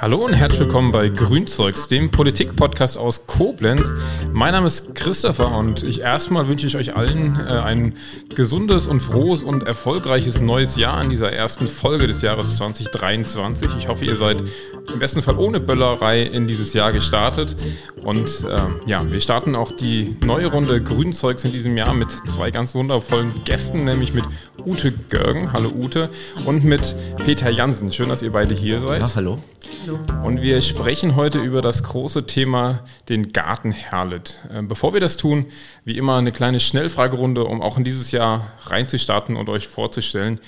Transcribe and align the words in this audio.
Hallo 0.00 0.24
und 0.24 0.32
herzlich 0.32 0.60
willkommen 0.60 0.92
bei 0.92 1.08
Grünzeugs, 1.08 1.88
dem 1.88 2.10
Politik-Podcast 2.10 2.96
aus 2.96 3.26
Koblenz. 3.26 3.94
Mein 4.32 4.52
Name 4.52 4.68
ist 4.68 4.94
Christopher 4.94 5.50
und 5.50 5.82
ich 5.82 6.02
erstmal 6.02 6.46
wünsche 6.46 6.66
ich 6.66 6.76
euch 6.76 6.94
allen 6.94 7.34
äh, 7.36 7.50
ein 7.50 7.94
gesundes 8.34 8.86
und 8.86 9.00
frohes 9.00 9.42
und 9.42 9.64
erfolgreiches 9.64 10.40
neues 10.40 10.76
Jahr 10.76 11.02
in 11.02 11.10
dieser 11.10 11.32
ersten 11.32 11.66
Folge 11.66 12.06
des 12.06 12.22
Jahres 12.22 12.56
2023. 12.58 13.70
Ich 13.76 13.88
hoffe, 13.88 14.04
ihr 14.04 14.16
seid 14.16 14.44
im 14.92 14.98
besten 14.98 15.22
Fall 15.22 15.38
ohne 15.38 15.60
Böllerei 15.60 16.22
in 16.22 16.46
dieses 16.46 16.72
Jahr 16.72 16.92
gestartet. 16.92 17.56
Und 18.02 18.44
äh, 18.44 18.88
ja, 18.88 19.08
wir 19.10 19.20
starten 19.20 19.54
auch 19.56 19.72
die 19.72 20.16
neue 20.24 20.46
Runde 20.46 20.82
Grünzeugs 20.82 21.44
in 21.44 21.52
diesem 21.52 21.76
Jahr 21.76 21.94
mit 21.94 22.10
zwei 22.10 22.50
ganz 22.50 22.74
wundervollen 22.74 23.44
Gästen, 23.44 23.84
nämlich 23.84 24.14
mit 24.14 24.24
Ute 24.64 24.92
Görgen, 24.92 25.52
hallo 25.52 25.70
Ute, 25.70 26.10
und 26.46 26.64
mit 26.64 26.94
Peter 27.24 27.50
Jansen. 27.50 27.92
Schön, 27.92 28.08
dass 28.08 28.22
ihr 28.22 28.32
beide 28.32 28.54
hier 28.54 28.80
seid. 28.80 29.00
Ja, 29.00 29.14
hallo. 29.14 29.38
Hallo. 29.82 29.98
Und 30.24 30.42
wir 30.42 30.60
sprechen 30.62 31.16
heute 31.16 31.38
über 31.38 31.60
das 31.60 31.82
große 31.82 32.26
Thema, 32.26 32.84
den 33.08 33.32
Garten 33.32 33.72
Herlet. 33.72 34.38
Ähm, 34.52 34.68
bevor 34.68 34.92
wir 34.92 35.00
das 35.00 35.16
tun, 35.16 35.46
wie 35.84 35.96
immer 35.96 36.16
eine 36.16 36.32
kleine 36.32 36.60
Schnellfragerunde, 36.60 37.44
um 37.44 37.62
auch 37.62 37.78
in 37.78 37.84
dieses 37.84 38.10
Jahr 38.10 38.50
reinzustarten 38.64 39.36
und 39.36 39.48
euch 39.48 39.68
vorzustellen. 39.68 40.40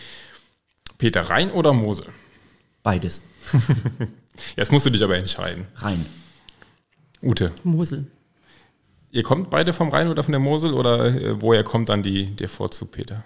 Peter, 0.98 1.22
Rhein 1.22 1.50
oder 1.50 1.72
Mosel? 1.72 2.06
Beides. 2.82 3.20
Jetzt 4.56 4.72
musst 4.72 4.86
du 4.86 4.90
dich 4.90 5.02
aber 5.02 5.16
entscheiden. 5.16 5.66
Rhein. 5.76 6.06
Ute. 7.22 7.52
Mosel. 7.64 8.06
Ihr 9.12 9.22
kommt 9.22 9.50
beide 9.50 9.72
vom 9.72 9.88
Rhein 9.88 10.08
oder 10.08 10.22
von 10.22 10.32
der 10.32 10.40
Mosel 10.40 10.72
oder 10.72 11.06
äh, 11.06 11.42
woher 11.42 11.64
kommt 11.64 11.88
dann 11.88 12.02
die, 12.02 12.26
der 12.36 12.48
Vorzug, 12.48 12.92
Peter? 12.92 13.24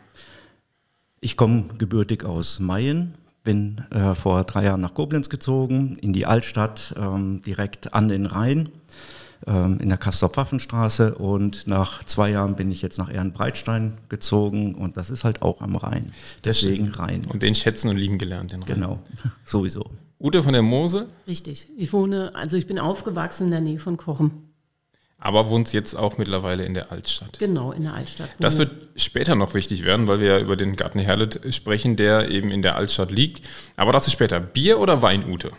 Ich 1.20 1.36
komme 1.36 1.64
gebürtig 1.78 2.24
aus 2.24 2.58
Mayen, 2.58 3.14
bin 3.44 3.82
äh, 3.90 4.14
vor 4.14 4.44
drei 4.44 4.64
Jahren 4.64 4.80
nach 4.80 4.94
Koblenz 4.94 5.28
gezogen, 5.28 5.96
in 6.00 6.12
die 6.12 6.26
Altstadt, 6.26 6.94
ähm, 6.98 7.42
direkt 7.42 7.92
an 7.92 8.08
den 8.08 8.24
Rhein, 8.24 8.70
ähm, 9.46 9.78
in 9.80 9.90
der 9.90 9.98
Castor-Pfaffenstraße. 9.98 11.14
Und 11.14 11.66
nach 11.66 12.02
zwei 12.04 12.30
Jahren 12.30 12.56
bin 12.56 12.70
ich 12.70 12.80
jetzt 12.80 12.98
nach 12.98 13.12
Ehrenbreitstein 13.12 13.98
gezogen 14.08 14.74
und 14.74 14.96
das 14.96 15.10
ist 15.10 15.24
halt 15.24 15.42
auch 15.42 15.60
am 15.60 15.76
Rhein. 15.76 16.12
Deswegen 16.44 16.88
Rhein. 16.88 17.26
Und 17.28 17.42
den 17.42 17.54
schätzen 17.54 17.88
und 17.90 17.96
lieben 17.96 18.18
gelernt, 18.18 18.52
den 18.52 18.62
Rhein. 18.62 18.74
Genau, 18.74 18.98
sowieso. 19.44 19.90
Ute 20.24 20.42
von 20.42 20.54
der 20.54 20.62
Mosel? 20.62 21.06
Richtig. 21.26 21.68
Ich 21.76 21.92
wohne, 21.92 22.34
also 22.34 22.56
ich 22.56 22.66
bin 22.66 22.78
aufgewachsen 22.78 23.44
in 23.44 23.50
der 23.50 23.60
Nähe 23.60 23.78
von 23.78 23.98
Kochen. 23.98 24.54
Aber 25.18 25.50
wohnt 25.50 25.70
jetzt 25.74 25.94
auch 25.94 26.16
mittlerweile 26.16 26.64
in 26.64 26.72
der 26.72 26.90
Altstadt. 26.90 27.38
Genau, 27.38 27.72
in 27.72 27.82
der 27.82 27.92
Altstadt. 27.92 28.30
Das 28.40 28.56
wird 28.56 28.70
später 28.96 29.34
noch 29.34 29.52
wichtig 29.52 29.84
werden, 29.84 30.06
weil 30.06 30.20
wir 30.20 30.28
ja 30.28 30.38
über 30.38 30.56
den 30.56 30.76
Garten 30.76 30.98
Herlet 30.98 31.40
sprechen, 31.54 31.96
der 31.96 32.30
eben 32.30 32.50
in 32.50 32.62
der 32.62 32.76
Altstadt 32.76 33.10
liegt. 33.10 33.42
Aber 33.76 33.92
das 33.92 34.06
ist 34.06 34.14
später. 34.14 34.40
Bier 34.40 34.80
oder 34.80 35.02
Wein, 35.02 35.30
Ute? 35.30 35.52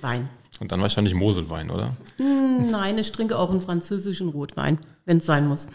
Wein. 0.00 0.28
Und 0.60 0.70
dann 0.70 0.80
wahrscheinlich 0.80 1.14
Moselwein, 1.14 1.72
oder? 1.72 1.96
Hm, 2.18 2.70
nein, 2.70 2.98
ich 2.98 3.10
trinke 3.10 3.36
auch 3.36 3.50
einen 3.50 3.60
französischen 3.60 4.28
Rotwein, 4.28 4.78
wenn 5.04 5.18
es 5.18 5.26
sein 5.26 5.48
muss. 5.48 5.66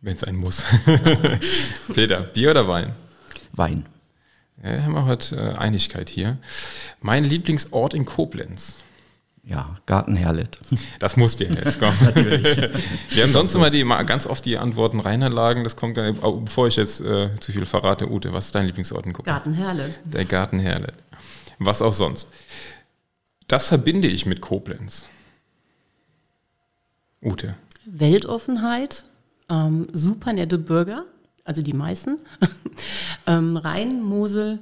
Wenn 0.00 0.14
es 0.14 0.22
sein 0.22 0.36
muss. 0.36 0.64
Peter, 1.92 2.20
Bier 2.20 2.52
oder 2.52 2.66
Wein? 2.66 2.94
Wein. 3.52 3.84
Ja, 4.62 4.82
haben 4.82 4.92
wir 4.94 5.06
heute 5.06 5.36
äh, 5.36 5.58
Einigkeit 5.58 6.08
hier. 6.08 6.38
Mein 7.00 7.24
Lieblingsort 7.24 7.94
in 7.94 8.04
Koblenz. 8.04 8.78
Ja, 9.44 9.76
Garten 9.86 10.14
Herlet. 10.14 10.56
Das 11.00 11.16
muss 11.16 11.36
dir 11.36 11.48
jetzt 11.50 11.80
kommen. 11.80 11.96
Natürlich. 12.00 12.56
Wir 13.10 13.24
haben 13.24 13.32
sonst 13.32 13.56
immer 13.56 13.70
die, 13.70 13.82
ganz 14.06 14.28
oft 14.28 14.44
die 14.44 14.56
Antworten 14.56 15.00
Rheinanlagen. 15.00 15.64
Das 15.64 15.74
kommt 15.74 15.96
dann, 15.96 16.16
bevor 16.44 16.68
ich 16.68 16.76
jetzt 16.76 17.00
äh, 17.00 17.34
zu 17.40 17.50
viel 17.50 17.66
verrate, 17.66 18.08
Ute, 18.08 18.32
was 18.32 18.46
ist 18.46 18.54
dein 18.54 18.66
Lieblingsort 18.66 19.04
in 19.04 19.12
Koblenz? 19.12 19.34
Garten 19.34 19.54
Herlet. 19.54 19.98
Der 20.04 20.24
Garten 20.24 20.60
Herlet. 20.60 20.94
Was 21.58 21.82
auch 21.82 21.92
sonst. 21.92 22.28
Das 23.48 23.66
verbinde 23.66 24.06
ich 24.06 24.26
mit 24.26 24.40
Koblenz. 24.40 25.06
Ute. 27.20 27.56
Weltoffenheit, 27.84 29.04
ähm, 29.50 29.88
super 29.92 30.32
nette 30.32 30.58
Bürger, 30.58 31.04
also 31.44 31.62
die 31.62 31.72
meisten. 31.72 32.18
ähm, 33.26 33.56
Rhein, 33.56 34.02
Mosel, 34.02 34.60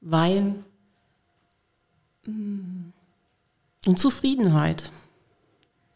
Wein. 0.00 0.64
Mm, 2.26 2.90
und 3.86 3.98
Zufriedenheit. 3.98 4.90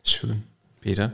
Schön. 0.02 0.42
Peter? 0.80 1.12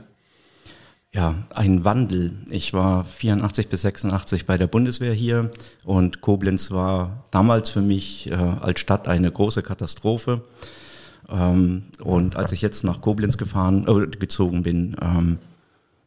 Ja, 1.13 1.35
ein 1.53 1.85
Wandel. 1.85 2.33
Ich 2.49 2.73
war 2.73 3.03
84 3.03 3.69
bis 3.69 3.83
86 3.83 4.47
bei 4.47 4.57
der 4.57 4.65
Bundeswehr 4.65 5.13
hier 5.13 5.51
und 5.83 6.21
Koblenz 6.21 6.71
war 6.71 7.23
damals 7.29 7.69
für 7.69 7.81
mich 7.81 8.31
äh, 8.31 8.33
als 8.33 8.79
Stadt 8.79 9.07
eine 9.07 9.31
große 9.31 9.61
Katastrophe. 9.61 10.41
Ähm, 11.29 11.83
und 12.03 12.35
als 12.35 12.51
ich 12.51 12.61
jetzt 12.61 12.83
nach 12.83 13.01
Koblenz 13.01 13.37
gefahren, 13.37 13.85
äh, 13.87 14.07
gezogen 14.17 14.63
bin, 14.63 14.95
ähm, 15.01 15.37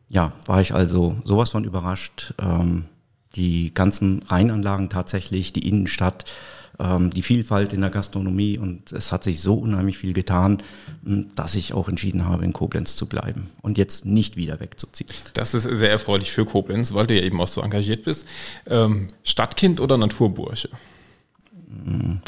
ja, 0.08 0.32
war 0.46 0.60
ich 0.60 0.74
also 0.74 1.16
sowas 1.24 1.50
von 1.50 1.62
überrascht. 1.62 2.34
Ähm, 2.40 2.86
die 3.36 3.72
ganzen 3.74 4.22
Rheinanlagen 4.24 4.88
tatsächlich, 4.88 5.52
die 5.52 5.68
Innenstadt, 5.68 6.24
ähm, 6.78 7.10
die 7.10 7.22
Vielfalt 7.22 7.72
in 7.72 7.80
der 7.80 7.90
Gastronomie 7.90 8.58
und 8.58 8.92
es 8.92 9.12
hat 9.12 9.24
sich 9.24 9.40
so 9.40 9.54
unheimlich 9.54 9.98
viel 9.98 10.12
getan, 10.12 10.62
dass 11.34 11.54
ich 11.54 11.72
auch 11.72 11.88
entschieden 11.88 12.26
habe, 12.26 12.44
in 12.44 12.52
Koblenz 12.52 12.96
zu 12.96 13.06
bleiben 13.08 13.48
und 13.62 13.78
jetzt 13.78 14.04
nicht 14.04 14.36
wieder 14.36 14.60
wegzuziehen. 14.60 15.10
Das 15.34 15.54
ist 15.54 15.62
sehr 15.62 15.90
erfreulich 15.90 16.32
für 16.32 16.44
Koblenz, 16.44 16.92
weil 16.94 17.06
du 17.06 17.14
ja 17.14 17.22
eben 17.22 17.40
auch 17.40 17.48
so 17.48 17.62
engagiert 17.62 18.04
bist. 18.04 18.26
Ähm, 18.66 19.08
Stadtkind 19.22 19.80
oder 19.80 19.96
Naturbursche? 19.96 20.68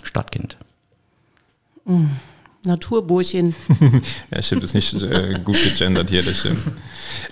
Stadtkind. 0.03 0.57
Mhm. 1.85 2.11
Naturburchen. 2.69 3.55
ja, 4.31 4.43
stimmt, 4.43 4.63
ist 4.63 4.75
nicht 4.75 4.95
äh, 5.03 5.41
gut 5.45 5.61
gegendert 5.63 6.11
hier, 6.11 6.23
das 6.23 6.39
stimmt. 6.39 6.61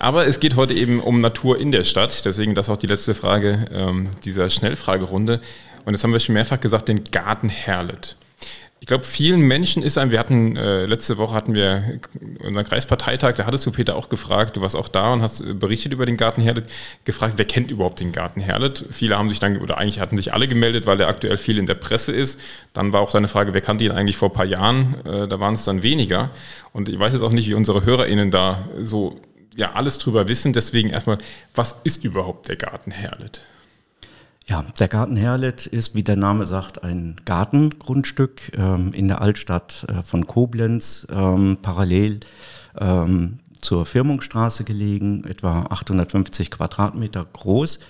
Aber 0.01 0.27
es 0.27 0.41
geht 0.41 0.57
heute 0.57 0.75
eben 0.75 1.01
um 1.01 1.21
Natur 1.21 1.61
in 1.61 1.71
der 1.71 1.85
Stadt, 1.85 2.25
deswegen 2.25 2.55
das 2.55 2.69
auch 2.69 2.77
die 2.77 2.89
letzte 2.89 3.15
Frage 3.15 3.67
ähm, 3.73 4.09
dieser 4.25 4.51
Schnellfragerunde. 4.51 5.41
Und 5.85 5.93
das 5.93 6.03
haben 6.03 6.13
wir 6.13 6.19
schon 6.19 6.33
mehrfach 6.33 6.59
gesagt, 6.59 6.89
den 6.89 7.05
Garten 7.05 7.49
Herlet. 7.49 8.17
Ich 8.79 8.87
glaube, 8.87 9.05
vielen 9.05 9.41
Menschen 9.41 9.83
ist 9.83 9.97
ein, 9.97 10.11
wir 10.11 10.19
hatten, 10.19 10.57
äh, 10.57 10.85
letzte 10.85 11.17
Woche 11.17 11.35
hatten 11.35 11.55
wir 11.55 11.99
unseren 12.41 12.65
Kreisparteitag, 12.65 13.35
da 13.35 13.47
hattest 13.47 13.65
du 13.65 13.73
Peter 13.73 13.97
auch 13.97 14.11
gefragt, 14.11 14.57
du 14.57 14.61
warst 14.61 14.77
auch 14.77 14.89
da 14.89 15.15
und 15.15 15.23
hast 15.23 15.59
berichtet 15.59 15.95
über 15.95 16.05
den 16.05 16.19
Garten 16.19 16.43
Herlet, 16.43 16.67
gefragt, 17.05 17.35
wer 17.37 17.47
kennt 17.47 17.71
überhaupt 17.71 18.01
den 18.01 18.13
Garten 18.13 18.41
Herlet? 18.41 18.85
Viele 18.91 19.17
haben 19.17 19.31
sich 19.31 19.39
dann, 19.39 19.57
oder 19.59 19.79
eigentlich 19.79 19.99
hatten 19.99 20.19
sich 20.19 20.35
alle 20.35 20.47
gemeldet, 20.47 20.87
weil 20.87 21.01
er 21.01 21.09
aktuell 21.09 21.39
viel 21.39 21.59
in 21.59 21.65
der 21.65 21.75
Presse 21.75 22.13
ist. 22.13 22.39
Dann 22.75 22.93
war 22.93 23.01
auch 23.01 23.11
deine 23.11 23.29
Frage, 23.29 23.55
wer 23.55 23.63
kannte 23.63 23.85
ihn 23.85 23.93
eigentlich 23.93 24.19
vor 24.19 24.29
ein 24.29 24.35
paar 24.35 24.45
Jahren? 24.45 24.95
Äh, 25.07 25.27
da 25.27 25.41
waren 25.41 25.55
es 25.55 25.65
dann 25.65 25.83
weniger. 25.83 26.31
Und 26.73 26.91
ich 26.91 26.99
weiß 26.99 27.15
jetzt 27.15 27.23
auch 27.23 27.33
nicht, 27.33 27.49
wie 27.49 27.55
unsere 27.55 27.87
HörerInnen 27.87 28.31
da 28.31 28.69
so 28.79 29.19
ja 29.57 29.73
alles 29.73 29.97
drüber 29.97 30.29
wissen. 30.29 30.53
Deswegen 30.53 30.91
erstmal, 30.91 31.17
was 31.55 31.77
ist 31.85 32.05
überhaupt 32.05 32.49
der 32.51 32.57
Garten 32.57 32.91
Herlet? 32.91 33.41
Ja, 34.49 34.65
der 34.79 34.87
Garten 34.87 35.17
Herlet 35.17 35.67
ist, 35.67 35.97
wie 35.97 36.05
der 36.05 36.15
Name 36.15 36.47
sagt, 36.47 36.85
ein 36.85 37.17
Gartengrundstück 37.25 38.57
ähm, 38.57 38.93
in 38.93 39.09
der 39.09 39.21
Altstadt 39.21 39.85
äh, 39.89 40.05
von 40.05 40.29
Koblenz, 40.29 41.05
ähm, 41.11 41.59
parallel 41.63 42.21
ähm, 42.79 43.41
zur 43.61 43.85
Firmungsstraße 43.85 44.63
gelegen, 44.63 45.25
etwa 45.25 45.63
850 45.63 46.53
Quadratmeter 46.53 47.27
groß. 47.33 47.81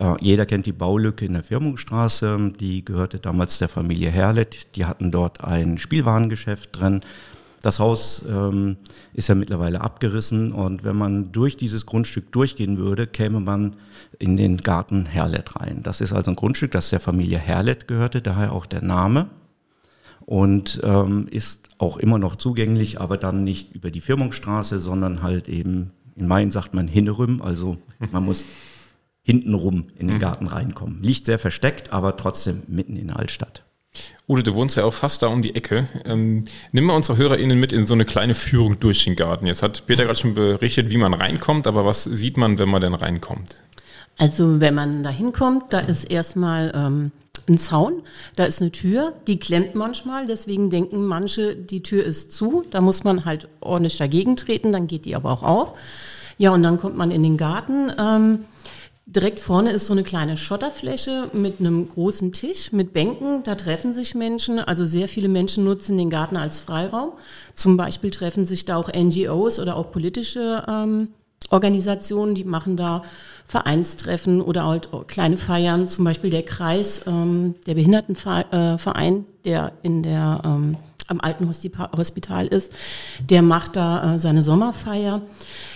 Äh, 0.00 0.14
jeder 0.20 0.44
kennt 0.44 0.66
die 0.66 0.72
Baulücke 0.72 1.24
in 1.24 1.32
der 1.32 1.42
Firmungsstraße, 1.42 2.52
die 2.60 2.84
gehörte 2.84 3.18
damals 3.18 3.56
der 3.56 3.70
Familie 3.70 4.10
Herlet. 4.10 4.76
Die 4.76 4.84
hatten 4.84 5.12
dort 5.12 5.42
ein 5.42 5.78
Spielwarengeschäft 5.78 6.78
drin. 6.78 7.00
Das 7.62 7.78
Haus 7.78 8.24
ähm, 8.28 8.76
ist 9.14 9.28
ja 9.28 9.34
mittlerweile 9.34 9.80
abgerissen 9.80 10.52
und 10.52 10.84
wenn 10.84 10.96
man 10.96 11.32
durch 11.32 11.56
dieses 11.56 11.86
Grundstück 11.86 12.32
durchgehen 12.32 12.76
würde, 12.76 13.06
käme 13.06 13.40
man 13.40 13.76
in 14.18 14.36
den 14.36 14.58
Garten 14.58 15.06
Herlet 15.06 15.56
rein. 15.56 15.82
Das 15.82 16.00
ist 16.00 16.12
also 16.12 16.32
ein 16.32 16.36
Grundstück, 16.36 16.72
das 16.72 16.90
der 16.90 17.00
Familie 17.00 17.38
Herlet 17.38 17.86
gehörte, 17.86 18.20
daher 18.20 18.52
auch 18.52 18.66
der 18.66 18.82
Name 18.82 19.30
und 20.26 20.80
ähm, 20.82 21.26
ist 21.30 21.68
auch 21.78 21.96
immer 21.96 22.18
noch 22.18 22.36
zugänglich, 22.36 23.00
aber 23.00 23.16
dann 23.16 23.44
nicht 23.44 23.74
über 23.74 23.90
die 23.90 24.00
Firmungsstraße, 24.00 24.80
sondern 24.80 25.22
halt 25.22 25.48
eben, 25.48 25.90
in 26.16 26.26
Main 26.26 26.50
sagt 26.50 26.74
man 26.74 26.88
Hinnerüm, 26.88 27.42
also 27.42 27.76
man 28.10 28.24
muss 28.24 28.44
hintenrum 29.22 29.86
in 29.96 30.08
den 30.08 30.18
Garten 30.18 30.48
reinkommen. 30.48 31.00
Liegt 31.02 31.26
sehr 31.26 31.38
versteckt, 31.38 31.92
aber 31.92 32.16
trotzdem 32.16 32.62
mitten 32.66 32.96
in 32.96 33.08
der 33.08 33.18
Altstadt. 33.18 33.64
Ude, 34.32 34.42
du 34.42 34.54
wohnst 34.54 34.78
ja 34.78 34.84
auch 34.84 34.94
fast 34.94 35.20
da 35.20 35.26
um 35.26 35.42
die 35.42 35.54
Ecke. 35.54 35.86
Ähm, 36.06 36.44
nimm 36.72 36.84
mal 36.84 36.96
unsere 36.96 37.18
HörerInnen 37.18 37.60
mit 37.60 37.70
in 37.70 37.86
so 37.86 37.92
eine 37.92 38.06
kleine 38.06 38.34
Führung 38.34 38.80
durch 38.80 39.04
den 39.04 39.14
Garten. 39.14 39.46
Jetzt 39.46 39.62
hat 39.62 39.86
Peter 39.86 40.04
gerade 40.04 40.18
schon 40.18 40.32
berichtet, 40.32 40.88
wie 40.88 40.96
man 40.96 41.12
reinkommt, 41.12 41.66
aber 41.66 41.84
was 41.84 42.04
sieht 42.04 42.38
man, 42.38 42.58
wenn 42.58 42.70
man 42.70 42.80
denn 42.80 42.94
reinkommt? 42.94 43.56
Also, 44.16 44.58
wenn 44.58 44.74
man 44.74 45.02
da 45.02 45.10
hinkommt, 45.10 45.64
da 45.68 45.80
ist 45.80 46.04
erstmal 46.04 46.72
ähm, 46.74 47.12
ein 47.46 47.58
Zaun, 47.58 48.02
da 48.36 48.44
ist 48.44 48.62
eine 48.62 48.72
Tür, 48.72 49.12
die 49.26 49.38
klemmt 49.38 49.74
manchmal, 49.74 50.26
deswegen 50.26 50.70
denken 50.70 51.04
manche, 51.04 51.54
die 51.54 51.82
Tür 51.82 52.02
ist 52.02 52.32
zu. 52.32 52.64
Da 52.70 52.80
muss 52.80 53.04
man 53.04 53.26
halt 53.26 53.48
ordentlich 53.60 53.98
dagegen 53.98 54.36
treten, 54.36 54.72
dann 54.72 54.86
geht 54.86 55.04
die 55.04 55.14
aber 55.14 55.30
auch 55.30 55.42
auf. 55.42 55.74
Ja, 56.38 56.52
und 56.52 56.62
dann 56.62 56.78
kommt 56.78 56.96
man 56.96 57.10
in 57.10 57.22
den 57.22 57.36
Garten. 57.36 57.92
Ähm, 57.98 58.46
Direkt 59.14 59.40
vorne 59.40 59.72
ist 59.72 59.84
so 59.84 59.92
eine 59.92 60.04
kleine 60.04 60.38
Schotterfläche 60.38 61.28
mit 61.34 61.60
einem 61.60 61.86
großen 61.86 62.32
Tisch, 62.32 62.72
mit 62.72 62.94
Bänken. 62.94 63.42
Da 63.42 63.56
treffen 63.56 63.92
sich 63.92 64.14
Menschen. 64.14 64.58
Also 64.58 64.86
sehr 64.86 65.06
viele 65.06 65.28
Menschen 65.28 65.64
nutzen 65.64 65.98
den 65.98 66.08
Garten 66.08 66.38
als 66.38 66.60
Freiraum. 66.60 67.12
Zum 67.52 67.76
Beispiel 67.76 68.10
treffen 68.10 68.46
sich 68.46 68.64
da 68.64 68.76
auch 68.76 68.90
NGOs 68.90 69.58
oder 69.58 69.76
auch 69.76 69.90
politische 69.90 70.64
ähm, 70.66 71.08
Organisationen, 71.50 72.34
die 72.34 72.44
machen 72.44 72.78
da 72.78 73.02
Vereinstreffen 73.44 74.40
oder 74.40 74.64
halt 74.64 74.88
kleine 75.08 75.36
Feiern. 75.36 75.86
Zum 75.86 76.06
Beispiel 76.06 76.30
der 76.30 76.44
Kreis, 76.44 77.02
ähm, 77.06 77.56
der 77.66 77.74
Behindertenverein, 77.74 79.16
äh, 79.16 79.44
der 79.44 79.72
in 79.82 80.02
der 80.02 80.40
ähm, 80.42 80.76
am 81.08 81.20
alten 81.20 81.48
Hospital 81.48 82.46
ist, 82.46 82.72
der 83.28 83.42
macht 83.42 83.76
da 83.76 84.14
äh, 84.14 84.18
seine 84.18 84.42
Sommerfeier. 84.42 85.22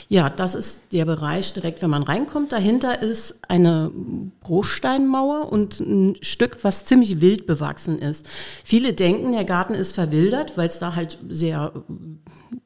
Ja, 0.08 0.30
das 0.30 0.54
ist 0.54 0.92
der 0.92 1.04
Bereich 1.04 1.52
direkt, 1.52 1.82
wenn 1.82 1.90
man 1.90 2.04
reinkommt. 2.04 2.52
Dahinter 2.52 3.02
ist 3.02 3.40
eine 3.48 3.90
Bruchsteinmauer 4.40 5.50
und 5.50 5.80
ein 5.80 6.16
Stück, 6.22 6.58
was 6.62 6.84
ziemlich 6.84 7.20
wild 7.20 7.46
bewachsen 7.46 7.98
ist. 7.98 8.24
Viele 8.62 8.94
denken, 8.94 9.32
der 9.32 9.44
Garten 9.44 9.74
ist 9.74 9.92
verwildert, 9.92 10.56
weil 10.56 10.68
es 10.68 10.78
da 10.78 10.94
halt 10.94 11.18
sehr 11.28 11.72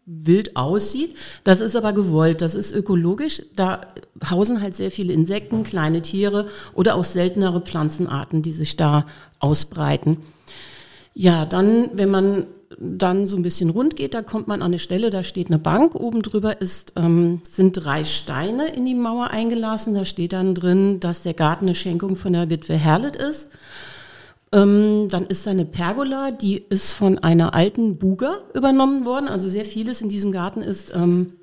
wild 0.04 0.56
aussieht. 0.56 1.16
Das 1.44 1.62
ist 1.62 1.76
aber 1.76 1.94
gewollt, 1.94 2.42
das 2.42 2.54
ist 2.54 2.72
ökologisch. 2.72 3.42
Da 3.56 3.80
hausen 4.28 4.60
halt 4.60 4.76
sehr 4.76 4.90
viele 4.90 5.14
Insekten, 5.14 5.62
kleine 5.62 6.02
Tiere 6.02 6.48
oder 6.74 6.94
auch 6.96 7.04
seltenere 7.04 7.62
Pflanzenarten, 7.62 8.42
die 8.42 8.52
sich 8.52 8.76
da 8.76 9.06
ausbreiten. 9.38 10.18
Ja, 11.14 11.44
dann, 11.44 11.90
wenn 11.94 12.10
man 12.10 12.46
dann 12.78 13.26
so 13.26 13.36
ein 13.36 13.42
bisschen 13.42 13.70
rund 13.70 13.96
geht, 13.96 14.14
da 14.14 14.22
kommt 14.22 14.46
man 14.48 14.62
an 14.62 14.68
eine 14.68 14.78
Stelle, 14.78 15.10
da 15.10 15.24
steht 15.24 15.48
eine 15.48 15.58
Bank, 15.58 15.94
oben 15.94 16.22
drüber 16.22 16.60
ist, 16.60 16.92
ähm, 16.96 17.42
sind 17.48 17.72
drei 17.72 18.04
Steine 18.04 18.68
in 18.68 18.84
die 18.84 18.94
Mauer 18.94 19.30
eingelassen. 19.30 19.94
Da 19.94 20.04
steht 20.04 20.32
dann 20.32 20.54
drin, 20.54 21.00
dass 21.00 21.22
der 21.22 21.34
Garten 21.34 21.64
eine 21.64 21.74
Schenkung 21.74 22.16
von 22.16 22.32
der 22.32 22.48
Witwe 22.48 22.74
Herlet 22.74 23.16
ist. 23.16 23.50
Ähm, 24.52 25.08
dann 25.10 25.26
ist 25.26 25.46
da 25.46 25.50
eine 25.50 25.64
Pergola, 25.64 26.30
die 26.30 26.56
ist 26.56 26.92
von 26.92 27.18
einer 27.18 27.54
alten 27.54 27.98
Buga 27.98 28.38
übernommen 28.54 29.04
worden. 29.04 29.28
Also 29.28 29.48
sehr 29.48 29.64
vieles 29.64 30.00
in 30.00 30.08
diesem 30.08 30.32
Garten 30.32 30.62
ist 30.62 30.92
ähm, 30.94 31.34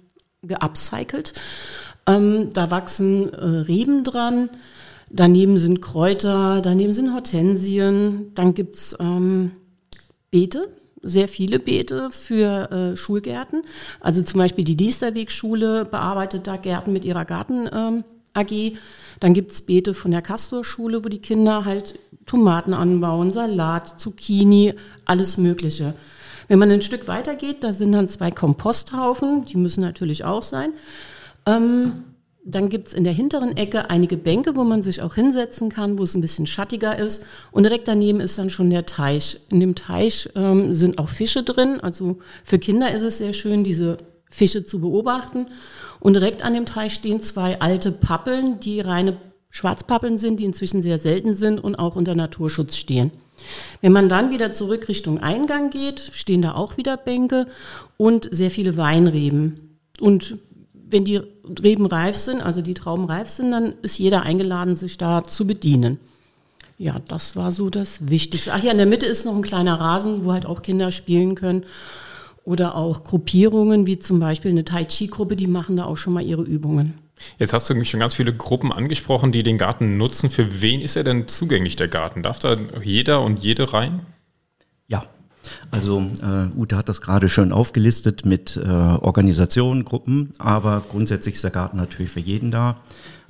geupcycelt. 0.44 1.34
Ähm, 2.06 2.50
da 2.54 2.72
wachsen 2.72 3.34
äh, 3.34 3.46
Reben 3.46 4.04
dran. 4.04 4.50
Daneben 5.10 5.58
sind 5.58 5.82
Kräuter, 5.82 6.62
daneben 6.62 6.94
sind 6.94 7.14
Hortensien. 7.14 8.34
Dann 8.36 8.54
gibt's 8.54 8.96
ähm, 9.00 9.52
Beete, 10.32 10.68
sehr 11.02 11.28
viele 11.28 11.60
Beete 11.60 12.12
für 12.12 12.72
äh, 12.72 12.96
Schulgärten. 12.96 13.62
Also 14.02 14.22
zum 14.24 14.40
Beispiel 14.40 14.66
die 14.66 14.76
Diesterwegschule 14.76 15.86
bearbeitet 15.86 16.48
da 16.48 16.58
Gärten 16.58 16.92
mit 16.92 17.06
ihrer 17.06 17.26
Garten 17.26 17.70
ähm, 17.72 18.04
AG. 18.34 18.78
Dann 19.20 19.34
gibt's 19.34 19.62
Beete 19.62 19.94
von 19.94 20.12
der 20.12 20.22
Castor-Schule, 20.22 21.04
wo 21.04 21.10
die 21.10 21.22
Kinder 21.22 21.66
halt 21.66 21.98
Tomaten 22.26 22.74
anbauen, 22.74 23.32
Salat, 23.32 24.00
Zucchini, 24.00 24.74
alles 25.06 25.38
Mögliche. 25.38 25.94
Wenn 26.50 26.60
man 26.60 26.72
ein 26.72 26.82
Stück 26.82 27.08
weiter 27.08 27.36
geht, 27.36 27.64
da 27.64 27.74
sind 27.74 27.94
dann 27.94 28.08
zwei 28.08 28.32
Komposthaufen, 28.32 29.46
die 29.46 29.58
müssen 29.58 29.82
natürlich 29.82 30.24
auch 30.24 30.44
sein. 30.44 30.74
Ähm, 31.46 32.04
dann 32.50 32.70
gibt's 32.70 32.94
in 32.94 33.04
der 33.04 33.12
hinteren 33.12 33.58
Ecke 33.58 33.90
einige 33.90 34.16
Bänke, 34.16 34.56
wo 34.56 34.64
man 34.64 34.82
sich 34.82 35.02
auch 35.02 35.16
hinsetzen 35.16 35.70
kann, 35.70 36.00
wo 36.00 36.04
es 36.04 36.16
ein 36.16 36.22
bisschen 36.22 36.48
schattiger 36.48 36.98
ist. 36.98 37.26
Und 37.52 37.64
direkt 37.64 37.90
daneben 37.90 38.22
ist 38.22 38.38
dann 38.40 38.50
schon 38.50 38.70
der 38.70 38.86
Teich. 38.86 39.42
In 39.50 39.60
dem 39.60 39.76
Teich 39.76 40.30
ähm, 40.34 40.74
sind 40.74 40.98
auch 40.98 41.10
Fische 41.10 41.44
drin. 41.44 41.82
Also 41.82 42.20
für 42.46 42.58
Kinder 42.58 42.94
ist 42.94 43.02
es 43.02 43.18
sehr 43.18 43.34
schön, 43.34 43.66
diese 43.66 43.98
Fische 44.30 44.64
zu 44.64 44.80
beobachten. 44.80 45.48
Und 46.00 46.14
direkt 46.14 46.42
an 46.42 46.54
dem 46.54 46.66
Teich 46.66 46.94
stehen 46.94 47.20
zwei 47.20 47.60
alte 47.60 47.92
Pappeln, 47.92 48.62
die 48.62 48.80
reine 48.80 49.18
Schwarzpappeln 49.50 50.18
sind, 50.18 50.40
die 50.40 50.46
inzwischen 50.46 50.82
sehr 50.82 51.00
selten 51.00 51.36
sind 51.36 51.62
und 51.62 51.76
auch 51.76 51.98
unter 51.98 52.16
Naturschutz 52.16 52.78
stehen. 52.78 53.12
Wenn 53.82 53.92
man 53.92 54.08
dann 54.08 54.32
wieder 54.32 54.54
zurück 54.54 54.88
Richtung 54.88 55.20
Eingang 55.20 55.70
geht, 55.70 56.00
stehen 56.14 56.42
da 56.42 56.54
auch 56.54 56.78
wieder 56.78 56.96
Bänke 56.96 57.48
und 57.98 58.30
sehr 58.32 58.52
viele 58.52 58.78
Weinreben. 58.78 59.80
Und 60.00 60.38
wenn 60.90 61.06
die 61.06 61.22
Reben 61.62 61.86
reif 61.86 62.16
sind, 62.18 62.42
also 62.42 62.62
die 62.62 62.74
Trauben 62.74 63.06
reif 63.06 63.30
sind, 63.30 63.52
dann 63.52 63.74
ist 63.82 63.98
jeder 63.98 64.24
eingeladen, 64.24 64.76
sich 64.76 64.98
da 64.98 65.24
zu 65.24 65.46
bedienen. 65.46 66.00
Ja, 66.78 66.98
das 67.08 67.36
war 67.36 67.52
so 67.52 67.70
das 67.70 68.10
Wichtigste. 68.10 68.54
Ach 68.54 68.62
ja, 68.62 68.72
in 68.72 68.78
der 68.78 68.86
Mitte 68.86 69.06
ist 69.06 69.26
noch 69.26 69.36
ein 69.36 69.42
kleiner 69.42 69.80
Rasen, 69.80 70.24
wo 70.24 70.32
halt 70.32 70.46
auch 70.46 70.62
Kinder 70.62 70.92
spielen 70.92 71.36
können. 71.36 71.64
Oder 72.44 72.76
auch 72.76 73.04
Gruppierungen, 73.04 73.88
wie 73.88 74.00
zum 74.00 74.20
Beispiel 74.20 74.52
eine 74.52 74.64
Tai 74.64 74.86
Chi-Gruppe, 74.86 75.36
die 75.36 75.48
machen 75.48 75.76
da 75.76 75.86
auch 75.86 75.98
schon 75.98 76.14
mal 76.14 76.24
ihre 76.24 76.44
Übungen. 76.44 76.94
Jetzt 77.40 77.52
hast 77.52 77.70
du 77.70 77.84
schon 77.84 78.00
ganz 78.00 78.16
viele 78.16 78.34
Gruppen 78.34 78.72
angesprochen, 78.72 79.32
die 79.32 79.44
den 79.44 79.58
Garten 79.58 79.98
nutzen. 79.98 80.30
Für 80.30 80.62
wen 80.62 80.80
ist 80.80 80.96
er 80.96 81.04
denn 81.04 81.28
zugänglich, 81.28 81.76
der 81.76 81.88
Garten? 81.88 82.24
Darf 82.24 82.40
da 82.40 82.56
jeder 82.84 83.22
und 83.24 83.40
jede 83.40 83.74
rein? 83.74 84.02
Ja, 84.88 85.04
also 85.72 86.00
äh, 86.22 86.58
Ute 86.58 86.78
hat 86.78 86.90
das 86.90 87.02
gerade 87.02 87.30
schön 87.30 87.52
aufgelistet 87.52 88.26
mit 88.26 88.58
äh, 88.58 88.68
Organisationen, 88.68 89.86
Gruppen, 89.86 90.34
aber 90.38 90.84
grundsätzlich 90.88 91.36
ist 91.36 91.44
der 91.44 91.52
Garten 91.52 91.78
natürlich 91.78 92.12
für 92.12 92.20
jeden 92.20 92.52
da. 92.52 92.78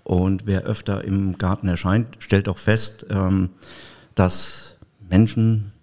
Und 0.04 0.46
wer 0.46 0.64
öfter 0.64 1.04
im 1.04 1.38
Garten 1.38 1.68
erscheint, 1.68 2.12
stellt 2.20 2.48
auch 2.48 2.58
fest, 2.58 3.06
ähm, 3.10 3.50
dass 4.16 4.76
Menschen 5.10 5.74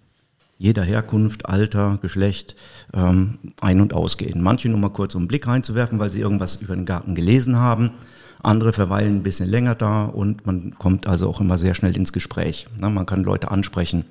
jeder 0.57 0.83
Herkunft, 0.83 1.47
Alter, 1.47 1.99
Geschlecht 2.01 2.55
ähm, 2.93 3.37
ein- 3.61 3.81
und 3.81 3.93
ausgehen. 3.93 4.41
Manche 4.41 4.69
nur 4.69 4.79
mal 4.79 4.89
kurz 4.89 5.15
um 5.15 5.21
einen 5.21 5.27
Blick 5.27 5.47
reinzuwerfen, 5.47 5.99
weil 5.99 6.11
sie 6.11 6.21
irgendwas 6.21 6.55
über 6.57 6.75
den 6.75 6.85
Garten 6.85 7.13
gelesen 7.13 7.57
haben. 7.57 7.91
Andere 8.41 8.73
verweilen 8.73 9.17
ein 9.17 9.23
bisschen 9.23 9.49
länger 9.49 9.75
da 9.75 10.05
und 10.05 10.45
man 10.45 10.75
kommt 10.77 11.07
also 11.07 11.27
auch 11.29 11.41
immer 11.41 11.57
sehr 11.57 11.75
schnell 11.75 11.95
ins 11.95 12.13
Gespräch. 12.13 12.67
Na, 12.79 12.89
man 12.89 13.05
kann 13.05 13.23
Leute 13.23 13.51
ansprechen. 13.51 14.05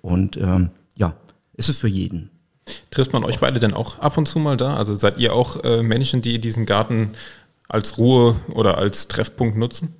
Und 0.00 0.36
ähm, 0.36 0.70
ja, 0.96 1.14
ist 1.54 1.68
es 1.68 1.78
für 1.78 1.88
jeden. 1.88 2.30
Trifft 2.90 3.12
man 3.12 3.24
euch 3.24 3.38
beide 3.38 3.60
denn 3.60 3.74
auch 3.74 3.98
ab 3.98 4.16
und 4.16 4.26
zu 4.26 4.38
mal 4.38 4.56
da? 4.56 4.76
Also 4.76 4.94
seid 4.94 5.18
ihr 5.18 5.34
auch 5.34 5.62
äh, 5.64 5.82
Menschen, 5.82 6.22
die 6.22 6.40
diesen 6.40 6.66
Garten 6.66 7.10
als 7.68 7.98
Ruhe 7.98 8.36
oder 8.48 8.78
als 8.78 9.08
Treffpunkt 9.08 9.56
nutzen? 9.56 9.94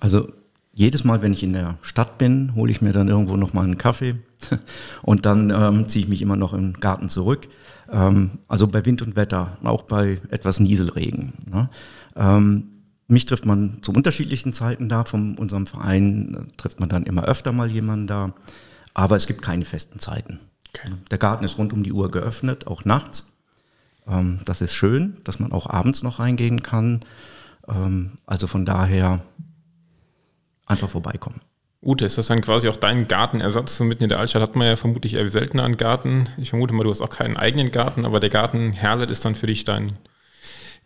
Also 0.00 0.28
jedes 0.72 1.04
Mal, 1.04 1.22
wenn 1.22 1.32
ich 1.32 1.42
in 1.42 1.52
der 1.52 1.78
Stadt 1.82 2.18
bin, 2.18 2.54
hole 2.54 2.70
ich 2.70 2.82
mir 2.82 2.92
dann 2.92 3.08
irgendwo 3.08 3.36
noch 3.36 3.52
mal 3.52 3.64
einen 3.64 3.78
Kaffee 3.78 4.16
und 5.02 5.24
dann 5.24 5.50
ähm, 5.50 5.88
ziehe 5.88 6.04
ich 6.04 6.08
mich 6.08 6.22
immer 6.22 6.36
noch 6.36 6.52
im 6.52 6.74
Garten 6.74 7.08
zurück. 7.08 7.48
Ähm, 7.90 8.38
also 8.48 8.66
bei 8.66 8.84
Wind 8.84 9.02
und 9.02 9.16
Wetter, 9.16 9.56
auch 9.62 9.82
bei 9.82 10.18
etwas 10.30 10.60
Nieselregen. 10.60 11.32
Ne? 11.50 11.68
Ähm, 12.16 12.64
mich 13.06 13.26
trifft 13.26 13.46
man 13.46 13.78
zu 13.82 13.92
unterschiedlichen 13.92 14.52
Zeiten 14.52 14.88
da. 14.88 15.04
Von 15.04 15.36
unserem 15.36 15.66
Verein 15.66 16.34
äh, 16.34 16.56
trifft 16.56 16.80
man 16.80 16.88
dann 16.88 17.04
immer 17.04 17.24
öfter 17.24 17.52
mal 17.52 17.70
jemanden 17.70 18.06
da. 18.06 18.32
Aber 18.94 19.16
es 19.16 19.26
gibt 19.26 19.42
keine 19.42 19.64
festen 19.64 19.98
Zeiten. 19.98 20.40
Okay. 20.74 20.90
Der 21.10 21.18
Garten 21.18 21.44
ist 21.44 21.58
rund 21.58 21.72
um 21.72 21.82
die 21.82 21.92
Uhr 21.92 22.10
geöffnet, 22.10 22.66
auch 22.66 22.84
nachts. 22.84 23.28
Ähm, 24.06 24.40
das 24.44 24.60
ist 24.60 24.74
schön, 24.74 25.18
dass 25.24 25.38
man 25.38 25.52
auch 25.52 25.68
abends 25.68 26.02
noch 26.02 26.18
reingehen 26.18 26.62
kann. 26.62 27.00
Ähm, 27.68 28.12
also 28.26 28.46
von 28.46 28.64
daher 28.64 29.20
einfach 30.66 30.88
vorbeikommen. 30.88 31.40
Ute, 31.82 32.06
ist 32.06 32.16
das 32.16 32.28
dann 32.28 32.40
quasi 32.40 32.68
auch 32.68 32.76
dein 32.76 33.08
Gartenersatz? 33.08 33.76
So 33.76 33.84
mitten 33.84 34.04
in 34.04 34.08
der 34.08 34.18
Altstadt 34.18 34.42
hat 34.42 34.56
man 34.56 34.66
ja 34.66 34.76
vermutlich 34.76 35.14
eher 35.14 35.28
seltener 35.28 35.64
einen 35.64 35.76
Garten. 35.76 36.24
Ich 36.38 36.50
vermute 36.50 36.72
mal, 36.72 36.84
du 36.84 36.90
hast 36.90 37.02
auch 37.02 37.10
keinen 37.10 37.36
eigenen 37.36 37.72
Garten, 37.72 38.06
aber 38.06 38.20
der 38.20 38.30
Garten 38.30 38.72
Herlet 38.72 39.10
ist 39.10 39.24
dann 39.24 39.34
für 39.34 39.46
dich 39.46 39.64
dein 39.64 39.92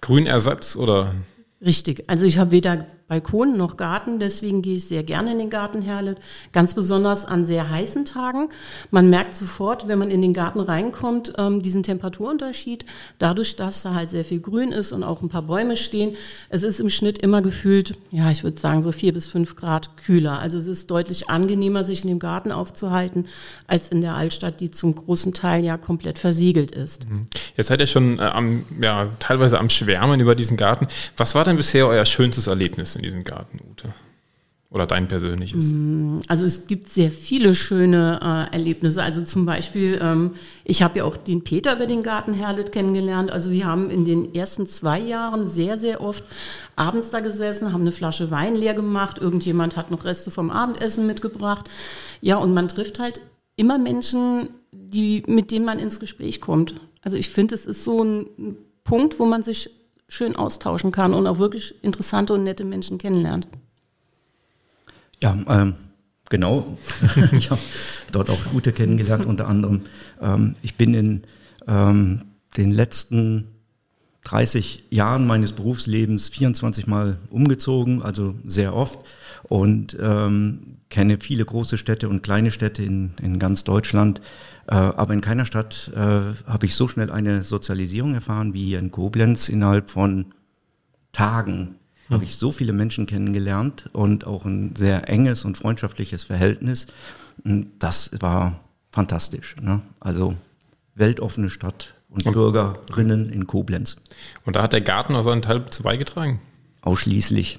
Grünersatz 0.00 0.74
oder? 0.74 1.14
Richtig. 1.60 2.10
Also 2.10 2.24
ich 2.24 2.38
habe 2.38 2.50
weder 2.50 2.86
Balkon 3.08 3.56
noch 3.56 3.78
Garten, 3.78 4.18
deswegen 4.18 4.60
gehe 4.60 4.76
ich 4.76 4.86
sehr 4.86 5.02
gerne 5.02 5.32
in 5.32 5.38
den 5.38 5.48
Garten 5.48 5.80
Herlet. 5.80 6.18
Ganz 6.52 6.74
besonders 6.74 7.24
an 7.24 7.46
sehr 7.46 7.70
heißen 7.70 8.04
Tagen. 8.04 8.50
Man 8.90 9.08
merkt 9.08 9.34
sofort, 9.34 9.88
wenn 9.88 9.98
man 9.98 10.10
in 10.10 10.20
den 10.20 10.34
Garten 10.34 10.60
reinkommt, 10.60 11.32
ähm, 11.38 11.62
diesen 11.62 11.82
Temperaturunterschied. 11.82 12.84
Dadurch, 13.18 13.56
dass 13.56 13.82
da 13.82 13.94
halt 13.94 14.10
sehr 14.10 14.26
viel 14.26 14.40
Grün 14.40 14.72
ist 14.72 14.92
und 14.92 15.04
auch 15.04 15.22
ein 15.22 15.30
paar 15.30 15.42
Bäume 15.42 15.76
stehen. 15.76 16.16
Es 16.50 16.62
ist 16.62 16.80
im 16.80 16.90
Schnitt 16.90 17.16
immer 17.18 17.40
gefühlt, 17.40 17.96
ja, 18.10 18.30
ich 18.30 18.44
würde 18.44 18.60
sagen 18.60 18.82
so 18.82 18.92
vier 18.92 19.14
bis 19.14 19.26
fünf 19.26 19.56
Grad 19.56 19.96
kühler. 19.96 20.38
Also 20.40 20.58
es 20.58 20.68
ist 20.68 20.90
deutlich 20.90 21.30
angenehmer, 21.30 21.84
sich 21.84 22.02
in 22.02 22.08
dem 22.08 22.18
Garten 22.18 22.52
aufzuhalten, 22.52 23.26
als 23.66 23.88
in 23.88 24.02
der 24.02 24.14
Altstadt, 24.16 24.60
die 24.60 24.70
zum 24.70 24.94
großen 24.94 25.32
Teil 25.32 25.64
ja 25.64 25.78
komplett 25.78 26.18
versiegelt 26.18 26.72
ist. 26.72 27.08
Mhm. 27.08 27.26
Jetzt 27.56 27.68
seid 27.68 27.80
ihr 27.80 27.86
schon 27.86 28.18
äh, 28.18 28.22
am, 28.22 28.64
ja, 28.82 29.08
teilweise 29.18 29.58
am 29.58 29.70
Schwärmen 29.70 30.20
über 30.20 30.34
diesen 30.34 30.58
Garten. 30.58 30.88
Was 31.16 31.34
war 31.34 31.44
denn 31.44 31.56
bisher 31.56 31.86
euer 31.86 32.04
schönstes 32.04 32.48
Erlebnis? 32.48 32.97
In 32.98 33.04
diesem 33.04 33.24
Garten, 33.24 33.60
Ute? 33.70 33.94
Oder 34.70 34.86
dein 34.86 35.08
persönliches? 35.08 35.72
Mm, 35.72 36.18
also 36.28 36.44
es 36.44 36.66
gibt 36.66 36.90
sehr 36.90 37.10
viele 37.10 37.54
schöne 37.54 38.20
äh, 38.50 38.54
Erlebnisse. 38.54 39.02
Also 39.02 39.22
zum 39.22 39.46
Beispiel, 39.46 39.98
ähm, 40.02 40.32
ich 40.62 40.82
habe 40.82 40.98
ja 40.98 41.04
auch 41.04 41.16
den 41.16 41.42
Peter 41.42 41.74
über 41.74 41.86
den 41.86 42.02
Garten 42.02 42.34
Herlet 42.34 42.70
kennengelernt. 42.70 43.30
Also 43.30 43.50
wir 43.50 43.64
haben 43.64 43.88
in 43.88 44.04
den 44.04 44.34
ersten 44.34 44.66
zwei 44.66 45.00
Jahren 45.00 45.46
sehr, 45.46 45.78
sehr 45.78 46.02
oft 46.02 46.22
abends 46.76 47.08
da 47.10 47.20
gesessen, 47.20 47.72
haben 47.72 47.80
eine 47.80 47.92
Flasche 47.92 48.30
Wein 48.30 48.54
leer 48.54 48.74
gemacht. 48.74 49.16
Irgendjemand 49.16 49.74
hat 49.76 49.90
noch 49.90 50.04
Reste 50.04 50.30
vom 50.30 50.50
Abendessen 50.50 51.06
mitgebracht. 51.06 51.70
Ja, 52.20 52.36
und 52.36 52.52
man 52.52 52.68
trifft 52.68 52.98
halt 52.98 53.22
immer 53.56 53.78
Menschen, 53.78 54.50
die, 54.70 55.22
mit 55.26 55.50
denen 55.50 55.64
man 55.64 55.78
ins 55.78 55.98
Gespräch 55.98 56.42
kommt. 56.42 56.74
Also 57.00 57.16
ich 57.16 57.30
finde, 57.30 57.54
es 57.54 57.64
ist 57.64 57.84
so 57.84 58.04
ein 58.04 58.56
Punkt, 58.84 59.18
wo 59.18 59.24
man 59.24 59.42
sich 59.42 59.70
schön 60.08 60.36
austauschen 60.36 60.90
kann 60.90 61.14
und 61.14 61.26
auch 61.26 61.38
wirklich 61.38 61.74
interessante 61.82 62.32
und 62.34 62.44
nette 62.44 62.64
Menschen 62.64 62.98
kennenlernt. 62.98 63.46
Ja, 65.22 65.36
ähm, 65.48 65.74
genau. 66.30 66.78
ich 67.32 67.50
habe 67.50 67.60
dort 68.12 68.30
auch 68.30 68.44
gute 68.52 68.72
kennengelernt, 68.72 69.26
unter 69.26 69.48
anderem. 69.48 69.82
Ähm, 70.20 70.56
ich 70.62 70.76
bin 70.76 70.94
in 70.94 71.22
ähm, 71.66 72.22
den 72.56 72.70
letzten 72.70 73.57
30 74.28 74.84
Jahren 74.90 75.26
meines 75.26 75.52
Berufslebens 75.52 76.28
24 76.28 76.86
Mal 76.86 77.16
umgezogen, 77.30 78.02
also 78.02 78.34
sehr 78.44 78.74
oft 78.74 78.98
und 79.44 79.96
ähm, 79.98 80.76
kenne 80.90 81.18
viele 81.18 81.46
große 81.46 81.78
Städte 81.78 82.10
und 82.10 82.22
kleine 82.22 82.50
Städte 82.50 82.82
in, 82.82 83.12
in 83.22 83.38
ganz 83.38 83.64
Deutschland. 83.64 84.20
Äh, 84.66 84.74
aber 84.74 85.14
in 85.14 85.22
keiner 85.22 85.46
Stadt 85.46 85.90
äh, 85.94 85.98
habe 85.98 86.66
ich 86.66 86.74
so 86.74 86.88
schnell 86.88 87.10
eine 87.10 87.42
Sozialisierung 87.42 88.12
erfahren 88.12 88.52
wie 88.52 88.66
hier 88.66 88.78
in 88.78 88.90
Koblenz. 88.90 89.48
Innerhalb 89.48 89.88
von 89.90 90.26
Tagen 91.12 91.76
hm. 92.08 92.14
habe 92.14 92.24
ich 92.24 92.36
so 92.36 92.52
viele 92.52 92.74
Menschen 92.74 93.06
kennengelernt 93.06 93.88
und 93.94 94.26
auch 94.26 94.44
ein 94.44 94.76
sehr 94.76 95.08
enges 95.08 95.46
und 95.46 95.56
freundschaftliches 95.56 96.24
Verhältnis. 96.24 96.86
Das 97.78 98.10
war 98.20 98.60
fantastisch. 98.90 99.56
Ne? 99.62 99.80
Also 100.00 100.34
weltoffene 100.94 101.48
Stadt 101.48 101.94
und, 102.10 102.26
und 102.26 102.32
Bürgerinnen 102.32 103.30
in 103.30 103.46
Koblenz. 103.46 103.96
Und 104.44 104.56
da 104.56 104.62
hat 104.62 104.72
der 104.72 104.80
Garten 104.80 105.14
auch 105.14 105.24
seinen 105.24 105.42
Teil 105.42 105.66
zu 105.70 105.82
beigetragen? 105.82 106.40
Ausschließlich 106.82 107.58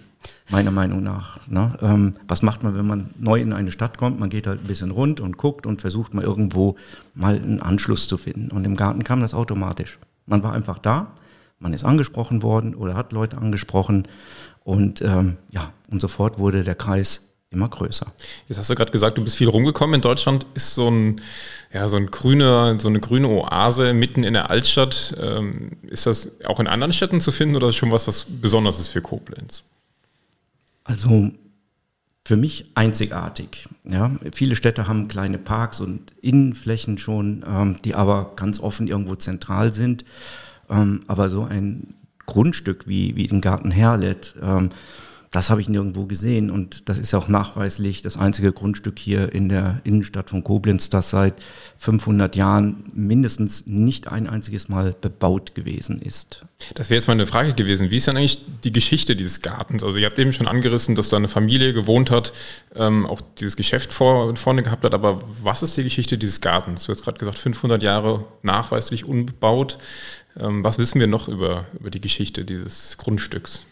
meiner 0.50 0.72
Meinung 0.72 1.04
nach. 1.04 1.48
Ne? 1.48 1.78
Ähm, 1.82 2.16
was 2.28 2.42
macht 2.42 2.64
man, 2.64 2.76
wenn 2.76 2.88
man 2.88 3.12
neu 3.18 3.40
in 3.40 3.54
eine 3.54 3.72
Stadt 3.72 3.98
kommt? 3.98 4.20
Man 4.20 4.30
geht 4.30 4.48
halt 4.48 4.62
ein 4.62 4.68
bisschen 4.68 4.92
rund 4.92 5.20
und 5.20 5.38
guckt 5.38 5.66
und 5.66 5.82
versucht 5.82 6.14
mal 6.14 6.24
irgendwo 6.24 6.76
mal 7.14 7.36
einen 7.36 7.62
Anschluss 7.62 8.08
zu 8.08 8.18
finden. 8.18 8.50
Und 8.50 8.66
im 8.66 8.76
Garten 8.76 9.04
kam 9.04 9.22
das 9.22 9.34
automatisch. 9.34 10.00
Man 10.26 10.44
war 10.44 10.54
einfach 10.54 10.80
da, 10.80 11.12
man 11.60 11.74
ist 11.74 11.84
angesprochen 11.84 12.42
worden 12.42 12.74
oder 12.76 12.96
hat 12.96 13.12
Leute 13.12 13.38
angesprochen 13.38 14.08
und 14.64 15.02
ähm, 15.02 15.38
ja, 15.50 15.74
und 15.90 16.00
sofort 16.00 16.38
wurde 16.38 16.64
der 16.64 16.76
Kreis 16.76 17.29
immer 17.52 17.68
größer. 17.68 18.12
Jetzt 18.48 18.58
hast 18.58 18.70
du 18.70 18.76
gerade 18.76 18.92
gesagt, 18.92 19.18
du 19.18 19.24
bist 19.24 19.36
viel 19.36 19.50
rumgekommen. 19.50 19.96
In 19.96 20.02
Deutschland 20.02 20.46
ist 20.54 20.76
so 20.76 20.90
ein, 20.90 21.22
ja, 21.74 21.88
so 21.88 21.98
ein 21.98 22.08
grüner, 22.08 22.80
so 22.80 22.88
eine 22.88 23.00
grüne 23.00 23.28
Oase 23.28 23.94
mitten 23.94 24.24
in 24.24 24.34
der 24.34 24.50
Altstadt. 24.50 25.16
Ähm, 25.20 25.72
ist 25.84 26.06
das 26.06 26.30
auch 26.46 26.60
in 26.60 26.68
anderen 26.68 26.94
Städten 26.94 27.22
zu 27.22 27.32
finden 27.32 27.56
oder 27.56 27.68
ist 27.68 27.76
das 27.76 27.80
schon 27.80 27.92
was, 27.92 28.08
was 28.08 28.28
Besonderes 28.30 28.80
ist 28.80 28.90
für 28.90 29.02
Koblenz? 29.02 29.64
Also 30.84 31.32
für 32.24 32.38
mich 32.38 32.66
einzigartig. 32.76 33.68
Ja, 33.84 34.12
viele 34.32 34.56
Städte 34.56 34.88
haben 34.88 35.08
kleine 35.08 35.40
Parks 35.40 35.80
und 35.80 36.14
Innenflächen 36.22 37.00
schon, 37.00 37.44
ähm, 37.48 37.78
die 37.84 37.96
aber 37.96 38.34
ganz 38.36 38.60
offen 38.60 38.88
irgendwo 38.88 39.16
zentral 39.16 39.74
sind. 39.74 40.06
Ähm, 40.70 41.02
aber 41.08 41.30
so 41.30 41.44
ein 41.44 41.96
Grundstück 42.28 42.88
wie, 42.88 43.16
wie 43.16 43.26
den 43.26 43.42
Garten 43.42 43.72
Herlet, 43.72 44.36
ähm, 44.40 44.70
das 45.32 45.52
habe 45.52 45.62
ich 45.62 45.70
nirgendwo 45.70 46.06
gesehen 46.06 46.50
und 46.50 46.90
das 46.90 46.98
ist 46.98 47.12
ja 47.12 47.20
auch 47.20 47.28
nachweislich 47.28 48.02
das 48.02 48.18
einzige 48.18 48.52
Grundstück 48.52 48.98
hier 48.98 49.32
in 49.32 49.48
der 49.48 49.80
Innenstadt 49.84 50.32
von 50.32 50.44
Koblenz, 50.44 50.90
das 50.90 51.12
seit 51.12 51.36
500 51.78 52.36
Jahren 52.36 52.84
mindestens 52.94 53.68
nicht 53.68 54.08
ein 54.08 54.28
einziges 54.28 54.70
Mal 54.70 54.96
bebaut 55.00 55.54
gewesen 55.54 56.02
ist. 56.02 56.46
Das 56.74 56.90
wäre 56.90 56.98
jetzt 56.98 57.08
mal 57.08 57.14
eine 57.14 57.28
Frage 57.28 57.54
gewesen. 57.54 57.92
Wie 57.92 57.98
ist 57.98 58.08
denn 58.08 58.18
eigentlich 58.18 58.44
die 58.64 58.74
Geschichte 58.74 59.16
dieses 59.16 59.42
Gartens? 59.42 59.84
Also 59.84 59.98
ihr 59.98 60.08
habt 60.08 60.18
eben 60.18 60.34
schon 60.34 60.48
angerissen, 60.48 60.96
dass 60.96 61.10
da 61.10 61.18
eine 61.18 61.28
Familie 61.28 61.74
gewohnt 61.74 62.10
hat, 62.10 62.34
ähm, 62.76 63.06
auch 63.06 63.22
dieses 63.40 63.56
Geschäft 63.56 63.94
vor, 63.94 64.36
vorne 64.36 64.64
gehabt 64.64 64.84
hat, 64.84 64.96
aber 64.96 65.22
was 65.44 65.62
ist 65.62 65.78
die 65.78 65.84
Geschichte 65.84 66.18
dieses 66.18 66.42
Gartens? 66.42 66.86
Du 66.86 66.92
hast 66.92 67.04
gerade 67.04 67.20
gesagt, 67.20 67.38
500 67.38 67.84
Jahre 67.84 68.26
nachweislich 68.42 69.06
unbebaut. 69.06 69.78
Ähm, 70.40 70.64
was 70.64 70.80
wissen 70.80 71.00
wir 71.00 71.08
noch 71.08 71.28
über, 71.28 71.66
über 71.80 71.92
die 71.92 72.02
Geschichte 72.02 72.46
dieses 72.46 72.98
Grundstücks? 72.98 73.66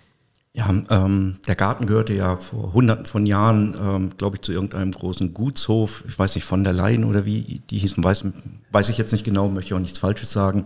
Ja, 0.57 0.73
ähm, 0.89 1.35
der 1.47 1.53
Garten 1.53 1.85
gehörte 1.85 2.13
ja 2.13 2.35
vor 2.35 2.73
hunderten 2.73 3.05
von 3.05 3.27
Jahren, 3.27 3.75
ähm, 3.79 4.17
glaube 4.17 4.37
ich, 4.37 4.41
zu 4.41 4.51
irgendeinem 4.51 4.91
großen 4.91 5.31
Gutshof, 5.31 6.03
ich 6.07 6.17
weiß 6.17 6.33
nicht, 6.33 6.45
von 6.45 6.63
der 6.63 6.73
Leyen 6.73 7.03
oder 7.03 7.25
wie 7.25 7.61
die 7.69 7.77
hießen, 7.77 8.03
weiß, 8.03 8.25
weiß 8.71 8.89
ich 8.89 8.97
jetzt 8.97 9.11
nicht 9.11 9.23
genau, 9.23 9.49
möchte 9.49 9.75
auch 9.75 9.79
nichts 9.79 9.99
Falsches 9.99 10.31
sagen. 10.31 10.65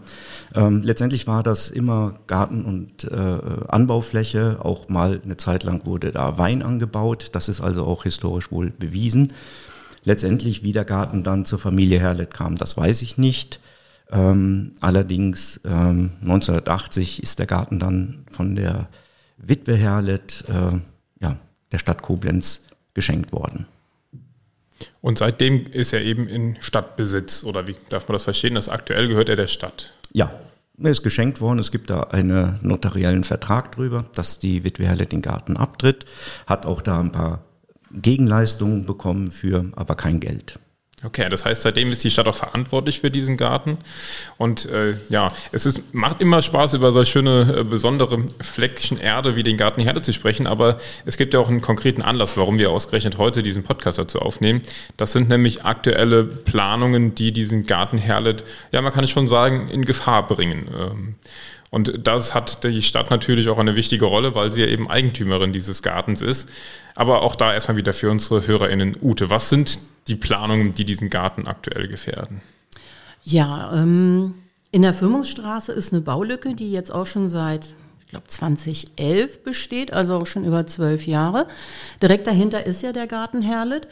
Ähm, 0.55 0.81
letztendlich 0.81 1.27
war 1.27 1.43
das 1.43 1.69
immer 1.69 2.13
Garten 2.27 2.63
und 2.63 3.03
äh, 3.03 3.67
Anbaufläche, 3.67 4.59
auch 4.63 4.87
mal 4.87 5.19
eine 5.25 5.35
Zeit 5.35 5.63
lang 5.63 5.85
wurde 5.85 6.13
da 6.13 6.37
Wein 6.37 6.61
angebaut, 6.61 7.27
das 7.33 7.49
ist 7.49 7.59
also 7.59 7.83
auch 7.83 8.03
historisch 8.03 8.49
wohl 8.49 8.69
bewiesen. 8.69 9.33
Letztendlich, 10.05 10.63
wie 10.63 10.71
der 10.71 10.85
Garten 10.85 11.23
dann 11.23 11.43
zur 11.43 11.59
Familie 11.59 11.99
Herlet 11.99 12.33
kam, 12.33 12.55
das 12.55 12.77
weiß 12.77 13.01
ich 13.01 13.17
nicht. 13.17 13.59
Ähm, 14.09 14.71
allerdings 14.79 15.59
ähm, 15.65 16.11
1980 16.21 17.21
ist 17.21 17.39
der 17.39 17.45
Garten 17.45 17.77
dann 17.77 18.23
von 18.31 18.55
der 18.55 18.87
Witwe 19.41 19.75
Herlet 19.75 20.43
äh, 20.47 20.79
ja, 21.19 21.37
der 21.71 21.79
Stadt 21.79 22.01
Koblenz 22.01 22.65
geschenkt 22.93 23.31
worden. 23.31 23.65
Und 25.01 25.17
seitdem 25.17 25.65
ist 25.65 25.93
er 25.93 26.01
eben 26.01 26.27
in 26.27 26.57
Stadtbesitz, 26.59 27.43
oder 27.43 27.67
wie 27.67 27.75
darf 27.89 28.07
man 28.07 28.13
das 28.13 28.23
verstehen? 28.23 28.55
Das 28.55 28.69
aktuell 28.69 29.07
gehört 29.07 29.29
er 29.29 29.35
der 29.35 29.47
Stadt. 29.47 29.93
Ja, 30.11 30.31
er 30.81 30.91
ist 30.91 31.03
geschenkt 31.03 31.41
worden. 31.41 31.59
Es 31.59 31.71
gibt 31.71 31.89
da 31.89 32.01
einen 32.03 32.59
notariellen 32.61 33.23
Vertrag 33.23 33.71
drüber, 33.73 34.05
dass 34.15 34.39
die 34.39 34.63
Witwe 34.63 34.85
Herlet 34.85 35.11
den 35.11 35.21
Garten 35.21 35.57
abtritt, 35.57 36.05
hat 36.47 36.65
auch 36.65 36.81
da 36.81 36.99
ein 36.99 37.11
paar 37.11 37.43
Gegenleistungen 37.91 38.85
bekommen 38.85 39.29
für, 39.29 39.65
aber 39.75 39.95
kein 39.95 40.19
Geld. 40.19 40.59
Okay, 41.03 41.29
das 41.29 41.45
heißt, 41.45 41.63
seitdem 41.63 41.91
ist 41.91 42.03
die 42.03 42.11
Stadt 42.11 42.27
auch 42.27 42.35
verantwortlich 42.35 42.99
für 42.99 43.09
diesen 43.09 43.35
Garten. 43.35 43.79
Und 44.37 44.69
äh, 44.69 44.93
ja, 45.09 45.33
es 45.51 45.65
ist, 45.65 45.81
macht 45.93 46.21
immer 46.21 46.43
Spaß, 46.43 46.75
über 46.75 46.91
so 46.91 47.03
schöne, 47.03 47.55
äh, 47.59 47.63
besondere 47.63 48.23
Fleckchen 48.39 48.99
Erde 48.99 49.35
wie 49.35 49.41
den 49.41 49.57
Garten 49.57 49.81
Herde 49.81 50.03
zu 50.03 50.13
sprechen. 50.13 50.45
Aber 50.45 50.77
es 51.05 51.17
gibt 51.17 51.33
ja 51.33 51.39
auch 51.39 51.49
einen 51.49 51.61
konkreten 51.61 52.03
Anlass, 52.03 52.37
warum 52.37 52.59
wir 52.59 52.69
ausgerechnet 52.69 53.17
heute 53.17 53.41
diesen 53.41 53.63
Podcast 53.63 53.97
dazu 53.97 54.19
aufnehmen. 54.19 54.61
Das 54.97 55.11
sind 55.11 55.29
nämlich 55.29 55.65
aktuelle 55.65 56.23
Planungen, 56.23 57.15
die 57.15 57.31
diesen 57.31 57.65
Garten 57.65 57.97
Herlet, 57.97 58.43
ja, 58.71 58.81
man 58.81 58.93
kann 58.93 59.03
es 59.03 59.09
schon 59.09 59.27
sagen, 59.27 59.69
in 59.69 59.85
Gefahr 59.85 60.27
bringen. 60.27 60.67
Ähm, 60.77 61.15
und 61.71 62.05
das 62.05 62.35
hat 62.35 62.63
die 62.63 62.81
Stadt 62.81 63.09
natürlich 63.09 63.49
auch 63.49 63.57
eine 63.57 63.75
wichtige 63.75 64.05
Rolle, 64.05 64.35
weil 64.35 64.51
sie 64.51 64.61
ja 64.61 64.67
eben 64.67 64.89
Eigentümerin 64.89 65.53
dieses 65.53 65.81
Gartens 65.81 66.21
ist. 66.21 66.49
Aber 66.95 67.23
auch 67.23 67.35
da 67.35 67.53
erstmal 67.53 67.77
wieder 67.77 67.93
für 67.93 68.11
unsere 68.11 68.45
HörerInnen. 68.45 68.97
Ute, 69.01 69.29
was 69.29 69.49
sind 69.49 69.79
die 70.07 70.15
Planungen, 70.15 70.71
die 70.71 70.85
diesen 70.85 71.09
Garten 71.09 71.47
aktuell 71.47 71.87
gefährden? 71.87 72.41
Ja, 73.23 73.73
ähm, 73.73 74.35
in 74.71 74.81
der 74.81 74.93
Firmungsstraße 74.93 75.71
ist 75.71 75.93
eine 75.93 76.01
Baulücke, 76.01 76.55
die 76.55 76.71
jetzt 76.71 76.91
auch 76.91 77.05
schon 77.05 77.29
seit, 77.29 77.75
ich 77.99 78.07
glaube, 78.07 78.27
2011 78.27 79.43
besteht, 79.43 79.93
also 79.93 80.15
auch 80.15 80.25
schon 80.25 80.45
über 80.45 80.65
zwölf 80.65 81.05
Jahre. 81.05 81.47
Direkt 82.01 82.25
dahinter 82.27 82.65
ist 82.65 82.81
ja 82.81 82.93
der 82.93 83.07
Garten 83.07 83.41
Herlet. 83.41 83.87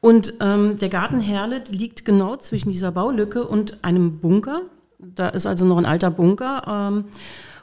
Und 0.00 0.34
ähm, 0.40 0.76
der 0.78 0.88
Garten 0.88 1.20
Herlet 1.20 1.68
liegt 1.68 2.04
genau 2.04 2.36
zwischen 2.36 2.70
dieser 2.70 2.92
Baulücke 2.92 3.46
und 3.46 3.84
einem 3.84 4.18
Bunker. 4.18 4.62
Da 4.98 5.28
ist 5.28 5.46
also 5.46 5.64
noch 5.64 5.78
ein 5.78 5.86
alter 5.86 6.10
Bunker. 6.10 6.62
Ähm, 6.66 7.04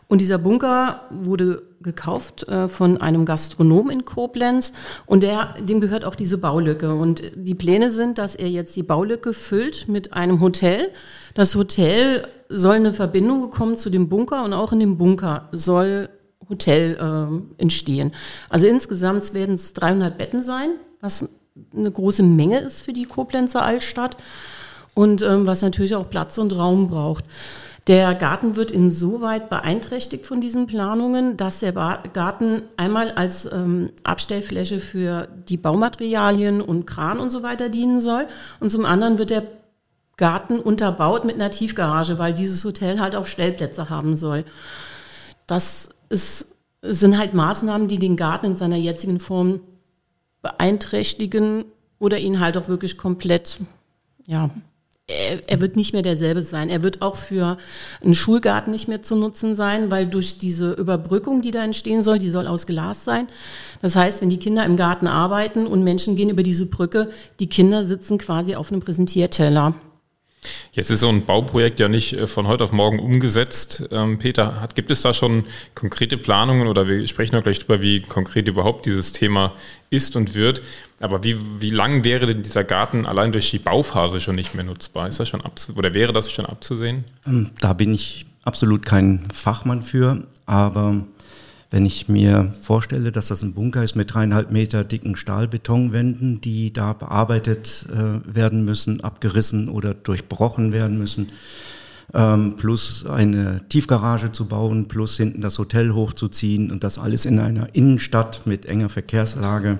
und 0.08 0.22
dieser 0.22 0.38
Bunker 0.38 1.02
wurde 1.10 1.64
gekauft 1.82 2.48
äh, 2.48 2.68
von 2.68 3.00
einem 3.00 3.26
Gastronom 3.26 3.90
in 3.90 4.06
Koblenz 4.06 4.74
und 5.06 5.22
der, 5.22 5.56
dem 5.60 5.80
gehört 5.80 6.06
auch 6.06 6.16
diese 6.16 6.38
Baulücke. 6.38 6.96
Und 6.96 7.22
die 7.36 7.56
Pläne 7.56 7.92
sind, 7.92 8.18
dass 8.18 8.36
er 8.36 8.50
jetzt 8.50 8.76
die 8.76 8.84
Baulücke 8.84 9.34
füllt 9.34 9.88
mit 9.88 10.14
einem 10.14 10.42
Hotel. 10.42 10.90
Das 11.34 11.56
Hotel 11.56 12.28
soll 12.50 12.76
eine 12.76 12.94
Verbindung 12.94 13.42
bekommen 13.42 13.76
zu 13.76 13.90
dem 13.90 14.10
Bunker 14.10 14.44
und 14.44 14.54
auch 14.54 14.72
in 14.72 14.80
dem 14.80 14.98
Bunker 14.98 15.50
soll 15.52 16.10
Hotel 16.50 16.98
äh, 17.00 17.62
entstehen. 17.62 18.14
Also 18.50 18.68
insgesamt 18.68 19.34
werden 19.34 19.56
es 19.56 19.74
300 19.74 20.18
Betten 20.18 20.44
sein, 20.44 20.72
was 21.02 21.30
eine 21.76 21.92
große 21.92 22.24
Menge 22.24 22.60
ist 22.60 22.84
für 22.84 22.94
die 22.94 23.04
Koblenzer 23.04 23.64
Altstadt 23.64 24.18
und 24.94 25.22
ähm, 25.22 25.46
was 25.46 25.62
natürlich 25.62 25.96
auch 25.96 26.10
Platz 26.10 26.38
und 26.38 26.56
Raum 26.56 26.88
braucht. 26.88 27.26
Der 27.88 28.16
Garten 28.16 28.58
wird 28.58 28.70
insoweit 28.70 29.50
beeinträchtigt 29.50 30.26
von 30.26 30.42
diesen 30.42 30.68
Planungen, 30.68 31.38
dass 31.38 31.60
der 31.60 31.72
Garten 31.72 32.64
einmal 32.76 33.12
als 33.12 33.50
ähm, 33.52 33.92
Abstellfläche 34.04 34.82
für 34.82 35.30
die 35.48 35.56
Baumaterialien 35.56 36.62
und 36.62 36.86
Kran 36.86 37.18
und 37.18 37.30
so 37.30 37.44
weiter 37.44 37.70
dienen 37.70 38.02
soll 38.02 38.28
und 38.60 38.72
zum 38.72 38.86
anderen 38.86 39.18
wird 39.18 39.30
der 39.30 39.44
Garten 40.18 40.60
unterbaut 40.60 41.24
mit 41.24 41.36
einer 41.36 41.52
Tiefgarage, 41.52 42.20
weil 42.20 42.34
dieses 42.34 42.66
Hotel 42.66 43.00
halt 43.00 43.16
auch 43.16 43.26
Stellplätze 43.26 43.90
haben 43.90 44.16
soll. 44.16 44.44
Das 45.46 45.90
ist, 46.10 46.56
sind 46.82 47.18
halt 47.18 47.34
Maßnahmen, 47.34 47.88
die 47.88 48.00
den 48.00 48.18
Garten 48.18 48.48
in 48.48 48.56
seiner 48.58 48.76
jetzigen 48.76 49.20
Form 49.20 49.62
beeinträchtigen 50.42 51.66
oder 52.00 52.18
ihn 52.18 52.40
halt 52.40 52.58
auch 52.58 52.68
wirklich 52.68 52.98
komplett 52.98 53.60
ja, 54.26 54.50
er, 55.10 55.40
er, 55.48 55.62
wird 55.62 55.78
nicht 55.78 55.94
mehr 55.94 56.02
derselbe 56.02 56.42
sein. 56.42 56.70
Er 56.70 56.84
wird 56.84 57.02
auch 57.02 57.16
für 57.16 57.58
einen 58.04 58.14
Schulgarten 58.14 58.72
nicht 58.72 58.90
mehr 58.90 59.02
zu 59.02 59.16
nutzen 59.16 59.56
sein, 59.56 59.90
weil 59.90 60.06
durch 60.06 60.38
diese 60.38 60.74
Überbrückung, 60.74 61.42
die 61.42 61.52
da 61.52 61.64
entstehen 61.64 62.04
soll, 62.04 62.20
die 62.20 62.30
soll 62.30 62.46
aus 62.46 62.68
Glas 62.68 63.06
sein. 63.06 63.28
Das 63.82 63.96
heißt, 63.96 64.22
wenn 64.22 64.30
die 64.30 64.38
Kinder 64.38 64.66
im 64.66 64.76
Garten 64.76 65.08
arbeiten 65.08 65.66
und 65.66 65.84
Menschen 65.84 66.18
gehen 66.18 66.30
über 66.30 66.44
diese 66.44 66.66
Brücke, 66.66 67.10
die 67.40 67.48
Kinder 67.48 67.86
sitzen 67.86 68.18
quasi 68.18 68.56
auf 68.56 68.70
einem 68.70 68.82
Präsentierteller. 68.82 69.76
Jetzt 70.72 70.90
ist 70.92 71.00
so 71.00 71.10
ein 71.10 71.26
Bauprojekt 71.26 71.80
ja 71.80 71.88
nicht 71.88 72.14
äh, 72.14 72.28
von 72.28 72.48
heute 72.48 72.64
auf 72.64 72.72
morgen 72.72 73.00
umgesetzt. 73.00 73.84
Ähm, 73.92 74.18
Peter, 74.18 74.62
hat, 74.62 74.76
gibt 74.76 74.92
es 74.92 75.02
da 75.02 75.14
schon 75.14 75.46
konkrete 75.76 76.18
Planungen 76.18 76.68
oder 76.68 76.88
wir 76.88 77.08
sprechen 77.08 77.36
noch 77.36 77.44
gleich 77.44 77.60
drüber, 77.60 77.82
wie 77.82 78.02
konkret 78.02 78.48
überhaupt 78.48 78.86
dieses 78.86 79.12
Thema 79.12 79.54
ist 79.90 80.16
und 80.16 80.36
wird. 80.36 80.62
Aber 81.00 81.24
wie, 81.24 81.38
wie 81.60 81.70
lang 81.70 82.04
wäre 82.04 82.26
denn 82.26 82.44
dieser 82.44 82.64
Garten 82.64 83.06
allein 83.06 83.32
durch 83.32 83.52
die 83.52 83.60
Bauphase 83.60 84.20
schon 84.20 84.36
nicht 84.36 84.56
mehr 84.56 84.64
nutzbar? 84.64 85.08
Ist 85.08 85.20
das 85.20 85.30
schon 85.30 85.42
oder 85.76 85.94
wäre 85.94 86.14
das 86.14 86.32
schon 86.32 86.46
abzusehen? 86.46 87.06
Ähm, 87.26 87.52
da 87.62 87.74
bin 87.74 87.94
ich 87.94 88.26
absolut 88.44 88.86
kein 88.86 89.28
Fachmann 89.34 89.84
für, 89.84 90.24
aber 90.46 91.04
wenn 91.70 91.86
ich 91.86 92.08
mir 92.08 92.54
vorstelle, 92.62 93.12
dass 93.12 93.28
das 93.28 93.42
ein 93.42 93.54
Bunker 93.54 93.84
ist 93.84 93.96
mit 93.96 94.14
dreieinhalb 94.14 94.52
Meter 94.52 94.84
dicken 94.84 95.16
Stahlbetonwänden, 95.16 96.40
die 96.40 96.72
da 96.72 96.94
bearbeitet 96.94 97.86
äh, 97.92 98.36
werden 98.36 98.64
müssen, 98.64 99.02
abgerissen 99.02 99.68
oder 99.68 99.94
durchbrochen 99.94 100.72
werden 100.72 100.98
müssen, 100.98 101.28
ähm, 102.14 102.56
plus 102.56 103.06
eine 103.06 103.68
Tiefgarage 103.68 104.32
zu 104.32 104.46
bauen, 104.46 104.88
plus 104.88 105.18
hinten 105.18 105.42
das 105.42 105.60
Hotel 105.60 105.94
hochzuziehen 105.94 106.72
und 106.72 106.84
das 106.84 106.98
alles 106.98 107.26
in 107.26 107.40
einer 107.40 107.76
Innenstadt 107.76 108.48
mit 108.48 108.66
enger 108.66 108.90
Verkehrslage. 108.90 109.80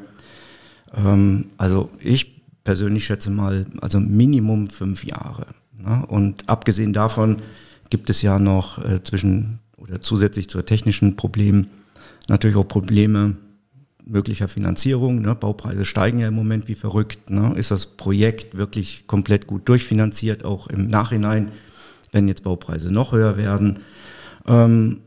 Ähm, 0.94 1.46
also 1.58 1.90
ich 2.00 2.44
persönlich 2.66 3.06
schätze 3.06 3.32
mal, 3.32 3.66
also 3.82 4.02
Minimum 4.02 4.68
fünf 4.68 5.06
Jahre. 5.06 5.46
Ne? 5.78 6.06
Und 6.08 6.50
abgesehen 6.50 6.92
davon 6.92 7.38
gibt 7.90 8.10
es 8.10 8.22
ja 8.22 8.40
noch 8.40 8.84
äh, 8.84 9.02
zwischen 9.04 9.60
oder 9.78 10.02
zusätzlich 10.02 10.50
zur 10.50 10.66
technischen 10.66 11.16
Problemen 11.16 11.68
natürlich 12.28 12.58
auch 12.58 12.68
Probleme 12.68 13.38
möglicher 14.06 14.48
Finanzierung. 14.48 15.22
Ne? 15.22 15.36
Baupreise 15.36 15.86
steigen 15.86 16.20
ja 16.20 16.28
im 16.28 16.34
Moment 16.34 16.68
wie 16.68 16.76
verrückt. 16.76 17.30
Ne? 17.30 17.54
Ist 17.56 17.72
das 17.72 17.86
Projekt 17.86 18.58
wirklich 18.58 19.06
komplett 19.08 19.48
gut 19.48 19.68
durchfinanziert, 19.70 20.46
auch 20.46 20.68
im 20.68 20.88
Nachhinein, 20.88 21.52
wenn 22.12 22.28
jetzt 22.28 22.44
Baupreise 22.44 22.92
noch 22.92 23.12
höher 23.12 23.38
werden? 23.38 23.80
Ähm, 24.48 25.02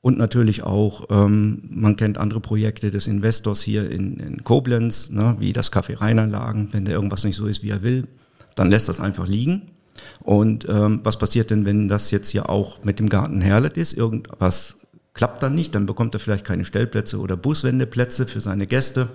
und 0.00 0.18
natürlich 0.18 0.64
auch, 0.64 1.06
ähm, 1.10 1.62
man 1.70 1.96
kennt 1.96 2.18
andere 2.18 2.40
Projekte 2.40 2.90
des 2.90 3.06
Investors 3.06 3.62
hier 3.62 3.88
in, 3.88 4.18
in 4.18 4.42
Koblenz, 4.44 5.10
ne? 5.10 5.36
wie 5.38 5.52
das 5.52 5.72
Café 5.72 6.00
Rheinanlagen. 6.00 6.68
Wenn 6.72 6.84
der 6.84 6.94
irgendwas 6.94 7.24
nicht 7.24 7.36
so 7.36 7.46
ist, 7.46 7.62
wie 7.62 7.70
er 7.70 7.82
will, 7.82 8.08
dann 8.56 8.68
lässt 8.68 8.88
das 8.88 9.00
einfach 9.00 9.28
liegen. 9.28 9.70
Und 10.20 10.66
ähm, 10.68 11.00
was 11.02 11.18
passiert 11.18 11.50
denn, 11.50 11.64
wenn 11.64 11.88
das 11.88 12.10
jetzt 12.10 12.28
hier 12.30 12.48
auch 12.48 12.82
mit 12.84 12.98
dem 12.98 13.08
Garten 13.08 13.40
Herlet 13.40 13.76
ist? 13.76 13.92
Irgendwas 13.92 14.76
klappt 15.14 15.42
dann 15.42 15.54
nicht, 15.54 15.74
dann 15.74 15.86
bekommt 15.86 16.14
er 16.14 16.20
vielleicht 16.20 16.44
keine 16.44 16.64
Stellplätze 16.64 17.18
oder 17.18 17.36
Buswendeplätze 17.36 18.26
für 18.26 18.40
seine 18.40 18.66
Gäste. 18.66 19.08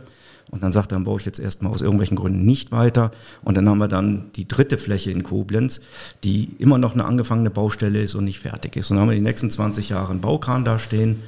Und 0.49 0.63
dann 0.63 0.71
sagt 0.71 0.91
er, 0.91 0.95
dann 0.95 1.03
baue 1.03 1.19
ich 1.19 1.25
jetzt 1.25 1.39
erstmal 1.39 1.73
aus 1.73 1.81
irgendwelchen 1.81 2.15
Gründen 2.15 2.45
nicht 2.45 2.71
weiter. 2.71 3.11
Und 3.43 3.57
dann 3.57 3.67
haben 3.67 3.79
wir 3.79 3.89
dann 3.89 4.31
die 4.35 4.47
dritte 4.47 4.77
Fläche 4.77 5.11
in 5.11 5.23
Koblenz, 5.23 5.81
die 6.23 6.55
immer 6.59 6.77
noch 6.77 6.93
eine 6.93 7.03
angefangene 7.03 7.49
Baustelle 7.49 8.01
ist 8.01 8.15
und 8.15 8.23
nicht 8.23 8.39
fertig 8.39 8.77
ist. 8.77 8.89
Und 8.89 8.95
dann 8.95 9.01
haben 9.01 9.09
wir 9.09 9.15
die 9.17 9.21
nächsten 9.21 9.51
20 9.51 9.89
Jahre 9.89 10.11
einen 10.11 10.21
Baukran 10.21 10.63
da 10.63 10.79
stehen 10.79 11.21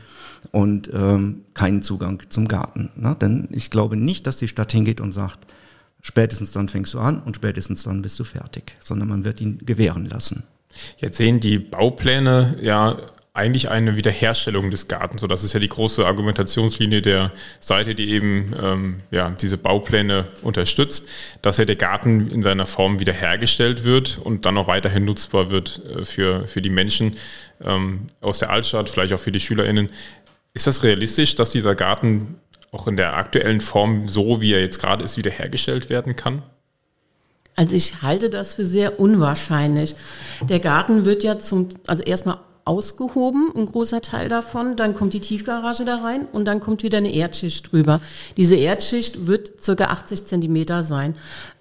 und 0.51 0.89
ähm, 0.94 1.41
keinen 1.53 1.82
Zugang 1.82 2.24
zum 2.29 2.48
Garten. 2.48 2.89
Ne? 2.96 3.15
Denn 3.20 3.50
ich 3.51 3.70
glaube 3.70 3.98
nicht, 3.98 4.25
dass 4.25 4.38
die 4.38 4.48
Stadt 4.48 4.72
hingeht 4.72 5.01
und 5.01 5.12
sagt, 5.12 5.39
spätestens 6.01 6.51
dann 6.51 6.70
fängst 6.70 6.94
du 6.94 7.00
an 7.00 7.22
und 7.22 7.36
spätestens 7.36 7.84
dann 7.84 8.01
bist 8.01 8.20
du 8.20 8.24
fertig, 8.24 8.75
sondern 8.79 9.08
man 9.10 9.25
wird 9.25 9.41
ihn 9.41 9.60
gewähren 9.65 10.06
lassen. 10.06 10.44
Jetzt 10.98 11.18
sehen 11.18 11.39
die 11.39 11.60
Baupläne 11.60 12.56
ja 12.62 12.98
eigentlich 13.34 13.70
eine 13.70 13.96
Wiederherstellung 13.96 14.70
des 14.70 14.88
Gartens. 14.88 15.22
So, 15.22 15.27
das 15.27 15.44
ist 15.44 15.53
ja 15.53 15.60
die 15.60 15.70
große 15.70 16.06
Argumentationslinie 16.06 17.01
der 17.01 17.32
Seite, 17.60 17.96
die 17.96 18.10
eben 18.10 18.53
ähm, 18.62 19.00
ja, 19.12 19.29
diese 19.29 19.58
Baupläne 19.58 20.27
unterstützt, 20.41 21.08
dass 21.41 21.58
ja 21.58 21.65
der 21.65 21.77
Garten 21.77 22.29
in 22.29 22.41
seiner 22.41 22.65
Form 22.65 23.00
wiederhergestellt 23.00 23.86
wird 23.86 24.18
und 24.18 24.46
dann 24.46 24.58
auch 24.58 24.68
weiterhin 24.68 25.06
nutzbar 25.06 25.51
wird 25.51 25.82
äh, 25.86 26.06
für, 26.06 26.48
für 26.48 26.62
die 26.62 26.70
Menschen 26.70 27.15
ähm, 27.63 28.08
aus 28.20 28.39
der 28.39 28.50
Altstadt, 28.50 28.89
vielleicht 28.89 29.13
auch 29.13 29.20
für 29.20 29.32
die 29.32 29.39
SchülerInnen. 29.39 29.89
Ist 30.53 30.68
das 30.68 30.84
realistisch, 30.84 31.36
dass 31.36 31.51
dieser 31.51 31.75
Garten 31.75 32.36
auch 32.72 32.88
in 32.88 32.98
der 32.98 33.16
aktuellen 33.16 33.62
Form, 33.62 34.08
so 34.08 34.42
wie 34.42 34.54
er 34.54 34.62
jetzt 34.62 34.80
gerade 34.80 35.04
ist, 35.04 35.18
wiederhergestellt 35.18 35.90
werden 35.90 36.16
kann? 36.16 36.44
Also 37.56 37.76
ich 37.76 38.02
halte 38.02 38.30
das 38.30 38.54
für 38.54 38.66
sehr 38.66 39.00
unwahrscheinlich. 39.00 39.96
Der 40.48 40.60
Garten 40.60 41.04
wird 41.04 41.24
ja 41.24 41.39
zum, 41.39 41.70
also 41.88 42.04
erstmal 42.04 42.39
ausgehoben, 42.63 43.52
ein 43.56 43.65
großer 43.65 44.02
Teil 44.02 44.30
davon. 44.30 44.76
Dann 44.76 44.93
kommt 44.93 45.13
die 45.13 45.20
Tiefgarage 45.20 45.84
da 45.84 45.98
rein 45.98 46.28
und 46.32 46.46
dann 46.46 46.60
kommt 46.60 46.84
wieder 46.84 47.00
eine 47.00 47.13
Erdschicht 47.13 47.72
drüber. 47.72 48.00
Diese 48.38 48.56
Erdschicht 48.56 49.26
wird 49.28 49.62
circa 49.62 49.86
80 49.86 50.28
Zentimeter 50.28 50.84
sein. 50.84 51.15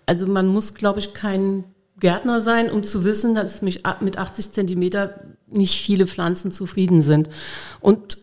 Also 0.06 0.26
man 0.26 0.46
muss, 0.46 0.74
glaube 0.74 1.00
ich, 1.00 1.14
kein 1.14 1.64
Gärtner 1.98 2.40
sein, 2.40 2.70
um 2.70 2.84
zu 2.84 3.04
wissen, 3.04 3.34
dass 3.34 3.62
mich 3.62 3.82
mit 4.00 4.18
80 4.18 4.52
Zentimeter 4.52 5.20
nicht 5.48 5.80
viele 5.80 6.06
Pflanzen 6.06 6.52
zufrieden 6.52 7.02
sind. 7.02 7.28
Und 7.80 8.18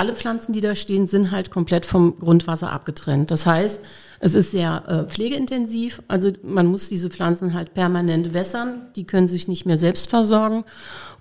alle 0.00 0.14
Pflanzen, 0.14 0.54
die 0.54 0.62
da 0.62 0.74
stehen, 0.74 1.06
sind 1.06 1.30
halt 1.30 1.50
komplett 1.50 1.84
vom 1.84 2.18
Grundwasser 2.18 2.72
abgetrennt. 2.72 3.30
Das 3.30 3.44
heißt, 3.44 3.82
es 4.18 4.34
ist 4.34 4.50
sehr 4.50 4.82
äh, 4.88 5.10
pflegeintensiv, 5.10 6.02
also 6.08 6.32
man 6.42 6.66
muss 6.66 6.88
diese 6.88 7.10
Pflanzen 7.10 7.52
halt 7.52 7.74
permanent 7.74 8.32
wässern, 8.32 8.86
die 8.96 9.04
können 9.04 9.28
sich 9.28 9.46
nicht 9.46 9.66
mehr 9.66 9.76
selbst 9.76 10.08
versorgen. 10.08 10.64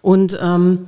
Und 0.01 0.39
ähm, 0.41 0.87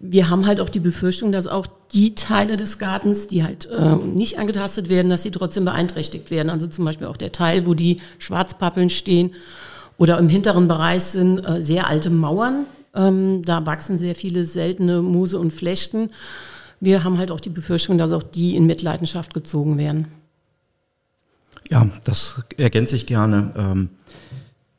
wir 0.00 0.28
haben 0.28 0.44
halt 0.44 0.60
auch 0.60 0.70
die 0.70 0.80
Befürchtung, 0.80 1.30
dass 1.30 1.46
auch 1.46 1.68
die 1.92 2.16
Teile 2.16 2.56
des 2.56 2.80
Gartens, 2.80 3.28
die 3.28 3.44
halt 3.44 3.66
äh, 3.66 3.94
nicht 3.94 4.40
angetastet 4.40 4.88
werden, 4.88 5.08
dass 5.08 5.22
sie 5.22 5.30
trotzdem 5.30 5.64
beeinträchtigt 5.64 6.32
werden. 6.32 6.50
Also 6.50 6.66
zum 6.66 6.84
Beispiel 6.84 7.06
auch 7.06 7.16
der 7.16 7.30
Teil, 7.30 7.64
wo 7.64 7.74
die 7.74 8.00
Schwarzpappeln 8.18 8.90
stehen 8.90 9.30
oder 9.98 10.18
im 10.18 10.28
hinteren 10.28 10.66
Bereich 10.66 11.04
sind 11.04 11.38
äh, 11.40 11.62
sehr 11.62 11.86
alte 11.86 12.10
Mauern. 12.10 12.66
Ähm, 12.92 13.42
da 13.44 13.64
wachsen 13.66 13.98
sehr 13.98 14.16
viele 14.16 14.44
seltene 14.44 15.00
Moose 15.00 15.38
und 15.38 15.52
Flechten. 15.52 16.10
Wir 16.80 17.04
haben 17.04 17.18
halt 17.18 17.30
auch 17.30 17.40
die 17.40 17.50
Befürchtung, 17.50 17.98
dass 17.98 18.10
auch 18.12 18.22
die 18.22 18.56
in 18.56 18.66
Mitleidenschaft 18.66 19.34
gezogen 19.34 19.76
werden. 19.76 20.08
Ja, 21.70 21.86
das 22.04 22.42
ergänze 22.56 22.96
ich 22.96 23.06
gerne. 23.06 23.52
Ähm, 23.56 23.90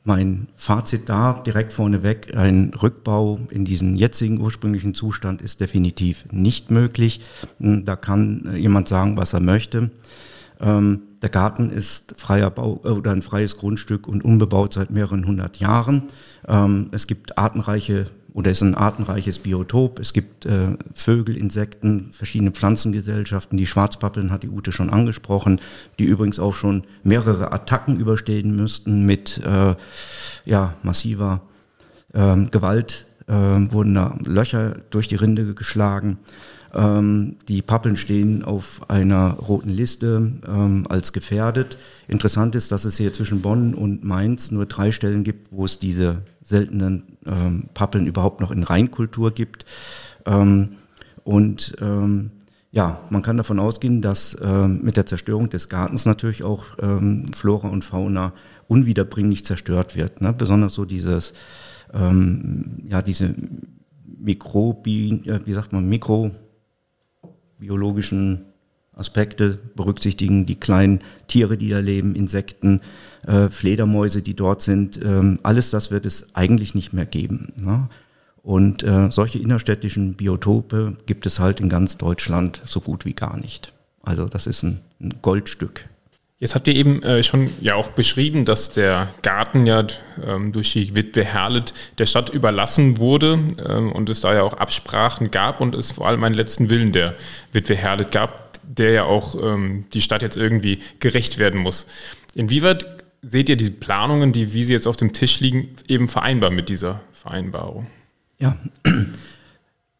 mein 0.04 0.48
Fazit 0.56 1.08
da 1.08 1.34
direkt 1.46 1.72
vorneweg, 1.72 2.36
ein 2.36 2.72
Rückbau 2.74 3.38
in 3.50 3.64
diesen 3.64 3.94
jetzigen 3.94 4.40
ursprünglichen 4.40 4.94
Zustand 4.94 5.40
ist 5.40 5.60
definitiv 5.60 6.26
nicht 6.32 6.72
möglich. 6.72 7.20
Hm, 7.60 7.84
da 7.84 7.94
kann 7.94 8.52
jemand 8.56 8.88
sagen, 8.88 9.16
was 9.16 9.32
er 9.32 9.40
möchte. 9.40 9.90
Ähm, 10.60 11.02
der 11.22 11.28
Garten 11.28 11.70
ist 11.70 12.14
freier 12.16 12.50
Bau 12.50 12.80
äh, 12.84 12.88
oder 12.88 13.12
ein 13.12 13.22
freies 13.22 13.56
Grundstück 13.56 14.08
und 14.08 14.24
unbebaut 14.24 14.74
seit 14.74 14.90
mehreren 14.90 15.24
hundert 15.24 15.58
Jahren. 15.58 16.02
Ähm, 16.48 16.88
es 16.90 17.06
gibt 17.06 17.38
artenreiche 17.38 18.06
oder 18.34 18.50
ist 18.50 18.62
ein 18.62 18.74
artenreiches 18.74 19.38
Biotop. 19.38 19.98
Es 19.98 20.12
gibt 20.12 20.46
äh, 20.46 20.76
Vögel, 20.94 21.36
Insekten, 21.36 22.10
verschiedene 22.12 22.50
Pflanzengesellschaften. 22.50 23.58
Die 23.58 23.66
Schwarzpappeln 23.66 24.30
hat 24.30 24.42
die 24.42 24.48
Ute 24.48 24.72
schon 24.72 24.90
angesprochen, 24.90 25.60
die 25.98 26.04
übrigens 26.04 26.38
auch 26.38 26.54
schon 26.54 26.84
mehrere 27.02 27.52
Attacken 27.52 27.98
überstehen 27.98 28.56
müssten 28.56 29.04
mit 29.04 29.40
äh, 29.44 29.74
ja, 30.44 30.74
massiver 30.82 31.42
ähm, 32.14 32.50
Gewalt. 32.50 33.06
Äh, 33.28 33.34
wurden 33.34 33.94
da 33.94 34.16
Löcher 34.24 34.74
durch 34.90 35.08
die 35.08 35.14
Rinde 35.16 35.54
geschlagen. 35.54 36.18
Ähm, 36.74 37.36
die 37.48 37.60
Pappeln 37.60 37.96
stehen 37.96 38.42
auf 38.42 38.88
einer 38.88 39.32
roten 39.34 39.68
Liste 39.68 40.32
ähm, 40.46 40.86
als 40.88 41.12
gefährdet. 41.12 41.76
Interessant 42.08 42.54
ist, 42.54 42.72
dass 42.72 42.84
es 42.84 42.96
hier 42.96 43.12
zwischen 43.12 43.42
Bonn 43.42 43.74
und 43.74 44.04
Mainz 44.04 44.50
nur 44.50 44.66
drei 44.66 44.90
Stellen 44.90 45.22
gibt, 45.22 45.52
wo 45.52 45.66
es 45.66 45.78
diese 45.78 46.22
seltenen 46.42 47.18
ähm, 47.26 47.68
Pappeln 47.74 48.06
überhaupt 48.06 48.40
noch 48.40 48.50
in 48.50 48.62
Reinkultur 48.62 49.32
gibt. 49.32 49.66
Ähm, 50.24 50.76
und 51.24 51.76
ähm, 51.80 52.30
ja, 52.70 53.00
man 53.10 53.20
kann 53.20 53.36
davon 53.36 53.58
ausgehen, 53.58 54.00
dass 54.00 54.34
ähm, 54.42 54.80
mit 54.82 54.96
der 54.96 55.04
Zerstörung 55.04 55.50
des 55.50 55.68
Gartens 55.68 56.06
natürlich 56.06 56.42
auch 56.42 56.64
Flora 57.34 57.68
und 57.68 57.84
Fauna 57.84 58.32
unwiederbringlich 58.66 59.44
zerstört 59.44 59.94
wird. 59.94 60.22
Ne? 60.22 60.32
Besonders 60.32 60.72
so 60.72 60.86
dieses, 60.86 61.34
ja, 61.92 63.02
diese 63.02 63.34
Mikrobi, 64.18 65.22
wie 65.44 65.52
sagt 65.52 65.74
man, 65.74 65.86
Mikro, 65.86 66.30
biologischen 67.62 68.46
Aspekte 68.94 69.58
berücksichtigen, 69.74 70.44
die 70.44 70.56
kleinen 70.56 71.00
Tiere, 71.28 71.56
die 71.56 71.70
da 71.70 71.78
leben, 71.78 72.14
Insekten, 72.14 72.80
äh, 73.26 73.48
Fledermäuse, 73.48 74.20
die 74.20 74.34
dort 74.34 74.60
sind. 74.60 75.00
Ähm, 75.02 75.38
alles 75.42 75.70
das 75.70 75.90
wird 75.90 76.04
es 76.04 76.34
eigentlich 76.34 76.74
nicht 76.74 76.92
mehr 76.92 77.06
geben. 77.06 77.52
Ne? 77.56 77.88
Und 78.42 78.82
äh, 78.82 79.10
solche 79.10 79.38
innerstädtischen 79.38 80.14
Biotope 80.14 80.96
gibt 81.06 81.24
es 81.26 81.38
halt 81.38 81.60
in 81.60 81.68
ganz 81.68 81.96
Deutschland 81.96 82.60
so 82.64 82.80
gut 82.80 83.04
wie 83.04 83.14
gar 83.14 83.38
nicht. 83.38 83.72
Also 84.02 84.26
das 84.26 84.46
ist 84.46 84.64
ein, 84.64 84.80
ein 85.00 85.14
Goldstück. 85.22 85.84
Jetzt 86.42 86.56
habt 86.56 86.66
ihr 86.66 86.74
eben 86.74 87.04
äh, 87.04 87.22
schon 87.22 87.48
ja 87.60 87.76
auch 87.76 87.90
beschrieben, 87.90 88.44
dass 88.44 88.72
der 88.72 89.14
Garten 89.22 89.64
ja 89.64 89.86
ähm, 90.26 90.50
durch 90.50 90.72
die 90.72 90.92
Witwe 90.96 91.24
Herlet 91.24 91.72
der 91.98 92.06
Stadt 92.06 92.30
überlassen 92.30 92.98
wurde 92.98 93.38
ähm, 93.64 93.92
und 93.92 94.10
es 94.10 94.22
da 94.22 94.34
ja 94.34 94.42
auch 94.42 94.54
Absprachen 94.54 95.30
gab 95.30 95.60
und 95.60 95.76
es 95.76 95.92
vor 95.92 96.08
allem 96.08 96.24
einen 96.24 96.34
letzten 96.34 96.68
Willen 96.68 96.90
der 96.90 97.14
Witwe 97.52 97.76
Herlet 97.76 98.10
gab, 98.10 98.58
der 98.64 98.90
ja 98.90 99.04
auch 99.04 99.36
ähm, 99.40 99.84
die 99.94 100.00
Stadt 100.00 100.22
jetzt 100.22 100.36
irgendwie 100.36 100.80
gerecht 100.98 101.38
werden 101.38 101.60
muss. 101.60 101.86
Inwieweit 102.34 103.04
seht 103.22 103.48
ihr 103.48 103.56
die 103.56 103.70
Planungen, 103.70 104.32
die, 104.32 104.52
wie 104.52 104.64
sie 104.64 104.72
jetzt 104.72 104.88
auf 104.88 104.96
dem 104.96 105.12
Tisch 105.12 105.38
liegen, 105.38 105.68
eben 105.86 106.08
vereinbar 106.08 106.50
mit 106.50 106.70
dieser 106.70 107.02
Vereinbarung? 107.12 107.86
Ja, 108.40 108.56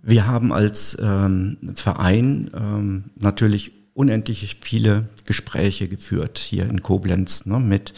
wir 0.00 0.26
haben 0.26 0.52
als 0.52 0.98
ähm, 1.00 1.59
Verein 1.76 2.50
ähm, 2.52 3.05
natürlich 3.14 3.70
unendlich 3.94 4.59
viele 4.61 5.09
Gespräche 5.26 5.88
geführt 5.88 6.38
hier 6.38 6.64
in 6.64 6.83
Koblenz 6.83 7.46
ne, 7.46 7.59
mit 7.59 7.92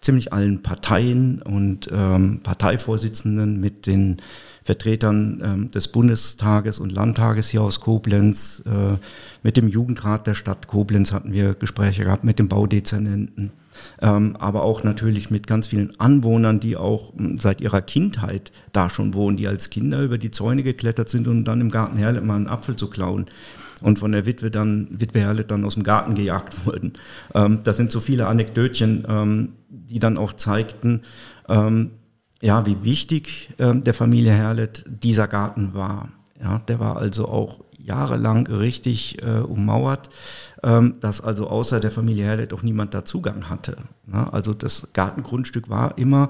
ziemlich 0.00 0.32
allen 0.32 0.62
Parteien 0.62 1.42
und 1.42 1.88
ähm, 1.92 2.40
Parteivorsitzenden, 2.42 3.60
mit 3.60 3.86
den 3.86 4.22
Vertretern 4.62 5.42
ähm, 5.42 5.70
des 5.70 5.88
Bundestages 5.88 6.78
und 6.78 6.92
Landtages 6.92 7.48
hier 7.48 7.62
aus 7.62 7.80
Koblenz, 7.80 8.62
äh, 8.66 8.96
mit 9.42 9.56
dem 9.56 9.68
Jugendrat 9.68 10.26
der 10.26 10.34
Stadt 10.34 10.68
Koblenz 10.68 11.12
hatten 11.12 11.32
wir 11.32 11.54
Gespräche 11.54 12.04
gehabt, 12.04 12.22
mit 12.22 12.38
dem 12.38 12.48
Baudezernenten, 12.48 13.50
ähm, 14.00 14.36
aber 14.38 14.62
auch 14.62 14.84
natürlich 14.84 15.30
mit 15.30 15.46
ganz 15.46 15.68
vielen 15.68 15.98
Anwohnern, 15.98 16.60
die 16.60 16.76
auch 16.76 17.12
ähm, 17.18 17.38
seit 17.38 17.60
ihrer 17.60 17.80
Kindheit 17.80 18.52
da 18.72 18.90
schon 18.90 19.14
wohnen, 19.14 19.36
die 19.36 19.48
als 19.48 19.70
Kinder 19.70 20.02
über 20.02 20.18
die 20.18 20.30
Zäune 20.30 20.62
geklettert 20.62 21.08
sind 21.08 21.26
und 21.26 21.44
dann 21.44 21.60
im 21.60 21.70
Garten 21.70 21.96
Herle 21.96 22.20
mal 22.20 22.36
einen 22.36 22.48
Apfel 22.48 22.76
zu 22.76 22.88
klauen 22.88 23.26
und 23.80 23.98
von 23.98 24.12
der 24.12 24.26
Witwe 24.26 24.50
dann, 24.50 24.88
Witwe 24.90 25.20
Herle 25.20 25.44
dann 25.44 25.64
aus 25.64 25.74
dem 25.74 25.84
Garten 25.84 26.14
gejagt 26.14 26.54
wurden. 26.66 26.94
Ähm, 27.34 27.60
das 27.64 27.76
sind 27.76 27.92
so 27.92 28.00
viele 28.00 28.26
Anekdötchen, 28.26 29.06
ähm, 29.08 29.48
die 29.68 29.98
dann 29.98 30.18
auch 30.18 30.32
zeigten, 30.32 31.02
ähm, 31.48 31.92
ja, 32.40 32.66
wie 32.66 32.84
wichtig 32.84 33.50
ähm, 33.58 33.82
der 33.84 33.94
Familie 33.94 34.32
Herlet 34.32 34.84
dieser 34.86 35.26
Garten 35.26 35.74
war. 35.74 36.08
Ja, 36.40 36.60
der 36.68 36.78
war 36.78 36.96
also 36.96 37.26
auch 37.26 37.64
jahrelang 37.76 38.46
richtig 38.46 39.22
äh, 39.22 39.40
ummauert, 39.40 40.10
ähm, 40.62 40.96
dass 41.00 41.20
also 41.20 41.48
außer 41.48 41.80
der 41.80 41.90
Familie 41.90 42.26
Herlet 42.26 42.52
auch 42.52 42.62
niemand 42.62 42.94
da 42.94 43.04
Zugang 43.04 43.48
hatte. 43.48 43.76
Ne? 44.06 44.32
Also 44.32 44.54
das 44.54 44.88
Gartengrundstück 44.92 45.68
war 45.68 45.98
immer 45.98 46.28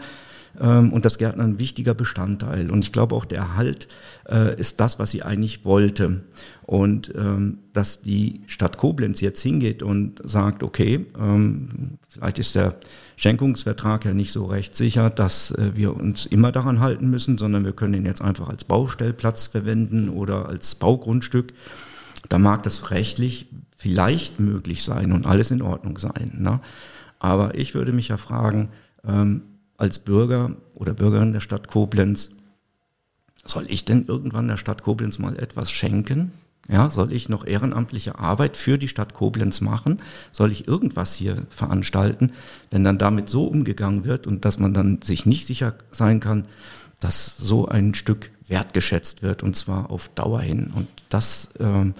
und 0.58 1.04
das 1.04 1.18
Gärtner 1.18 1.44
ein 1.44 1.58
wichtiger 1.58 1.94
Bestandteil. 1.94 2.70
Und 2.70 2.82
ich 2.82 2.92
glaube 2.92 3.14
auch 3.14 3.24
der 3.24 3.38
Erhalt 3.38 3.88
äh, 4.28 4.58
ist 4.58 4.80
das, 4.80 4.98
was 4.98 5.10
sie 5.10 5.22
eigentlich 5.22 5.64
wollte. 5.64 6.22
Und 6.62 7.12
ähm, 7.16 7.58
dass 7.72 8.02
die 8.02 8.42
Stadt 8.46 8.76
Koblenz 8.76 9.20
jetzt 9.20 9.40
hingeht 9.40 9.82
und 9.82 10.20
sagt, 10.24 10.62
okay, 10.62 11.06
ähm, 11.18 11.98
vielleicht 12.08 12.38
ist 12.38 12.54
der 12.54 12.76
Schenkungsvertrag 13.16 14.04
ja 14.04 14.14
nicht 14.14 14.32
so 14.32 14.46
recht 14.46 14.76
sicher, 14.76 15.10
dass 15.10 15.52
äh, 15.52 15.70
wir 15.74 15.96
uns 15.96 16.26
immer 16.26 16.52
daran 16.52 16.80
halten 16.80 17.08
müssen, 17.08 17.38
sondern 17.38 17.64
wir 17.64 17.72
können 17.72 17.94
ihn 17.94 18.06
jetzt 18.06 18.22
einfach 18.22 18.48
als 18.48 18.64
Baustellplatz 18.64 19.46
verwenden 19.46 20.08
oder 20.08 20.48
als 20.48 20.74
Baugrundstück. 20.74 21.52
Da 22.28 22.38
mag 22.38 22.62
das 22.64 22.90
rechtlich 22.90 23.46
vielleicht 23.76 24.40
möglich 24.40 24.82
sein 24.82 25.12
und 25.12 25.26
alles 25.26 25.50
in 25.50 25.62
Ordnung 25.62 25.98
sein. 25.98 26.32
Ne? 26.38 26.60
Aber 27.18 27.54
ich 27.54 27.74
würde 27.74 27.92
mich 27.92 28.08
ja 28.08 28.16
fragen, 28.16 28.68
ähm, 29.06 29.42
als 29.78 30.00
Bürger 30.00 30.56
oder 30.74 30.92
Bürgerin 30.92 31.32
der 31.32 31.40
Stadt 31.40 31.68
Koblenz, 31.68 32.30
soll 33.44 33.64
ich 33.68 33.86
denn 33.86 34.04
irgendwann 34.04 34.48
der 34.48 34.58
Stadt 34.58 34.82
Koblenz 34.82 35.18
mal 35.18 35.38
etwas 35.38 35.70
schenken? 35.70 36.32
Ja, 36.70 36.90
soll 36.90 37.14
ich 37.14 37.30
noch 37.30 37.46
ehrenamtliche 37.46 38.18
Arbeit 38.18 38.58
für 38.58 38.76
die 38.76 38.88
Stadt 38.88 39.14
Koblenz 39.14 39.62
machen? 39.62 40.02
Soll 40.32 40.52
ich 40.52 40.68
irgendwas 40.68 41.14
hier 41.14 41.46
veranstalten? 41.48 42.32
Wenn 42.70 42.84
dann 42.84 42.98
damit 42.98 43.30
so 43.30 43.46
umgegangen 43.46 44.04
wird 44.04 44.26
und 44.26 44.44
dass 44.44 44.58
man 44.58 44.74
dann 44.74 45.00
sich 45.02 45.24
nicht 45.24 45.46
sicher 45.46 45.74
sein 45.92 46.20
kann, 46.20 46.46
dass 47.00 47.38
so 47.38 47.66
ein 47.68 47.94
Stück 47.94 48.30
wertgeschätzt 48.48 49.22
wird 49.22 49.42
und 49.42 49.56
zwar 49.56 49.90
auf 49.90 50.08
Dauer 50.08 50.42
hin. 50.42 50.70
Und 50.74 50.88
das 51.08 51.48
ähm, 51.58 51.94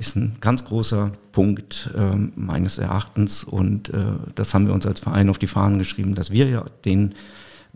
ist 0.00 0.16
ein 0.16 0.38
ganz 0.40 0.64
großer 0.64 1.12
Punkt 1.30 1.90
äh, 1.94 2.16
meines 2.34 2.78
Erachtens 2.78 3.44
und 3.44 3.90
äh, 3.90 4.14
das 4.34 4.54
haben 4.54 4.66
wir 4.66 4.72
uns 4.72 4.86
als 4.86 4.98
Verein 4.98 5.28
auf 5.28 5.38
die 5.38 5.46
Fahnen 5.46 5.78
geschrieben, 5.78 6.14
dass 6.14 6.30
wir 6.30 6.48
ja 6.48 6.64
den 6.86 7.14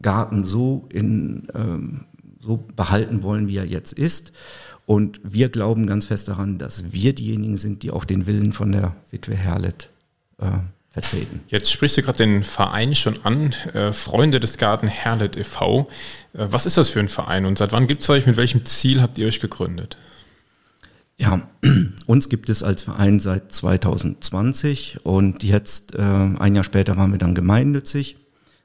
Garten 0.00 0.42
so, 0.42 0.88
in, 0.90 1.46
ähm, 1.54 2.06
so 2.42 2.64
behalten 2.74 3.22
wollen, 3.22 3.46
wie 3.46 3.58
er 3.58 3.66
jetzt 3.66 3.92
ist. 3.92 4.32
Und 4.86 5.20
wir 5.22 5.50
glauben 5.50 5.86
ganz 5.86 6.06
fest 6.06 6.28
daran, 6.28 6.56
dass 6.56 6.92
wir 6.92 7.14
diejenigen 7.14 7.58
sind, 7.58 7.82
die 7.82 7.90
auch 7.90 8.06
den 8.06 8.26
Willen 8.26 8.54
von 8.54 8.72
der 8.72 8.96
Witwe 9.10 9.34
Herlet 9.34 9.90
äh, 10.38 10.46
vertreten. 10.88 11.40
Jetzt 11.48 11.70
sprichst 11.70 11.98
du 11.98 12.02
gerade 12.02 12.18
den 12.18 12.42
Verein 12.42 12.94
schon 12.94 13.22
an, 13.24 13.54
äh, 13.74 13.92
Freunde 13.92 14.40
des 14.40 14.56
Garten 14.56 14.88
Herlet 14.88 15.36
e.V. 15.36 15.90
Äh, 16.32 16.46
was 16.48 16.64
ist 16.64 16.78
das 16.78 16.88
für 16.88 17.00
ein 17.00 17.08
Verein 17.08 17.44
und 17.44 17.58
seit 17.58 17.72
wann 17.72 17.86
gibt 17.86 18.00
es 18.00 18.08
euch? 18.08 18.26
Mit 18.26 18.38
welchem 18.38 18.64
Ziel 18.64 19.02
habt 19.02 19.18
ihr 19.18 19.26
euch 19.26 19.40
gegründet? 19.40 19.98
Ja, 21.16 21.48
uns 22.06 22.28
gibt 22.28 22.48
es 22.48 22.62
als 22.62 22.82
Verein 22.82 23.20
seit 23.20 23.52
2020 23.52 24.98
und 25.04 25.42
jetzt, 25.44 25.94
äh, 25.94 26.00
ein 26.02 26.54
Jahr 26.54 26.64
später 26.64 26.96
waren 26.96 27.12
wir 27.12 27.18
dann 27.18 27.34
gemeinnützig, 27.34 28.16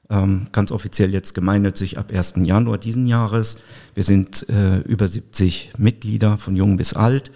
ähm, 0.10 0.48
ganz 0.52 0.72
offiziell 0.72 1.12
jetzt 1.12 1.36
gemeinnützig 1.36 2.00
ab 2.00 2.12
1. 2.12 2.34
Januar 2.38 2.80
diesen 2.80 3.06
Jahres. 3.06 3.60
Wir 3.94 4.04
sind 4.04 4.50
äh, 4.50 4.80
über 4.80 5.08
70 5.08 5.74
Mitglieder 5.78 6.38
von 6.38 6.56
jung 6.56 6.78
bis 6.78 6.94
alt, 6.94 7.32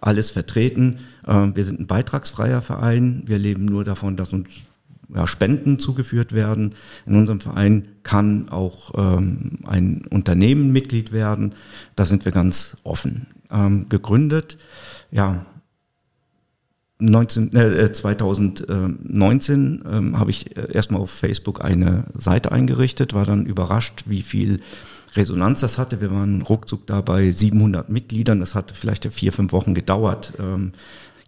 alles 0.00 0.30
vertreten. 0.30 0.98
Äh, 1.24 1.50
wir 1.54 1.64
sind 1.64 1.78
ein 1.78 1.86
beitragsfreier 1.86 2.60
Verein, 2.60 3.22
wir 3.26 3.38
leben 3.38 3.66
nur 3.66 3.84
davon, 3.84 4.16
dass 4.16 4.32
uns 4.32 4.48
ja, 5.14 5.28
Spenden 5.28 5.78
zugeführt 5.78 6.32
werden. 6.32 6.74
In 7.06 7.14
unserem 7.14 7.38
Verein 7.38 7.86
kann 8.02 8.48
auch 8.48 8.90
ähm, 8.96 9.60
ein 9.64 10.02
Unternehmen 10.10 10.72
Mitglied 10.72 11.12
werden. 11.12 11.54
Da 11.94 12.04
sind 12.04 12.24
wir 12.24 12.32
ganz 12.32 12.76
offen 12.82 13.28
ähm, 13.50 13.88
gegründet. 13.88 14.58
Ja, 15.10 15.46
19, 16.98 17.54
äh, 17.54 17.92
2019 17.92 19.84
ähm, 19.90 20.18
habe 20.18 20.30
ich 20.30 20.56
äh, 20.56 20.72
erstmal 20.72 21.02
auf 21.02 21.10
Facebook 21.10 21.62
eine 21.62 22.04
Seite 22.14 22.52
eingerichtet, 22.52 23.12
war 23.12 23.26
dann 23.26 23.44
überrascht, 23.44 24.04
wie 24.06 24.22
viel 24.22 24.60
Resonanz 25.14 25.60
das 25.60 25.78
hatte. 25.78 26.00
Wir 26.00 26.10
waren 26.10 26.42
ruckzuck 26.42 26.86
da 26.86 27.00
bei 27.00 27.30
700 27.30 27.88
Mitgliedern. 27.88 28.40
Das 28.40 28.54
hat 28.54 28.70
vielleicht 28.70 29.12
vier, 29.12 29.32
fünf 29.32 29.52
Wochen 29.52 29.74
gedauert. 29.74 30.32
Ähm, 30.38 30.72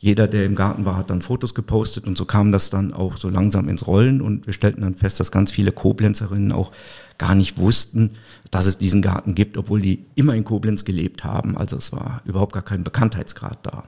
jeder, 0.00 0.28
der 0.28 0.46
im 0.46 0.54
Garten 0.54 0.84
war, 0.84 0.96
hat 0.96 1.10
dann 1.10 1.22
Fotos 1.22 1.54
gepostet 1.54 2.06
und 2.06 2.16
so 2.16 2.24
kam 2.24 2.52
das 2.52 2.70
dann 2.70 2.92
auch 2.92 3.16
so 3.16 3.28
langsam 3.28 3.68
ins 3.68 3.86
Rollen 3.86 4.20
und 4.20 4.46
wir 4.46 4.52
stellten 4.52 4.82
dann 4.82 4.94
fest, 4.94 5.18
dass 5.18 5.32
ganz 5.32 5.50
viele 5.50 5.72
Koblenzerinnen 5.72 6.52
auch 6.52 6.72
gar 7.18 7.34
nicht 7.34 7.58
wussten, 7.58 8.12
dass 8.50 8.66
es 8.66 8.78
diesen 8.78 9.02
Garten 9.02 9.34
gibt, 9.34 9.56
obwohl 9.56 9.80
die 9.80 10.04
immer 10.14 10.34
in 10.34 10.44
Koblenz 10.44 10.84
gelebt 10.84 11.24
haben. 11.24 11.56
Also 11.56 11.76
es 11.76 11.92
war 11.92 12.22
überhaupt 12.24 12.52
gar 12.52 12.62
kein 12.62 12.84
Bekanntheitsgrad 12.84 13.58
da. 13.64 13.82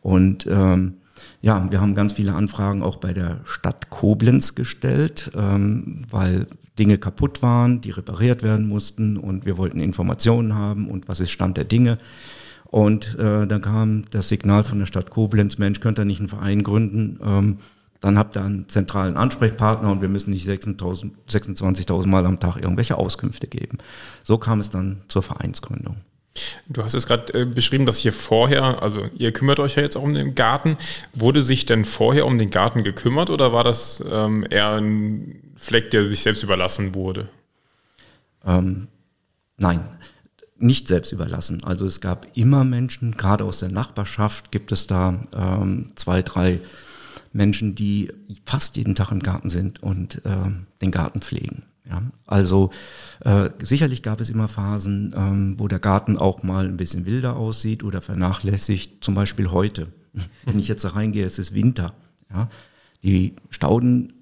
Und 0.00 0.46
ähm, 0.46 0.94
ja, 1.40 1.66
wir 1.70 1.80
haben 1.80 1.96
ganz 1.96 2.12
viele 2.12 2.34
Anfragen 2.34 2.82
auch 2.82 2.96
bei 2.96 3.12
der 3.12 3.40
Stadt 3.44 3.90
Koblenz 3.90 4.54
gestellt, 4.54 5.32
ähm, 5.34 6.02
weil 6.08 6.46
Dinge 6.78 6.98
kaputt 6.98 7.42
waren, 7.42 7.80
die 7.80 7.90
repariert 7.90 8.44
werden 8.44 8.68
mussten 8.68 9.16
und 9.16 9.44
wir 9.44 9.58
wollten 9.58 9.80
Informationen 9.80 10.54
haben 10.54 10.88
und 10.88 11.08
was 11.08 11.20
ist 11.20 11.32
Stand 11.32 11.56
der 11.56 11.64
Dinge. 11.64 11.98
Und 12.72 13.18
äh, 13.18 13.46
dann 13.46 13.60
kam 13.60 14.04
das 14.12 14.30
Signal 14.30 14.64
von 14.64 14.78
der 14.78 14.86
Stadt 14.86 15.10
Koblenz, 15.10 15.58
Mensch, 15.58 15.80
könnt 15.80 15.98
ihr 15.98 16.06
nicht 16.06 16.20
einen 16.20 16.28
Verein 16.30 16.62
gründen? 16.62 17.20
Ähm, 17.22 17.58
dann 18.00 18.16
habt 18.16 18.34
ihr 18.34 18.42
einen 18.42 18.66
zentralen 18.66 19.18
Ansprechpartner 19.18 19.92
und 19.92 20.00
wir 20.00 20.08
müssen 20.08 20.30
nicht 20.30 20.48
26.000 20.48 22.06
Mal 22.06 22.24
am 22.24 22.40
Tag 22.40 22.56
irgendwelche 22.56 22.96
Auskünfte 22.96 23.46
geben. 23.46 23.76
So 24.24 24.38
kam 24.38 24.58
es 24.58 24.70
dann 24.70 25.02
zur 25.08 25.22
Vereinsgründung. 25.22 25.96
Du 26.66 26.82
hast 26.82 26.94
es 26.94 27.06
gerade 27.06 27.42
äh, 27.42 27.44
beschrieben, 27.44 27.84
dass 27.84 27.98
hier 27.98 28.14
vorher, 28.14 28.82
also 28.82 29.06
ihr 29.18 29.32
kümmert 29.32 29.60
euch 29.60 29.76
ja 29.76 29.82
jetzt 29.82 29.98
auch 29.98 30.02
um 30.02 30.14
den 30.14 30.34
Garten. 30.34 30.78
Wurde 31.12 31.42
sich 31.42 31.66
denn 31.66 31.84
vorher 31.84 32.24
um 32.24 32.38
den 32.38 32.48
Garten 32.48 32.84
gekümmert 32.84 33.28
oder 33.28 33.52
war 33.52 33.64
das 33.64 34.02
ähm, 34.10 34.46
eher 34.48 34.70
ein 34.70 35.52
Fleck, 35.56 35.90
der 35.90 36.06
sich 36.08 36.22
selbst 36.22 36.42
überlassen 36.42 36.94
wurde? 36.94 37.28
Ähm, 38.46 38.88
nein, 39.58 39.80
nicht 40.62 40.88
selbst 40.88 41.12
überlassen. 41.12 41.64
Also 41.64 41.86
es 41.86 42.00
gab 42.00 42.26
immer 42.34 42.64
Menschen, 42.64 43.12
gerade 43.12 43.44
aus 43.44 43.60
der 43.60 43.70
Nachbarschaft 43.70 44.52
gibt 44.52 44.72
es 44.72 44.86
da 44.86 45.18
ähm, 45.34 45.90
zwei, 45.94 46.22
drei 46.22 46.60
Menschen, 47.32 47.74
die 47.74 48.10
fast 48.44 48.76
jeden 48.76 48.94
Tag 48.94 49.10
im 49.10 49.20
Garten 49.20 49.50
sind 49.50 49.82
und 49.82 50.24
äh, 50.24 50.50
den 50.80 50.90
Garten 50.90 51.20
pflegen. 51.20 51.62
Ja, 51.88 52.00
also 52.26 52.70
äh, 53.20 53.50
sicherlich 53.60 54.02
gab 54.02 54.20
es 54.20 54.30
immer 54.30 54.46
Phasen, 54.46 55.12
ähm, 55.16 55.58
wo 55.58 55.66
der 55.66 55.80
Garten 55.80 56.16
auch 56.16 56.42
mal 56.42 56.66
ein 56.66 56.76
bisschen 56.76 57.06
wilder 57.06 57.36
aussieht 57.36 57.82
oder 57.82 58.00
vernachlässigt. 58.00 59.02
Zum 59.02 59.14
Beispiel 59.14 59.50
heute, 59.50 59.88
wenn 60.44 60.58
ich 60.58 60.68
jetzt 60.68 60.84
da 60.84 60.90
reingehe, 60.90 61.26
es 61.26 61.38
ist 61.38 61.54
Winter. 61.54 61.92
Ja, 62.32 62.48
die 63.02 63.34
Stauden 63.50 64.12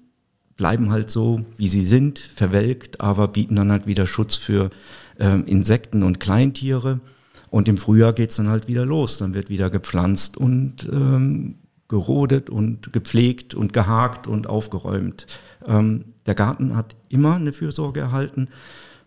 bleiben 0.57 0.91
halt 0.91 1.09
so, 1.09 1.45
wie 1.57 1.69
sie 1.69 1.85
sind, 1.85 2.19
verwelkt, 2.19 2.99
aber 2.99 3.27
bieten 3.27 3.55
dann 3.55 3.71
halt 3.71 3.87
wieder 3.87 4.05
Schutz 4.05 4.35
für 4.35 4.69
ähm, 5.21 5.45
Insekten 5.45 6.03
und 6.03 6.19
Kleintiere. 6.19 6.99
Und 7.49 7.67
im 7.67 7.77
Frühjahr 7.77 8.13
geht's 8.13 8.37
dann 8.37 8.49
halt 8.49 8.67
wieder 8.67 8.85
los. 8.85 9.17
Dann 9.17 9.33
wird 9.33 9.49
wieder 9.49 9.69
gepflanzt 9.69 10.35
und 10.35 10.87
ähm, 10.91 11.55
gerodet 11.87 12.49
und 12.49 12.91
gepflegt 12.91 13.53
und 13.53 13.73
gehakt 13.73 14.25
und 14.25 14.47
aufgeräumt. 14.47 15.27
Ähm, 15.67 16.05
der 16.25 16.35
Garten 16.35 16.75
hat 16.75 16.95
immer 17.09 17.35
eine 17.35 17.53
Fürsorge 17.53 17.99
erhalten, 17.99 18.47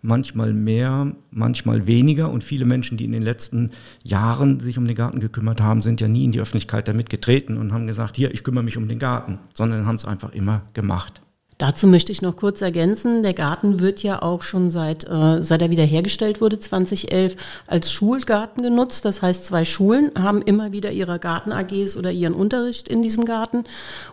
manchmal 0.02 0.52
mehr, 0.52 1.12
manchmal 1.30 1.86
weniger. 1.86 2.30
Und 2.30 2.44
viele 2.44 2.66
Menschen, 2.66 2.98
die 2.98 3.06
in 3.06 3.12
den 3.12 3.22
letzten 3.22 3.70
Jahren 4.02 4.60
sich 4.60 4.76
um 4.76 4.84
den 4.84 4.96
Garten 4.96 5.20
gekümmert 5.20 5.62
haben, 5.62 5.80
sind 5.80 6.02
ja 6.02 6.08
nie 6.08 6.24
in 6.24 6.32
die 6.32 6.40
Öffentlichkeit 6.40 6.86
damit 6.86 7.08
getreten 7.08 7.56
und 7.56 7.72
haben 7.72 7.86
gesagt, 7.86 8.16
hier, 8.16 8.32
ich 8.32 8.44
kümmere 8.44 8.64
mich 8.64 8.76
um 8.76 8.86
den 8.86 8.98
Garten, 8.98 9.38
sondern 9.54 9.86
haben 9.86 9.96
es 9.96 10.04
einfach 10.04 10.32
immer 10.32 10.62
gemacht. 10.74 11.23
Dazu 11.58 11.86
möchte 11.86 12.10
ich 12.10 12.20
noch 12.20 12.34
kurz 12.34 12.62
ergänzen, 12.62 13.22
der 13.22 13.32
Garten 13.32 13.78
wird 13.78 14.02
ja 14.02 14.22
auch 14.22 14.42
schon 14.42 14.72
seit, 14.72 15.08
äh, 15.08 15.40
seit 15.40 15.62
er 15.62 15.70
wiederhergestellt 15.70 16.40
wurde, 16.40 16.58
2011, 16.58 17.36
als 17.68 17.92
Schulgarten 17.92 18.62
genutzt. 18.62 19.04
Das 19.04 19.22
heißt, 19.22 19.46
zwei 19.46 19.64
Schulen 19.64 20.10
haben 20.18 20.42
immer 20.42 20.72
wieder 20.72 20.90
ihre 20.90 21.20
Garten-AGs 21.20 21.96
oder 21.96 22.10
ihren 22.10 22.34
Unterricht 22.34 22.88
in 22.88 23.02
diesem 23.02 23.24
Garten. 23.24 23.64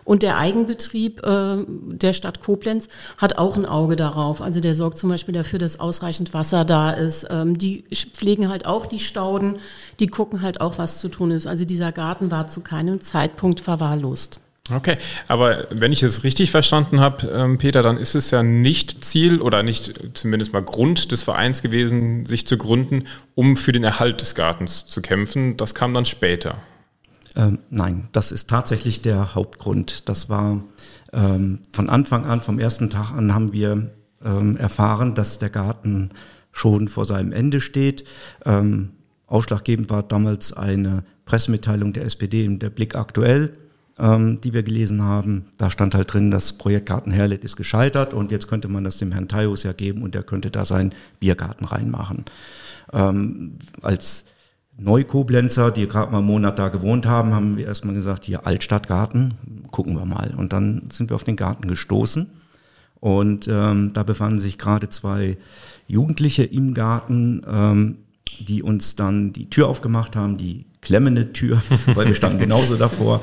Und 0.04 0.22
der 0.22 0.38
Eigenbetrieb 0.38 1.26
äh, 1.26 1.64
der 1.66 2.12
Stadt 2.12 2.40
Koblenz 2.40 2.88
hat 3.18 3.38
auch 3.38 3.56
ein 3.56 3.66
Auge 3.66 3.96
darauf. 3.96 4.40
Also 4.40 4.60
der 4.60 4.76
sorgt 4.76 4.98
zum 4.98 5.10
Beispiel 5.10 5.34
dafür, 5.34 5.58
dass 5.58 5.80
ausreichend 5.80 6.34
Wasser 6.34 6.64
da 6.64 6.92
ist. 6.92 7.26
Ähm, 7.28 7.58
die 7.58 7.82
pflegen 8.14 8.50
halt 8.50 8.66
auch 8.66 8.86
die 8.86 9.00
Stauden, 9.00 9.56
die 9.98 10.06
gucken 10.06 10.42
halt 10.42 10.60
auch, 10.60 10.78
was 10.78 10.98
zu 11.00 11.08
tun 11.08 11.32
ist. 11.32 11.48
Also 11.48 11.64
dieser 11.64 11.90
Garten 11.90 12.30
war 12.30 12.46
zu 12.46 12.60
keinem 12.60 13.00
Zeitpunkt 13.00 13.60
verwahrlost. 13.60 14.41
Okay, 14.70 14.96
aber 15.26 15.66
wenn 15.70 15.90
ich 15.90 16.04
es 16.04 16.22
richtig 16.22 16.52
verstanden 16.52 17.00
habe, 17.00 17.26
ähm, 17.26 17.58
Peter, 17.58 17.82
dann 17.82 17.96
ist 17.96 18.14
es 18.14 18.30
ja 18.30 18.44
nicht 18.44 19.04
Ziel 19.04 19.40
oder 19.40 19.64
nicht 19.64 19.98
zumindest 20.14 20.52
mal 20.52 20.62
Grund 20.62 21.10
des 21.10 21.24
Vereins 21.24 21.62
gewesen, 21.62 22.26
sich 22.26 22.46
zu 22.46 22.56
gründen, 22.56 23.04
um 23.34 23.56
für 23.56 23.72
den 23.72 23.82
Erhalt 23.82 24.20
des 24.20 24.36
Gartens 24.36 24.86
zu 24.86 25.02
kämpfen. 25.02 25.56
Das 25.56 25.74
kam 25.74 25.92
dann 25.94 26.04
später. 26.04 26.58
Ähm, 27.34 27.58
nein, 27.70 28.08
das 28.12 28.30
ist 28.30 28.48
tatsächlich 28.48 29.02
der 29.02 29.34
Hauptgrund. 29.34 30.08
Das 30.08 30.28
war 30.28 30.62
ähm, 31.12 31.58
von 31.72 31.90
Anfang 31.90 32.24
an, 32.24 32.40
vom 32.40 32.60
ersten 32.60 32.88
Tag 32.88 33.10
an 33.10 33.34
haben 33.34 33.52
wir 33.52 33.90
ähm, 34.24 34.56
erfahren, 34.56 35.16
dass 35.16 35.40
der 35.40 35.50
Garten 35.50 36.10
schon 36.52 36.86
vor 36.86 37.04
seinem 37.04 37.32
Ende 37.32 37.60
steht. 37.60 38.04
Ähm, 38.44 38.92
ausschlaggebend 39.26 39.90
war 39.90 40.04
damals 40.04 40.52
eine 40.52 41.02
Pressemitteilung 41.24 41.92
der 41.92 42.04
SPD 42.04 42.44
in 42.44 42.60
der 42.60 42.70
Blick 42.70 42.94
aktuell 42.94 43.54
ähm, 43.98 44.40
die 44.40 44.52
wir 44.52 44.62
gelesen 44.62 45.02
haben. 45.02 45.46
Da 45.58 45.70
stand 45.70 45.94
halt 45.94 46.12
drin, 46.12 46.30
das 46.30 46.54
Projekt 46.54 46.86
Garten 46.86 47.10
Herlet 47.10 47.44
ist 47.44 47.56
gescheitert 47.56 48.14
und 48.14 48.30
jetzt 48.32 48.48
könnte 48.48 48.68
man 48.68 48.84
das 48.84 48.98
dem 48.98 49.12
Herrn 49.12 49.28
Thaius 49.28 49.62
ja 49.62 49.72
geben 49.72 50.02
und 50.02 50.14
er 50.14 50.22
könnte 50.22 50.50
da 50.50 50.64
seinen 50.64 50.90
Biergarten 51.20 51.64
reinmachen. 51.64 52.24
Ähm, 52.92 53.58
als 53.80 54.24
Neukoblenzer, 54.78 55.70
die 55.70 55.86
gerade 55.86 56.10
mal 56.10 56.18
einen 56.18 56.26
Monat 56.26 56.58
da 56.58 56.68
gewohnt 56.68 57.06
haben, 57.06 57.34
haben 57.34 57.58
wir 57.58 57.66
erstmal 57.66 57.94
gesagt, 57.94 58.24
hier 58.24 58.46
Altstadtgarten, 58.46 59.34
gucken 59.70 59.94
wir 59.94 60.06
mal. 60.06 60.34
Und 60.36 60.52
dann 60.52 60.88
sind 60.90 61.10
wir 61.10 61.14
auf 61.14 61.24
den 61.24 61.36
Garten 61.36 61.68
gestoßen 61.68 62.30
und 63.02 63.48
ähm, 63.48 63.92
da 63.92 64.04
befanden 64.04 64.38
sich 64.38 64.58
gerade 64.58 64.88
zwei 64.88 65.36
Jugendliche 65.88 66.44
im 66.44 66.72
Garten, 66.72 67.42
ähm, 67.46 67.98
die 68.38 68.62
uns 68.62 68.96
dann 68.96 69.32
die 69.32 69.50
Tür 69.50 69.68
aufgemacht 69.68 70.16
haben, 70.16 70.36
die 70.36 70.66
klemmende 70.82 71.32
Tür, 71.32 71.62
weil 71.94 72.08
wir 72.08 72.14
standen 72.14 72.38
genauso 72.38 72.76
davor. 72.76 73.22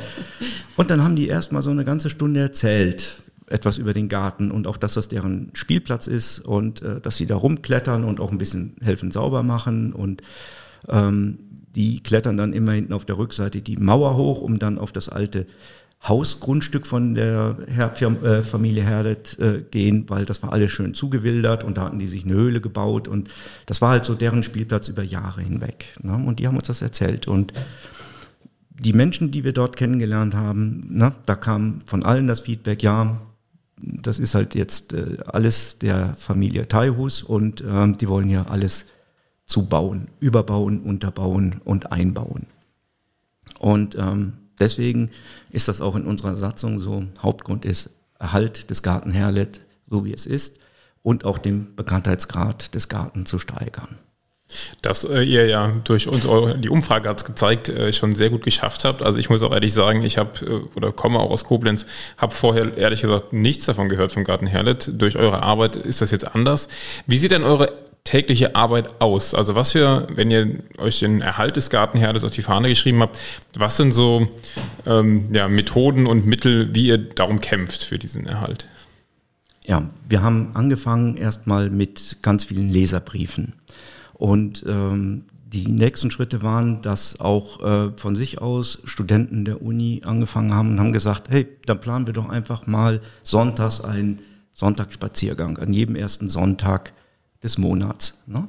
Und 0.75 0.89
dann 0.89 1.03
haben 1.03 1.15
die 1.15 1.27
erstmal 1.27 1.61
so 1.61 1.69
eine 1.69 1.85
ganze 1.85 2.09
Stunde 2.09 2.39
erzählt, 2.39 3.21
etwas 3.45 3.77
über 3.77 3.93
den 3.93 4.09
Garten 4.09 4.51
und 4.51 4.65
auch, 4.67 4.77
dass 4.77 4.93
das 4.93 5.07
deren 5.07 5.49
Spielplatz 5.53 6.07
ist 6.07 6.39
und 6.39 6.81
äh, 6.81 7.01
dass 7.01 7.17
sie 7.17 7.25
da 7.25 7.35
rumklettern 7.35 8.03
und 8.03 8.19
auch 8.19 8.31
ein 8.31 8.37
bisschen 8.37 8.75
helfen 8.81 9.11
sauber 9.11 9.43
machen 9.43 9.93
und 9.93 10.21
ähm, 10.87 11.39
die 11.75 12.01
klettern 12.01 12.37
dann 12.37 12.53
immer 12.53 12.73
hinten 12.73 12.93
auf 12.93 13.05
der 13.05 13.17
Rückseite 13.17 13.61
die 13.61 13.77
Mauer 13.77 14.17
hoch, 14.17 14.41
um 14.41 14.59
dann 14.59 14.77
auf 14.77 14.91
das 14.91 15.09
alte 15.09 15.45
Hausgrundstück 16.01 16.88
von 16.88 17.13
der 17.13 17.57
Her 17.67 17.91
äh, 18.01 18.41
Familie 18.41 18.83
Herdet 18.83 19.38
äh, 19.39 19.63
gehen, 19.69 20.05
weil 20.09 20.25
das 20.25 20.41
war 20.41 20.53
alles 20.53 20.71
schön 20.71 20.93
zugewildert 20.93 21.63
und 21.63 21.77
da 21.77 21.85
hatten 21.85 21.99
die 21.99 22.07
sich 22.07 22.23
eine 22.23 22.35
Höhle 22.35 22.62
gebaut 22.62 23.07
und 23.07 23.29
das 23.65 23.81
war 23.81 23.89
halt 23.89 24.05
so 24.05 24.15
deren 24.15 24.41
Spielplatz 24.41 24.88
über 24.88 25.03
Jahre 25.03 25.41
hinweg. 25.41 25.88
Ne? 26.01 26.13
Und 26.13 26.39
die 26.39 26.47
haben 26.47 26.55
uns 26.55 26.67
das 26.67 26.81
erzählt 26.81 27.27
und 27.27 27.53
die 28.71 28.93
Menschen, 28.93 29.31
die 29.31 29.43
wir 29.43 29.51
dort 29.51 29.75
kennengelernt 29.75 30.33
haben, 30.35 30.85
na, 30.89 31.13
da 31.25 31.35
kam 31.35 31.79
von 31.85 32.03
allen 32.03 32.27
das 32.27 32.39
Feedback, 32.39 32.81
ja, 32.81 33.19
das 33.81 34.19
ist 34.19 34.35
halt 34.35 34.55
jetzt 34.55 34.93
äh, 34.93 35.17
alles 35.25 35.79
der 35.79 36.15
Familie 36.15 36.67
Taihus 36.67 37.23
und 37.23 37.62
ähm, 37.67 37.97
die 37.97 38.07
wollen 38.07 38.29
hier 38.29 38.49
alles 38.49 38.85
zubauen, 39.45 40.09
überbauen, 40.21 40.79
unterbauen 40.79 41.55
und 41.65 41.91
einbauen. 41.91 42.45
Und 43.59 43.95
ähm, 43.95 44.33
Deswegen 44.59 45.11
ist 45.51 45.67
das 45.67 45.81
auch 45.81 45.95
in 45.95 46.05
unserer 46.05 46.35
Satzung 46.35 46.81
so. 46.81 47.03
Hauptgrund 47.21 47.65
ist 47.65 47.91
Erhalt 48.19 48.69
des 48.69 48.83
Garten 48.83 49.11
Herlet, 49.11 49.61
so 49.89 50.05
wie 50.05 50.13
es 50.13 50.25
ist, 50.25 50.59
und 51.01 51.25
auch 51.25 51.37
den 51.37 51.75
Bekanntheitsgrad 51.75 52.75
des 52.75 52.89
Garten 52.89 53.25
zu 53.25 53.39
steigern. 53.39 53.97
Dass 54.81 55.03
äh, 55.03 55.21
ihr 55.21 55.45
ja 55.45 55.71
durch 55.83 56.07
uns, 56.07 56.27
die 56.59 56.69
Umfrage 56.69 57.07
hat 57.07 57.19
es 57.19 57.25
gezeigt, 57.25 57.69
äh, 57.69 57.93
schon 57.93 58.15
sehr 58.15 58.31
gut 58.31 58.43
geschafft 58.43 58.83
habt. 58.83 59.05
Also 59.05 59.19
ich 59.19 59.29
muss 59.29 59.43
auch 59.43 59.53
ehrlich 59.53 59.73
sagen, 59.73 60.03
ich 60.03 60.17
habe 60.17 60.43
äh, 60.43 60.75
oder 60.75 60.91
komme 60.91 61.19
auch 61.19 61.29
aus 61.29 61.43
Koblenz, 61.43 61.85
habe 62.17 62.33
vorher 62.33 62.75
ehrlich 62.75 63.01
gesagt 63.01 63.31
nichts 63.31 63.65
davon 63.65 63.89
gehört 63.89 64.11
vom 64.11 64.23
Garten 64.23 64.47
Herlet. 64.47 64.91
Durch 64.99 65.17
eure 65.17 65.43
Arbeit 65.43 65.75
ist 65.75 66.01
das 66.01 66.09
jetzt 66.09 66.35
anders. 66.35 66.67
Wie 67.05 67.17
sieht 67.17 67.29
denn 67.29 67.43
eure 67.43 67.88
tägliche 68.09 68.55
Arbeit 68.55 68.99
aus? 68.99 69.35
Also 69.35 69.53
was 69.53 69.73
für, 69.73 70.07
wenn 70.15 70.31
ihr 70.31 70.63
euch 70.79 70.99
den 70.99 71.21
Erhalt 71.21 71.57
des 71.57 71.69
Gartenherdes 71.69 72.23
auf 72.23 72.31
die 72.31 72.41
Fahne 72.41 72.69
geschrieben 72.69 73.01
habt, 73.01 73.19
was 73.55 73.77
sind 73.77 73.91
so 73.91 74.27
ähm, 74.87 75.29
ja, 75.31 75.47
Methoden 75.47 76.07
und 76.07 76.25
Mittel, 76.25 76.73
wie 76.73 76.87
ihr 76.87 76.97
darum 76.97 77.39
kämpft 77.39 77.83
für 77.83 77.99
diesen 77.99 78.25
Erhalt? 78.25 78.67
Ja, 79.63 79.87
wir 80.07 80.23
haben 80.23 80.55
angefangen 80.55 81.17
erstmal 81.17 81.69
mit 81.69 82.17
ganz 82.23 82.45
vielen 82.45 82.71
Leserbriefen. 82.71 83.53
Und 84.13 84.65
ähm, 84.67 85.25
die 85.45 85.67
nächsten 85.67 86.09
Schritte 86.09 86.41
waren, 86.41 86.81
dass 86.81 87.19
auch 87.19 87.61
äh, 87.61 87.91
von 87.95 88.15
sich 88.15 88.41
aus 88.41 88.79
Studenten 88.85 89.45
der 89.45 89.61
Uni 89.61 90.01
angefangen 90.03 90.55
haben 90.55 90.71
und 90.71 90.79
haben 90.79 90.93
gesagt, 90.93 91.29
hey, 91.29 91.47
dann 91.67 91.79
planen 91.79 92.07
wir 92.07 92.15
doch 92.15 92.29
einfach 92.29 92.65
mal 92.65 93.01
sonntags 93.21 93.81
einen 93.81 94.23
Sonntagsspaziergang 94.53 95.59
an 95.59 95.71
jedem 95.71 95.95
ersten 95.95 96.27
Sonntag 96.27 96.91
des 97.43 97.58
Monats. 97.58 98.19
Ne? 98.28 98.47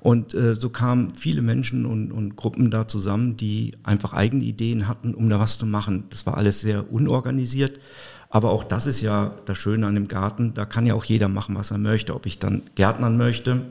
Und 0.00 0.34
äh, 0.34 0.54
so 0.54 0.68
kamen 0.68 1.14
viele 1.14 1.40
Menschen 1.40 1.86
und, 1.86 2.12
und 2.12 2.36
Gruppen 2.36 2.70
da 2.70 2.86
zusammen, 2.86 3.36
die 3.36 3.74
einfach 3.84 4.12
eigene 4.12 4.44
Ideen 4.44 4.86
hatten, 4.86 5.14
um 5.14 5.30
da 5.30 5.40
was 5.40 5.56
zu 5.56 5.66
machen. 5.66 6.04
Das 6.10 6.26
war 6.26 6.36
alles 6.36 6.60
sehr 6.60 6.92
unorganisiert. 6.92 7.80
Aber 8.28 8.50
auch 8.50 8.64
das 8.64 8.86
ist 8.86 9.00
ja 9.00 9.32
das 9.46 9.56
Schöne 9.56 9.86
an 9.86 9.94
dem 9.94 10.08
Garten. 10.08 10.54
Da 10.54 10.66
kann 10.66 10.86
ja 10.86 10.94
auch 10.94 11.04
jeder 11.04 11.28
machen, 11.28 11.54
was 11.54 11.70
er 11.70 11.78
möchte. 11.78 12.14
Ob 12.14 12.26
ich 12.26 12.38
dann 12.38 12.62
Gärtnern 12.74 13.16
möchte 13.16 13.62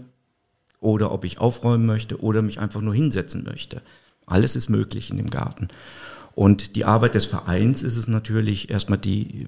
oder 0.80 1.12
ob 1.12 1.24
ich 1.24 1.40
aufräumen 1.40 1.86
möchte 1.86 2.22
oder 2.22 2.42
mich 2.42 2.60
einfach 2.60 2.82
nur 2.82 2.96
hinsetzen 2.96 3.44
möchte. 3.44 3.82
Alles 4.26 4.56
ist 4.56 4.70
möglich 4.70 5.12
in 5.12 5.18
dem 5.18 5.30
Garten. 5.30 5.68
Und 6.34 6.76
die 6.76 6.86
Arbeit 6.86 7.16
des 7.16 7.26
Vereins 7.26 7.84
ist 7.84 7.98
es 7.98 8.08
natürlich 8.08 8.70
erstmal 8.70 8.98
die 8.98 9.48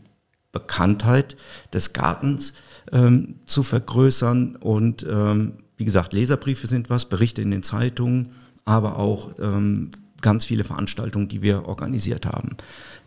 Bekanntheit 0.51 1.35
des 1.73 1.93
Gartens 1.93 2.53
ähm, 2.91 3.35
zu 3.45 3.63
vergrößern. 3.63 4.55
Und 4.55 5.05
ähm, 5.09 5.53
wie 5.77 5.85
gesagt, 5.85 6.13
Leserbriefe 6.13 6.67
sind 6.67 6.89
was, 6.89 7.05
Berichte 7.05 7.41
in 7.41 7.51
den 7.51 7.63
Zeitungen, 7.63 8.29
aber 8.63 8.97
auch 8.97 9.31
ähm, 9.39 9.91
ganz 10.21 10.45
viele 10.45 10.63
Veranstaltungen, 10.63 11.27
die 11.27 11.41
wir 11.41 11.67
organisiert 11.67 12.25
haben. 12.25 12.57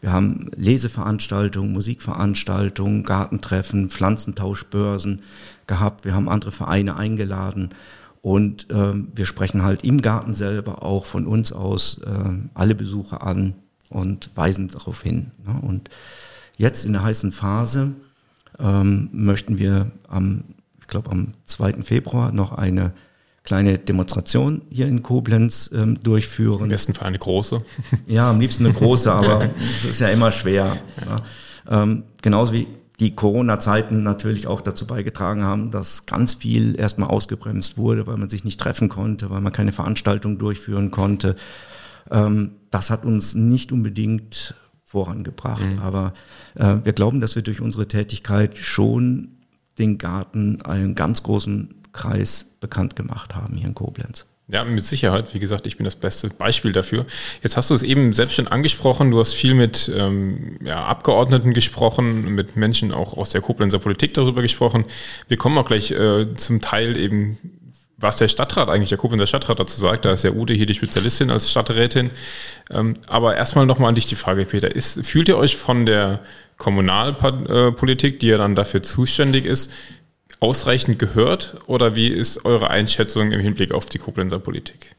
Wir 0.00 0.12
haben 0.12 0.50
Leseveranstaltungen, 0.54 1.72
Musikveranstaltungen, 1.72 3.02
Gartentreffen, 3.02 3.88
Pflanzentauschbörsen 3.88 5.22
gehabt. 5.66 6.04
Wir 6.04 6.14
haben 6.14 6.28
andere 6.28 6.52
Vereine 6.52 6.96
eingeladen. 6.96 7.70
Und 8.20 8.66
ähm, 8.70 9.08
wir 9.14 9.26
sprechen 9.26 9.62
halt 9.62 9.84
im 9.84 10.02
Garten 10.02 10.34
selber 10.34 10.82
auch 10.82 11.06
von 11.06 11.26
uns 11.26 11.52
aus 11.52 12.00
äh, 12.04 12.10
alle 12.54 12.74
Besucher 12.74 13.22
an 13.22 13.54
und 13.90 14.30
weisen 14.34 14.68
darauf 14.68 15.02
hin. 15.02 15.30
Ne? 15.44 15.58
Und 15.60 15.90
jetzt 16.56 16.84
in 16.84 16.92
der 16.92 17.02
heißen 17.02 17.32
Phase 17.32 17.94
ähm, 18.61 19.09
möchten 19.12 19.59
wir 19.59 19.90
am, 20.09 20.44
ich 20.81 20.87
glaube 20.87 21.11
am 21.11 21.35
2. 21.44 21.83
Februar 21.83 22.33
noch 22.33 22.53
eine 22.53 22.92
kleine 23.44 23.79
Demonstration 23.79 24.62
hier 24.68 24.87
in 24.87 25.03
Koblenz 25.03 25.71
ähm, 25.73 25.94
durchführen. 26.03 26.64
Am 26.64 26.68
besten 26.68 26.94
für 26.94 27.07
eine 27.07 27.18
große. 27.18 27.62
Ja, 28.07 28.31
am 28.31 28.40
liebsten 28.40 28.66
eine 28.66 28.75
große, 28.75 29.11
aber 29.11 29.49
es 29.75 29.85
ist 29.85 30.01
ja 30.01 30.09
immer 30.09 30.33
schwer. 30.33 30.77
Ja. 31.07 31.83
Ähm, 31.83 32.03
genauso 32.21 32.53
wie 32.53 32.66
die 33.01 33.14
Corona-Zeiten 33.14 34.03
natürlich 34.03 34.47
auch 34.49 34.61
dazu 34.61 34.87
beigetragen 34.87 35.44
haben, 35.44 35.71
dass 35.71 36.05
ganz 36.05 36.35
viel 36.35 36.79
erstmal 36.79 37.09
ausgebremst 37.09 37.79
wurde, 37.79 38.07
weil 38.07 38.16
man 38.16 38.29
sich 38.29 38.44
nicht 38.44 38.61
treffen 38.61 38.88
konnte, 38.88 39.31
weil 39.31 39.40
man 39.40 39.53
keine 39.53 39.73
Veranstaltung 39.73 40.38
durchführen 40.38 40.90
konnte. 40.90 41.37
Ähm, 42.11 42.53
das 42.71 42.90
hat 42.90 43.05
uns 43.05 43.35
nicht 43.35 43.73
unbedingt 43.73 44.55
vorangebracht. 44.88 45.64
Mhm. 45.64 45.79
Aber 45.81 46.14
äh, 46.55 46.77
wir 46.83 46.94
glauben, 46.94 47.20
dass 47.20 47.35
wir 47.35 47.42
durch 47.42 47.61
unsere 47.61 47.87
Tätigkeit 47.87 48.57
schon 48.57 49.37
den 49.79 49.98
Garten 49.98 50.62
einen 50.62 50.94
ganz 50.94 51.22
großen 51.22 51.74
Kreis 51.92 52.46
bekannt 52.59 52.96
gemacht 52.96 53.35
haben 53.35 53.55
hier 53.55 53.68
in 53.68 53.74
Koblenz. 53.74 54.24
Ja, 54.51 54.64
mit 54.64 54.83
Sicherheit. 54.83 55.35
Wie 55.35 55.40
gesagt, 55.40 55.66
ich 55.66 55.77
bin 55.77 55.85
das 55.85 55.96
beste 55.96 56.31
Beispiel 56.31 56.72
dafür. 56.72 57.05
Jetzt 57.42 57.59
hast 57.59 57.68
du 57.68 57.74
es 57.74 57.83
eben 57.83 58.14
selbst 58.14 58.35
schon 58.35 58.48
angesprochen. 58.48 59.11
Du 59.11 59.20
hast 59.20 59.35
viel 59.35 59.53
mit 59.53 59.92
ähm, 59.94 60.59
ja, 60.64 60.87
Abgeordneten 60.87 61.53
gesprochen, 61.53 62.35
mit 62.35 62.57
Menschen 62.57 62.90
auch 62.90 63.14
aus 63.14 63.29
der 63.29 63.42
Koblenzer 63.42 63.79
Politik 63.79 64.14
darüber 64.14 64.40
gesprochen. 64.40 64.87
Wir 65.29 65.37
kommen 65.37 65.59
auch 65.59 65.66
gleich 65.66 65.90
äh, 65.90 66.35
zum 66.35 66.62
Teil 66.62 66.96
eben 66.96 67.37
was 67.98 68.16
der 68.16 68.28
Stadtrat 68.28 68.68
eigentlich, 68.68 68.90
der 68.90 68.98
Koblenzer 68.98 69.26
Stadtrat 69.26 69.58
dazu 69.58 69.78
sagt, 69.80 70.04
da 70.04 70.12
ist 70.12 70.22
ja 70.22 70.30
Ute 70.30 70.54
hier 70.54 70.66
die 70.66 70.74
Spezialistin 70.74 71.30
als 71.30 71.50
Stadträtin. 71.50 72.11
Ähm, 72.70 72.94
aber 73.08 73.37
erstmal 73.37 73.66
nochmal 73.66 73.88
an 73.88 73.96
dich 73.96 74.06
die 74.06 74.14
Frage, 74.14 74.44
Peter. 74.44 74.74
Ist, 74.74 75.04
fühlt 75.04 75.28
ihr 75.28 75.37
euch 75.37 75.56
von 75.56 75.84
der 75.84 76.20
Kommunalpolitik, 76.58 78.20
die 78.20 78.28
ja 78.28 78.38
dann 78.38 78.54
dafür 78.54 78.82
zuständig 78.82 79.44
ist, 79.44 79.72
ausreichend 80.38 81.00
gehört? 81.00 81.56
Oder 81.66 81.96
wie 81.96 82.08
ist 82.08 82.44
eure 82.44 82.70
Einschätzung 82.70 83.32
im 83.32 83.40
Hinblick 83.40 83.74
auf 83.74 83.87
die 83.87 83.98
Koblenzer 83.98 84.38
Politik? 84.38 84.94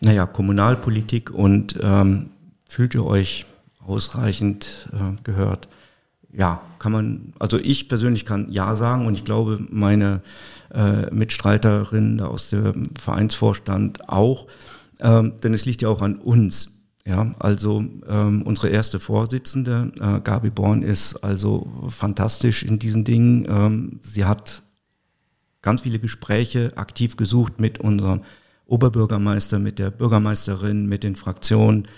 Naja, 0.00 0.26
Kommunalpolitik 0.26 1.30
und 1.30 1.76
ähm, 1.80 2.30
fühlt 2.68 2.94
ihr 2.94 3.06
euch 3.06 3.46
ausreichend 3.86 4.88
äh, 4.92 5.22
gehört? 5.22 5.68
Ja, 6.32 6.62
kann 6.78 6.92
man, 6.92 7.32
also 7.38 7.58
ich 7.58 7.88
persönlich 7.88 8.24
kann 8.24 8.50
Ja 8.50 8.74
sagen 8.74 9.06
und 9.06 9.14
ich 9.14 9.24
glaube, 9.24 9.58
meine 9.70 10.22
äh, 10.72 11.12
Mitstreiterinnen 11.14 12.20
aus 12.20 12.50
dem 12.50 12.84
Vereinsvorstand 12.98 14.08
auch, 14.08 14.46
ähm, 15.00 15.34
denn 15.42 15.54
es 15.54 15.64
liegt 15.64 15.82
ja 15.82 15.88
auch 15.88 16.02
an 16.02 16.16
uns. 16.16 16.74
Ja, 17.06 17.34
also 17.38 17.82
ähm, 18.06 18.42
unsere 18.42 18.68
erste 18.68 19.00
Vorsitzende, 19.00 19.92
äh, 19.98 20.20
Gabi 20.20 20.50
Born, 20.50 20.82
ist 20.82 21.16
also 21.24 21.66
fantastisch 21.88 22.62
in 22.62 22.78
diesen 22.78 23.04
Dingen. 23.04 23.46
Ähm, 23.48 24.00
sie 24.02 24.26
hat 24.26 24.62
ganz 25.62 25.80
viele 25.82 26.00
Gespräche 26.00 26.76
aktiv 26.76 27.16
gesucht 27.16 27.60
mit 27.60 27.78
unserem 27.78 28.22
Oberbürgermeister, 28.66 29.58
mit 29.58 29.78
der 29.78 29.90
Bürgermeisterin, 29.90 30.86
mit 30.86 31.02
den 31.02 31.16
Fraktionen 31.16 31.88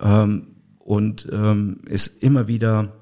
ähm, 0.00 0.46
und 0.78 1.28
ähm, 1.32 1.80
ist 1.86 2.22
immer 2.22 2.46
wieder 2.46 2.92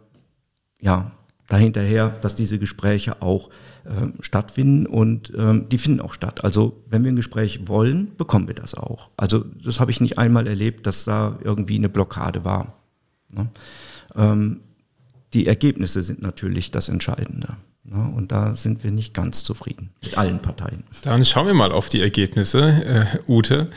ja 0.80 1.12
dahinterher, 1.50 2.08
dass 2.08 2.34
diese 2.34 2.58
Gespräche 2.58 3.20
auch 3.20 3.50
äh, 3.84 4.06
stattfinden 4.20 4.86
und 4.86 5.32
ähm, 5.36 5.68
die 5.68 5.78
finden 5.78 6.00
auch 6.00 6.14
statt. 6.14 6.44
Also 6.44 6.82
wenn 6.88 7.04
wir 7.04 7.12
ein 7.12 7.16
Gespräch 7.16 7.68
wollen, 7.68 8.12
bekommen 8.16 8.48
wir 8.48 8.54
das 8.54 8.74
auch. 8.74 9.10
Also 9.16 9.44
das 9.62 9.80
habe 9.80 9.90
ich 9.90 10.00
nicht 10.00 10.16
einmal 10.16 10.46
erlebt, 10.46 10.86
dass 10.86 11.04
da 11.04 11.38
irgendwie 11.42 11.76
eine 11.76 11.88
Blockade 11.88 12.44
war. 12.44 12.74
Ne? 13.30 13.48
Ähm, 14.16 14.60
die 15.34 15.46
Ergebnisse 15.46 16.02
sind 16.02 16.22
natürlich 16.22 16.70
das 16.70 16.88
Entscheidende. 16.88 17.56
Ne? 17.90 18.12
Und 18.16 18.30
da 18.30 18.54
sind 18.54 18.84
wir 18.84 18.92
nicht 18.92 19.14
ganz 19.14 19.42
zufrieden 19.42 19.90
mit 20.02 20.16
allen 20.16 20.40
Parteien. 20.40 20.84
Dann 21.02 21.24
schauen 21.24 21.46
wir 21.46 21.54
mal 21.54 21.72
auf 21.72 21.88
die 21.88 22.00
Ergebnisse, 22.00 22.60
äh, 22.60 23.30
Ute. 23.30 23.68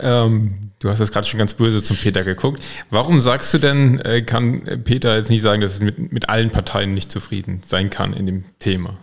Ähm, 0.00 0.72
du 0.80 0.88
hast 0.88 0.98
jetzt 0.98 1.12
gerade 1.12 1.26
schon 1.26 1.38
ganz 1.38 1.54
böse 1.54 1.82
zum 1.82 1.96
Peter 1.96 2.24
geguckt. 2.24 2.62
Warum 2.90 3.20
sagst 3.20 3.54
du 3.54 3.58
denn, 3.58 4.00
äh, 4.00 4.22
kann 4.22 4.62
Peter 4.84 5.16
jetzt 5.16 5.30
nicht 5.30 5.42
sagen, 5.42 5.60
dass 5.60 5.78
er 5.78 5.84
mit, 5.84 6.12
mit 6.12 6.28
allen 6.28 6.50
Parteien 6.50 6.92
nicht 6.92 7.12
zufrieden 7.12 7.60
sein 7.64 7.88
kann 7.88 8.14
in 8.14 8.26
dem 8.26 8.44
Thema? 8.58 8.96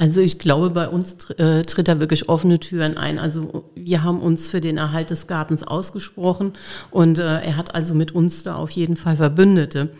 Also 0.00 0.20
ich 0.20 0.38
glaube, 0.38 0.70
bei 0.70 0.88
uns 0.88 1.28
äh, 1.38 1.62
tritt 1.62 1.88
er 1.88 1.98
wirklich 1.98 2.28
offene 2.28 2.60
Türen 2.60 2.96
ein. 2.96 3.18
Also 3.18 3.68
wir 3.74 4.04
haben 4.04 4.20
uns 4.20 4.46
für 4.46 4.60
den 4.60 4.78
Erhalt 4.78 5.10
des 5.10 5.26
Gartens 5.26 5.64
ausgesprochen 5.64 6.52
und 6.92 7.18
äh, 7.18 7.40
er 7.40 7.56
hat 7.56 7.74
also 7.74 7.94
mit 7.94 8.12
uns 8.12 8.44
da 8.44 8.54
auf 8.54 8.70
jeden 8.70 8.96
Fall 8.96 9.16
Verbündete. 9.16 9.90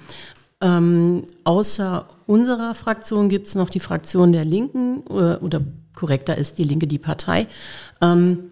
Ähm, 0.60 1.24
außer 1.44 2.08
unserer 2.26 2.74
Fraktion 2.74 3.28
gibt 3.28 3.46
es 3.46 3.54
noch 3.54 3.70
die 3.70 3.80
Fraktion 3.80 4.32
der 4.32 4.44
Linken 4.44 5.00
oder, 5.02 5.36
äh, 5.36 5.44
oder 5.44 5.60
korrekter 5.94 6.36
ist 6.36 6.58
die 6.58 6.64
Linke 6.64 6.86
die 6.86 6.98
Partei. 6.98 7.46
Ähm, 8.00 8.50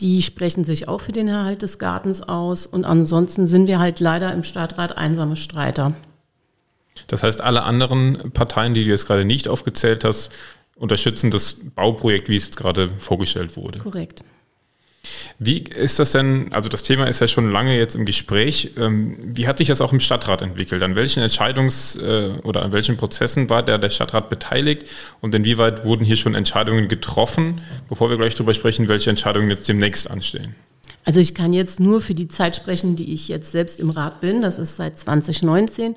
die 0.00 0.22
sprechen 0.22 0.64
sich 0.64 0.88
auch 0.88 1.00
für 1.00 1.12
den 1.12 1.28
Erhalt 1.28 1.62
des 1.62 1.78
Gartens 1.78 2.22
aus 2.22 2.66
und 2.66 2.84
ansonsten 2.84 3.46
sind 3.46 3.66
wir 3.66 3.78
halt 3.78 4.00
leider 4.00 4.32
im 4.32 4.42
Stadtrat 4.42 4.96
einsame 4.96 5.36
Streiter. 5.36 5.92
Das 7.08 7.22
heißt, 7.22 7.40
alle 7.40 7.64
anderen 7.64 8.30
Parteien, 8.32 8.74
die 8.74 8.84
du 8.84 8.90
jetzt 8.90 9.06
gerade 9.06 9.24
nicht 9.24 9.48
aufgezählt 9.48 10.04
hast, 10.04 10.32
unterstützen 10.76 11.30
das 11.30 11.56
Bauprojekt, 11.74 12.28
wie 12.28 12.36
es 12.36 12.46
jetzt 12.46 12.56
gerade 12.56 12.88
vorgestellt 12.98 13.56
wurde. 13.56 13.78
Korrekt. 13.78 14.24
Wie 15.38 15.58
ist 15.58 15.98
das 15.98 16.12
denn, 16.12 16.52
also 16.52 16.68
das 16.68 16.82
Thema 16.82 17.06
ist 17.06 17.20
ja 17.20 17.28
schon 17.28 17.50
lange 17.50 17.76
jetzt 17.76 17.94
im 17.94 18.04
Gespräch, 18.04 18.72
ähm, 18.78 19.16
wie 19.24 19.46
hat 19.46 19.58
sich 19.58 19.68
das 19.68 19.80
auch 19.80 19.92
im 19.92 20.00
Stadtrat 20.00 20.42
entwickelt? 20.42 20.82
An 20.82 20.96
welchen 20.96 21.22
Entscheidungs- 21.22 22.00
äh, 22.00 22.38
oder 22.42 22.62
an 22.62 22.72
welchen 22.72 22.96
Prozessen 22.96 23.50
war 23.50 23.62
der, 23.62 23.78
der 23.78 23.90
Stadtrat 23.90 24.28
beteiligt 24.28 24.84
und 25.20 25.34
inwieweit 25.34 25.84
wurden 25.84 26.04
hier 26.04 26.16
schon 26.16 26.34
Entscheidungen 26.34 26.88
getroffen, 26.88 27.60
bevor 27.88 28.10
wir 28.10 28.16
gleich 28.16 28.34
darüber 28.34 28.54
sprechen, 28.54 28.88
welche 28.88 29.10
Entscheidungen 29.10 29.50
jetzt 29.50 29.68
demnächst 29.68 30.10
anstehen? 30.10 30.54
Also 31.04 31.20
ich 31.20 31.34
kann 31.34 31.52
jetzt 31.52 31.80
nur 31.80 32.00
für 32.00 32.14
die 32.14 32.28
Zeit 32.28 32.56
sprechen, 32.56 32.96
die 32.96 33.12
ich 33.12 33.28
jetzt 33.28 33.52
selbst 33.52 33.78
im 33.78 33.90
Rat 33.90 34.20
bin. 34.20 34.40
Das 34.40 34.58
ist 34.58 34.76
seit 34.76 34.98
2019. 34.98 35.96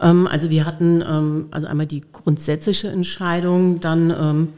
Ähm, 0.00 0.26
also 0.26 0.50
wir 0.50 0.66
hatten 0.66 1.02
ähm, 1.06 1.46
also 1.50 1.66
einmal 1.66 1.86
die 1.86 2.02
grundsätzliche 2.12 2.88
Entscheidung, 2.88 3.80
dann 3.80 4.52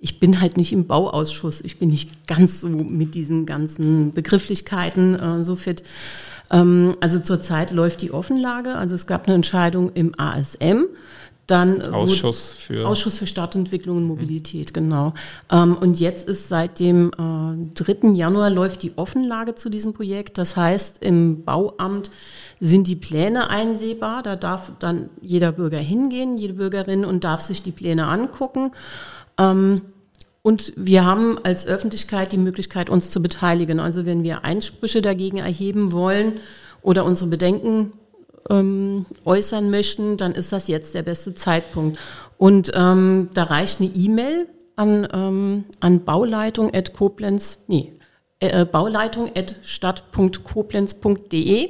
ich 0.00 0.18
bin 0.18 0.40
halt 0.40 0.56
nicht 0.56 0.72
im 0.72 0.86
Bauausschuss. 0.86 1.60
Ich 1.60 1.78
bin 1.78 1.90
nicht 1.90 2.26
ganz 2.26 2.60
so 2.60 2.68
mit 2.68 3.14
diesen 3.14 3.44
ganzen 3.44 4.12
Begrifflichkeiten 4.12 5.14
äh, 5.14 5.44
so 5.44 5.56
fit. 5.56 5.82
Ähm, 6.50 6.92
also 7.00 7.18
zurzeit 7.18 7.70
läuft 7.70 8.00
die 8.00 8.10
Offenlage. 8.10 8.74
Also 8.76 8.94
es 8.94 9.06
gab 9.06 9.26
eine 9.26 9.34
Entscheidung 9.34 9.92
im 9.92 10.18
ASM. 10.18 10.86
Dann 11.46 11.82
Ausschuss 11.82 12.52
für 12.52 12.86
Ausschuss 12.86 13.18
für 13.18 13.26
Stadtentwicklung 13.26 13.96
und 13.96 14.04
Mobilität, 14.04 14.72
genau. 14.72 15.14
Ähm, 15.50 15.76
und 15.76 15.98
jetzt 15.98 16.28
ist 16.28 16.48
seit 16.48 16.78
dem 16.78 17.10
äh, 17.10 17.74
3. 17.74 18.10
Januar 18.12 18.50
läuft 18.50 18.84
die 18.84 18.96
Offenlage 18.96 19.56
zu 19.56 19.68
diesem 19.68 19.92
Projekt. 19.92 20.38
Das 20.38 20.56
heißt, 20.56 21.02
im 21.02 21.42
Bauamt 21.44 22.12
sind 22.60 22.86
die 22.86 22.94
Pläne 22.94 23.50
einsehbar. 23.50 24.22
Da 24.22 24.36
darf 24.36 24.70
dann 24.78 25.10
jeder 25.20 25.50
Bürger 25.50 25.78
hingehen, 25.78 26.38
jede 26.38 26.54
Bürgerin 26.54 27.04
und 27.04 27.24
darf 27.24 27.40
sich 27.40 27.62
die 27.62 27.72
Pläne 27.72 28.06
angucken. 28.06 28.70
Ähm, 29.38 29.82
und 30.42 30.72
wir 30.76 31.04
haben 31.04 31.38
als 31.42 31.66
Öffentlichkeit 31.66 32.32
die 32.32 32.38
Möglichkeit, 32.38 32.88
uns 32.88 33.10
zu 33.10 33.20
beteiligen. 33.20 33.78
Also 33.78 34.06
wenn 34.06 34.24
wir 34.24 34.44
Einsprüche 34.44 35.02
dagegen 35.02 35.36
erheben 35.36 35.92
wollen 35.92 36.40
oder 36.82 37.04
unsere 37.04 37.28
Bedenken 37.28 37.92
ähm, 38.48 39.04
äußern 39.24 39.70
möchten, 39.70 40.16
dann 40.16 40.32
ist 40.32 40.52
das 40.52 40.68
jetzt 40.68 40.94
der 40.94 41.02
beste 41.02 41.34
Zeitpunkt. 41.34 41.98
Und 42.38 42.70
ähm, 42.74 43.28
da 43.34 43.42
reicht 43.44 43.80
eine 43.80 43.90
E-Mail 43.90 44.46
an, 44.76 45.06
ähm, 45.12 45.64
an 45.80 46.04
Bauleitung 46.04 46.72
at 46.72 46.94
Koblenz, 46.94 47.64
nee, 47.68 47.92
äh, 48.40 48.64
Bauleitung 48.64 49.30
at 49.36 49.56
stadt.koblenz.de. 49.62 51.68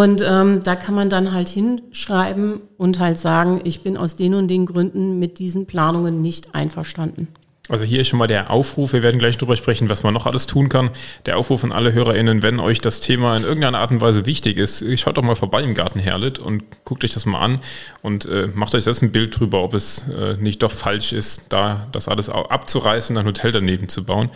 Und 0.00 0.24
ähm, 0.26 0.60
da 0.64 0.76
kann 0.76 0.94
man 0.94 1.10
dann 1.10 1.34
halt 1.34 1.50
hinschreiben 1.50 2.62
und 2.78 2.98
halt 2.98 3.18
sagen, 3.18 3.60
ich 3.64 3.82
bin 3.82 3.98
aus 3.98 4.16
den 4.16 4.32
und 4.32 4.48
den 4.48 4.64
Gründen 4.64 5.18
mit 5.18 5.38
diesen 5.38 5.66
Planungen 5.66 6.22
nicht 6.22 6.54
einverstanden. 6.54 7.28
Also 7.70 7.84
hier 7.84 8.00
ist 8.00 8.08
schon 8.08 8.18
mal 8.18 8.26
der 8.26 8.50
Aufruf, 8.50 8.92
wir 8.92 9.02
werden 9.02 9.18
gleich 9.18 9.38
darüber 9.38 9.56
sprechen, 9.56 9.88
was 9.88 10.02
man 10.02 10.12
noch 10.12 10.26
alles 10.26 10.46
tun 10.46 10.68
kann. 10.68 10.90
Der 11.26 11.38
Aufruf 11.38 11.62
an 11.62 11.72
alle 11.72 11.92
HörerInnen, 11.92 12.42
wenn 12.42 12.58
euch 12.58 12.80
das 12.80 13.00
Thema 13.00 13.36
in 13.36 13.44
irgendeiner 13.44 13.78
Art 13.78 13.92
und 13.92 14.00
Weise 14.00 14.26
wichtig 14.26 14.58
ist, 14.58 14.84
schaut 14.98 15.16
doch 15.16 15.22
mal 15.22 15.36
vorbei 15.36 15.62
im 15.62 15.74
Garten 15.74 16.00
Herlet 16.00 16.38
und 16.40 16.64
guckt 16.84 17.04
euch 17.04 17.12
das 17.12 17.26
mal 17.26 17.40
an 17.40 17.60
und 18.02 18.26
äh, 18.26 18.48
macht 18.52 18.74
euch 18.74 18.84
das 18.84 19.02
ein 19.02 19.12
Bild 19.12 19.38
drüber, 19.38 19.62
ob 19.62 19.74
es 19.74 20.04
äh, 20.08 20.36
nicht 20.38 20.62
doch 20.62 20.72
falsch 20.72 21.12
ist, 21.12 21.44
da 21.50 21.86
das 21.92 22.08
alles 22.08 22.28
abzureißen 22.28 23.16
und 23.16 23.20
ein 23.20 23.26
Hotel 23.26 23.52
daneben 23.52 23.88
zu 23.88 24.04
bauen. 24.04 24.30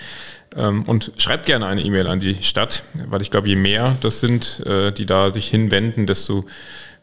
Ähm, 0.56 0.84
und 0.84 1.12
schreibt 1.18 1.46
gerne 1.46 1.66
eine 1.66 1.82
E-Mail 1.82 2.06
an 2.06 2.20
die 2.20 2.42
Stadt, 2.42 2.84
weil 3.08 3.22
ich 3.22 3.32
glaube, 3.32 3.48
je 3.48 3.56
mehr 3.56 3.96
das 4.00 4.20
sind, 4.20 4.60
äh, 4.64 4.92
die 4.92 5.06
da 5.06 5.32
sich 5.32 5.48
hinwenden, 5.48 6.06
desto 6.06 6.44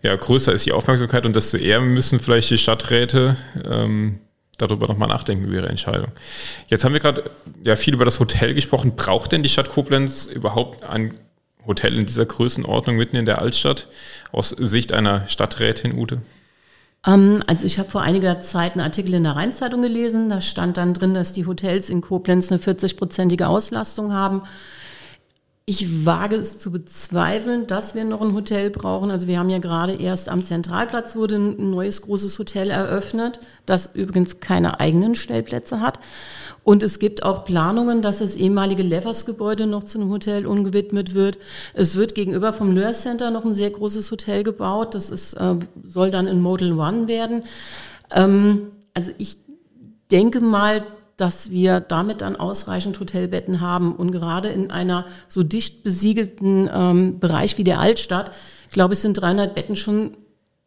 ja, 0.02 0.16
größer 0.16 0.54
ist 0.54 0.66
die 0.66 0.72
Aufmerksamkeit 0.72 1.26
und 1.26 1.36
desto 1.36 1.58
eher 1.58 1.82
müssen 1.82 2.20
vielleicht 2.20 2.50
die 2.50 2.58
Stadträte 2.58 3.36
ähm, 3.70 4.20
darüber 4.62 4.88
nochmal 4.88 5.10
nachdenken 5.10 5.46
über 5.46 5.56
ihre 5.56 5.70
Entscheidung. 5.70 6.12
Jetzt 6.68 6.84
haben 6.84 6.94
wir 6.94 7.00
gerade 7.00 7.30
ja 7.64 7.76
viel 7.76 7.94
über 7.94 8.06
das 8.06 8.20
Hotel 8.20 8.54
gesprochen. 8.54 8.96
Braucht 8.96 9.32
denn 9.32 9.44
die 9.44 9.50
Stadt 9.50 9.70
Koblenz 9.70 10.26
überhaupt 10.26 10.84
ein 10.84 11.14
Hotel 11.68 11.98
in 11.98 12.06
dieser 12.06 12.26
Größenordnung 12.26 12.96
mitten 12.96 13.16
in 13.16 13.26
der 13.26 13.40
Altstadt 13.40 13.88
aus 14.32 14.50
Sicht 14.50 14.94
einer 14.94 15.28
Stadträtin 15.28 15.98
Ute? 15.98 16.22
Ähm, 17.06 17.44
also 17.48 17.66
ich 17.66 17.80
habe 17.80 17.90
vor 17.90 18.02
einiger 18.02 18.42
Zeit 18.42 18.74
einen 18.74 18.82
Artikel 18.82 19.14
in 19.14 19.24
der 19.24 19.36
Rheinzeitung 19.36 19.82
gelesen. 19.82 20.30
Da 20.30 20.42
stand 20.42 20.78
dann 20.78 20.94
drin, 20.94 21.14
dass 21.14 21.34
die 21.34 21.46
Hotels 21.46 21.90
in 21.90 22.02
Koblenz 22.02 22.52
eine 22.52 22.62
40-prozentige 22.62 23.46
Auslastung 23.46 24.14
haben. 24.14 24.44
Ich 25.66 26.06
wage 26.06 26.38
es 26.38 26.58
zu 26.58 26.72
bezweifeln, 26.72 27.68
dass 27.68 27.94
wir 27.94 28.04
noch 28.04 28.22
ein 28.22 28.34
Hotel 28.34 28.72
brauchen. 28.72 29.12
Also 29.12 29.28
wir 29.28 29.38
haben 29.38 29.50
ja 29.50 29.60
gerade 29.60 29.94
erst 29.94 30.28
am 30.28 30.44
Zentralplatz 30.44 31.16
wurde 31.16 31.36
ein 31.36 31.70
neues 31.70 32.02
großes 32.02 32.40
Hotel 32.40 32.72
eröffnet, 32.72 33.40
das 33.68 33.92
übrigens 33.94 34.40
keine 34.40 34.80
eigenen 34.80 35.14
Stellplätze 35.14 35.80
hat. 35.80 36.00
Und 36.64 36.82
es 36.82 36.98
gibt 36.98 37.24
auch 37.24 37.44
Planungen, 37.44 38.02
dass 38.02 38.20
das 38.20 38.36
ehemalige 38.36 38.82
Levers-Gebäude 38.82 39.68
noch 39.68 39.84
zu 39.84 40.00
einem 40.00 40.10
Hotel 40.10 40.48
umgewidmet 40.48 41.14
wird. 41.14 41.38
Es 41.76 41.96
wird 41.96 42.16
gegenüber 42.16 42.54
vom 42.54 42.74
Löhr 42.74 42.94
Center 42.94 43.30
noch 43.30 43.46
ein 43.46 43.54
sehr 43.54 43.70
großes 43.70 44.10
Hotel 44.10 44.44
gebaut. 44.44 44.96
Das 44.96 45.12
ist, 45.12 45.34
äh, 45.34 45.56
soll 45.84 46.10
dann 46.10 46.28
in 46.28 46.42
Model 46.42 46.74
One 46.74 47.08
werden. 47.08 47.44
Ähm, 48.12 48.72
also 48.96 49.12
ich 49.20 49.38
denke 50.10 50.42
mal, 50.42 50.84
dass 51.22 51.52
wir 51.52 51.80
damit 51.80 52.22
dann 52.22 52.36
ausreichend 52.36 53.00
Hotelbetten 53.00 53.62
haben. 53.62 53.96
Und 53.96 54.12
gerade 54.12 54.50
in 54.50 54.72
einer 54.72 55.06
so 55.28 55.44
dicht 55.44 55.84
besiegelten 55.84 56.68
ähm, 56.74 57.20
Bereich 57.20 57.60
wie 57.60 57.64
der 57.64 57.80
Altstadt, 57.80 58.32
glaube 58.72 58.96
ich, 58.96 59.00
sind 59.02 59.14
300 59.14 59.54
Betten 59.54 59.76
schon 59.76 60.18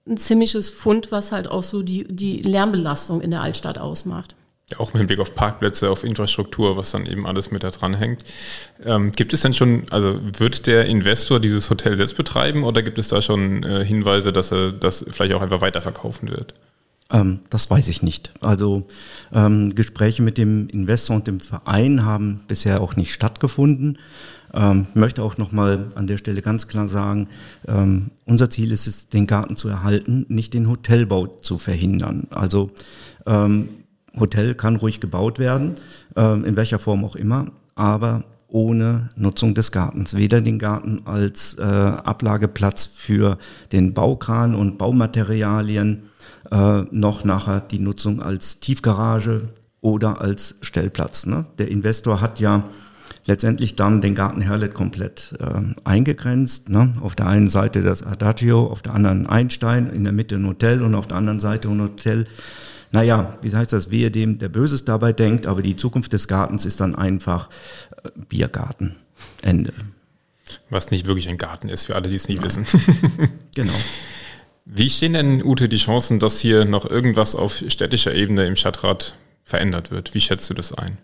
ein 0.07 0.17
ziemliches 0.17 0.71
Fund, 0.71 1.11
was 1.11 1.33
halt 1.33 1.49
auch 1.49 1.65
so 1.65 1.83
die, 1.83 2.05
die 2.05 2.41
Lärmbelastung 2.43 3.21
in 3.21 3.33
der 3.33 3.41
Altstadt 3.41 3.79
ausmacht. 3.79 4.37
Auch 4.79 4.95
mit 4.95 5.07
Blick 5.09 5.19
auf 5.19 5.35
Parkplätze, 5.35 5.91
auf 5.91 6.05
Infrastruktur, 6.05 6.77
was 6.77 6.93
dann 6.93 7.07
eben 7.07 7.27
alles 7.27 7.51
mit 7.51 7.65
da 7.65 7.71
dran 7.71 7.95
hängt. 7.95 8.25
Ähm, 8.85 9.11
gibt 9.11 9.35
es 9.35 9.41
denn 9.41 9.55
schon, 9.55 9.85
also 9.91 10.21
wird 10.23 10.69
der 10.69 10.87
Investor 10.87 11.41
dieses 11.41 11.69
Hotel 11.69 11.97
selbst 11.97 12.17
betreiben 12.17 12.63
oder 12.63 12.83
gibt 12.83 12.99
es 12.99 13.09
da 13.09 13.21
schon 13.21 13.65
äh, 13.65 13.85
Hinweise, 13.85 14.33
dass 14.33 14.53
er 14.53 14.71
das 14.71 15.05
vielleicht 15.11 15.35
auch 15.35 15.43
einfach 15.43 15.61
weiterverkaufen 15.61 16.31
wird? 16.31 16.55
Ähm, 17.13 17.41
das 17.51 17.71
weiß 17.71 17.89
ich 17.89 18.03
nicht. 18.03 18.33
Also 18.41 18.87
ähm, 19.33 19.75
Gespräche 19.75 20.23
mit 20.23 20.39
dem 20.39 20.69
Investor 20.69 21.17
und 21.17 21.27
dem 21.27 21.41
Verein 21.41 22.05
haben 22.05 22.41
bisher 22.49 22.81
auch 22.81 22.97
nicht 22.97 23.13
stattgefunden. 23.13 23.99
Ähm, 24.53 24.87
möchte 24.95 25.23
auch 25.23 25.37
nochmal 25.37 25.89
an 25.97 26.07
der 26.07 26.17
Stelle 26.17 26.41
ganz 26.41 26.69
klar 26.69 26.87
sagen, 26.87 27.29
ähm, 27.67 28.11
unser 28.25 28.51
Ziel 28.51 28.71
ist 28.71 28.87
es, 28.87 29.09
den 29.09 29.27
Garten 29.27 29.57
zu 29.57 29.69
erhalten, 29.69 30.27
nicht 30.29 30.55
den 30.55 30.69
Hotelbau 30.69 31.27
zu 31.27 31.59
verhindern. 31.59 32.29
Also 32.31 32.71
ähm, 33.27 33.69
Hotel 34.19 34.55
kann 34.55 34.77
ruhig 34.77 35.01
gebaut 35.01 35.41
werden, 35.41 35.75
ähm, 36.15 36.45
in 36.45 36.57
welcher 36.57 36.79
Form 36.79 37.05
auch 37.05 37.17
immer, 37.17 37.47
aber 37.75 38.23
ohne 38.55 39.09
Nutzung 39.17 39.53
des 39.55 39.73
Gartens. 39.73 40.15
Weder 40.15 40.41
den 40.41 40.61
Garten 40.61 41.03
als 41.07 41.55
äh, 41.59 41.63
Ablageplatz 41.63 42.87
für 42.87 43.37
den 43.73 43.95
Baukran 43.95 44.55
und 44.55 44.79
Baumaterialien, 44.79 46.05
äh, 46.53 46.83
noch 46.93 47.25
nachher 47.25 47.61
die 47.61 47.81
Nutzung 47.81 48.23
als 48.23 48.61
Tiefgarage 48.61 49.49
oder 49.81 50.21
als 50.21 50.55
Stellplatz. 50.61 51.27
Ne? 51.27 51.47
Der 51.59 51.69
Investor 51.69 52.21
hat 52.21 52.39
ja 52.39 52.63
letztendlich 53.27 53.75
dann 53.75 54.01
den 54.01 54.15
Garten 54.15 54.41
Herlet 54.41 54.73
komplett 54.73 55.35
äh, 55.41 55.61
eingegrenzt. 55.83 56.69
Ne? 56.69 56.95
Auf 57.01 57.17
der 57.17 57.27
einen 57.27 57.49
Seite 57.49 57.83
das 57.83 58.05
Adagio, 58.05 58.69
auf 58.69 58.83
der 58.83 58.95
anderen 58.95 59.27
Einstein, 59.27 59.89
in 59.89 60.05
der 60.05 60.13
Mitte 60.13 60.37
ein 60.37 60.47
Hotel 60.47 60.81
und 60.81 60.95
auf 60.95 61.09
der 61.09 61.17
anderen 61.17 61.41
Seite 61.41 61.69
ein 61.69 61.83
Hotel. 61.83 62.27
Naja, 62.95 63.37
wie 63.43 63.53
heißt 63.53 63.73
das, 63.73 63.91
wehe 63.91 64.13
dem, 64.13 64.39
der 64.39 64.49
Böses 64.49 64.85
dabei 64.85 65.13
denkt, 65.13 65.49
aber 65.49 65.63
die 65.63 65.75
Zukunft 65.75 66.13
des 66.13 66.29
Gartens 66.29 66.65
ist 66.65 66.79
dann 66.81 66.95
einfach 66.95 67.51
äh, 68.05 68.11
Biergarten. 68.29 68.95
Ende. 69.43 69.73
Was 70.71 70.93
nicht 70.93 71.05
wirklich 71.09 71.29
ein 71.29 71.37
Garten 71.37 71.69
ist, 71.69 71.87
für 71.87 71.97
alle, 71.97 72.09
die 72.09 72.15
es 72.15 72.29
nicht 72.29 72.41
Nein. 72.41 72.47
wissen. 72.47 72.67
genau. 73.57 73.73
Wie 74.65 74.89
stehen 74.89 75.15
denn, 75.15 75.45
Ute, 75.45 75.69
die 75.69 75.77
Chancen, 75.77 76.21
dass 76.21 76.39
hier 76.39 76.65
noch 76.65 76.89
irgendwas 76.89 77.35
auf 77.35 77.65
städtischer 77.67 78.15
Ebene 78.15 78.47
im 78.47 78.55
Stadtrat 78.55 79.17
verändert 79.43 79.91
wird? 79.91 80.15
Wie 80.15 80.21
schätzt 80.21 80.49
du 80.49 80.55
das 80.55 80.73
ein? 80.73 80.97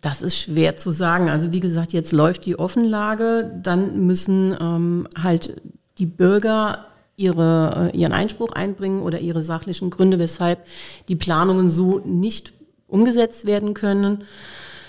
Das 0.00 0.22
ist 0.22 0.36
schwer 0.36 0.74
zu 0.74 0.90
sagen. 0.90 1.30
Also 1.30 1.52
wie 1.52 1.60
gesagt, 1.60 1.92
jetzt 1.92 2.10
läuft 2.10 2.46
die 2.46 2.58
Offenlage, 2.58 3.52
dann 3.62 4.06
müssen 4.06 4.56
ähm, 4.60 5.06
halt 5.22 5.62
die 5.98 6.06
Bürger 6.06 6.89
ihre, 7.20 7.92
äh, 7.92 7.96
ihren 7.96 8.12
Einspruch 8.12 8.52
einbringen 8.52 9.02
oder 9.02 9.20
ihre 9.20 9.42
sachlichen 9.42 9.90
Gründe, 9.90 10.18
weshalb 10.18 10.66
die 11.08 11.16
Planungen 11.16 11.68
so 11.68 11.98
nicht 12.00 12.52
umgesetzt 12.88 13.46
werden 13.46 13.74
können. 13.74 14.24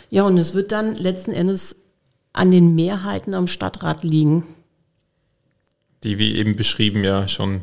Ja, 0.10 0.24
und 0.24 0.38
es 0.38 0.54
wird 0.54 0.72
dann 0.72 0.96
letzten 0.96 1.34
Endes 1.34 1.76
an 2.34 2.50
den 2.50 2.74
Mehrheiten 2.74 3.34
am 3.34 3.48
Stadtrat 3.48 4.04
liegen. 4.04 4.48
Die, 6.04 6.18
wie 6.18 6.36
eben 6.36 6.56
beschrieben, 6.56 7.04
ja 7.04 7.28
schon 7.28 7.62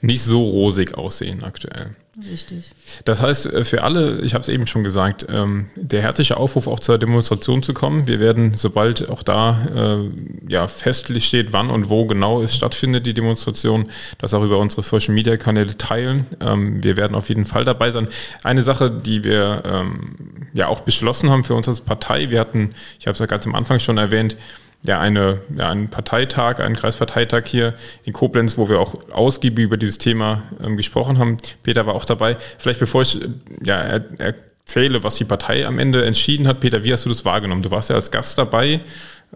nicht 0.00 0.22
so 0.22 0.44
rosig 0.44 0.94
aussehen 0.94 1.42
aktuell. 1.42 1.96
Richtig. 2.18 2.72
Das 3.04 3.22
heißt, 3.22 3.46
äh, 3.46 3.64
für 3.64 3.84
alle, 3.84 4.20
ich 4.22 4.34
habe 4.34 4.42
es 4.42 4.48
eben 4.48 4.66
schon 4.66 4.82
gesagt, 4.82 5.26
ähm, 5.30 5.70
der 5.76 6.02
herzliche 6.02 6.36
Aufruf 6.36 6.66
auch 6.66 6.80
zur 6.80 6.98
Demonstration 6.98 7.62
zu 7.62 7.72
kommen. 7.72 8.08
Wir 8.08 8.18
werden, 8.18 8.54
sobald 8.56 9.08
auch 9.08 9.22
da 9.22 9.66
äh, 9.74 10.50
ja, 10.50 10.66
festlich 10.66 11.26
steht, 11.26 11.52
wann 11.52 11.70
und 11.70 11.88
wo 11.88 12.06
genau 12.06 12.42
es 12.42 12.56
stattfindet, 12.56 13.06
die 13.06 13.14
Demonstration, 13.14 13.90
das 14.18 14.34
auch 14.34 14.42
über 14.42 14.58
unsere 14.58 14.82
Social-Media-Kanäle 14.82 15.78
teilen. 15.78 16.26
Ähm, 16.40 16.82
wir 16.82 16.96
werden 16.96 17.14
auf 17.14 17.28
jeden 17.28 17.46
Fall 17.46 17.64
dabei 17.64 17.92
sein. 17.92 18.08
Eine 18.42 18.64
Sache, 18.64 18.90
die 18.90 19.22
wir 19.22 19.62
ähm, 19.64 20.48
ja 20.52 20.66
auch 20.66 20.80
beschlossen 20.80 21.30
haben 21.30 21.44
für 21.44 21.54
uns 21.54 21.68
als 21.68 21.80
Partei, 21.80 22.30
wir 22.30 22.40
hatten, 22.40 22.70
ich 22.98 23.06
habe 23.06 23.12
es 23.12 23.20
ja 23.20 23.26
ganz 23.26 23.46
am 23.46 23.54
Anfang 23.54 23.78
schon 23.78 23.98
erwähnt, 23.98 24.36
ja, 24.82 24.98
eine, 24.98 25.40
ja, 25.56 25.68
einen 25.68 25.88
Parteitag, 25.88 26.60
einen 26.60 26.74
Kreisparteitag 26.74 27.46
hier 27.46 27.74
in 28.04 28.12
Koblenz, 28.12 28.56
wo 28.56 28.68
wir 28.68 28.80
auch 28.80 28.94
ausgiebig 29.10 29.64
über 29.64 29.76
dieses 29.76 29.98
Thema 29.98 30.42
ähm, 30.62 30.76
gesprochen 30.76 31.18
haben. 31.18 31.36
Peter 31.62 31.86
war 31.86 31.94
auch 31.94 32.06
dabei. 32.06 32.38
Vielleicht 32.58 32.80
bevor 32.80 33.02
ich 33.02 33.20
ja, 33.62 33.76
er, 33.76 34.04
erzähle, 34.18 35.04
was 35.04 35.16
die 35.16 35.24
Partei 35.24 35.66
am 35.66 35.78
Ende 35.78 36.04
entschieden 36.04 36.48
hat, 36.48 36.60
Peter, 36.60 36.82
wie 36.82 36.92
hast 36.92 37.04
du 37.04 37.10
das 37.10 37.24
wahrgenommen? 37.24 37.62
Du 37.62 37.70
warst 37.70 37.90
ja 37.90 37.96
als 37.96 38.10
Gast 38.10 38.38
dabei. 38.38 38.80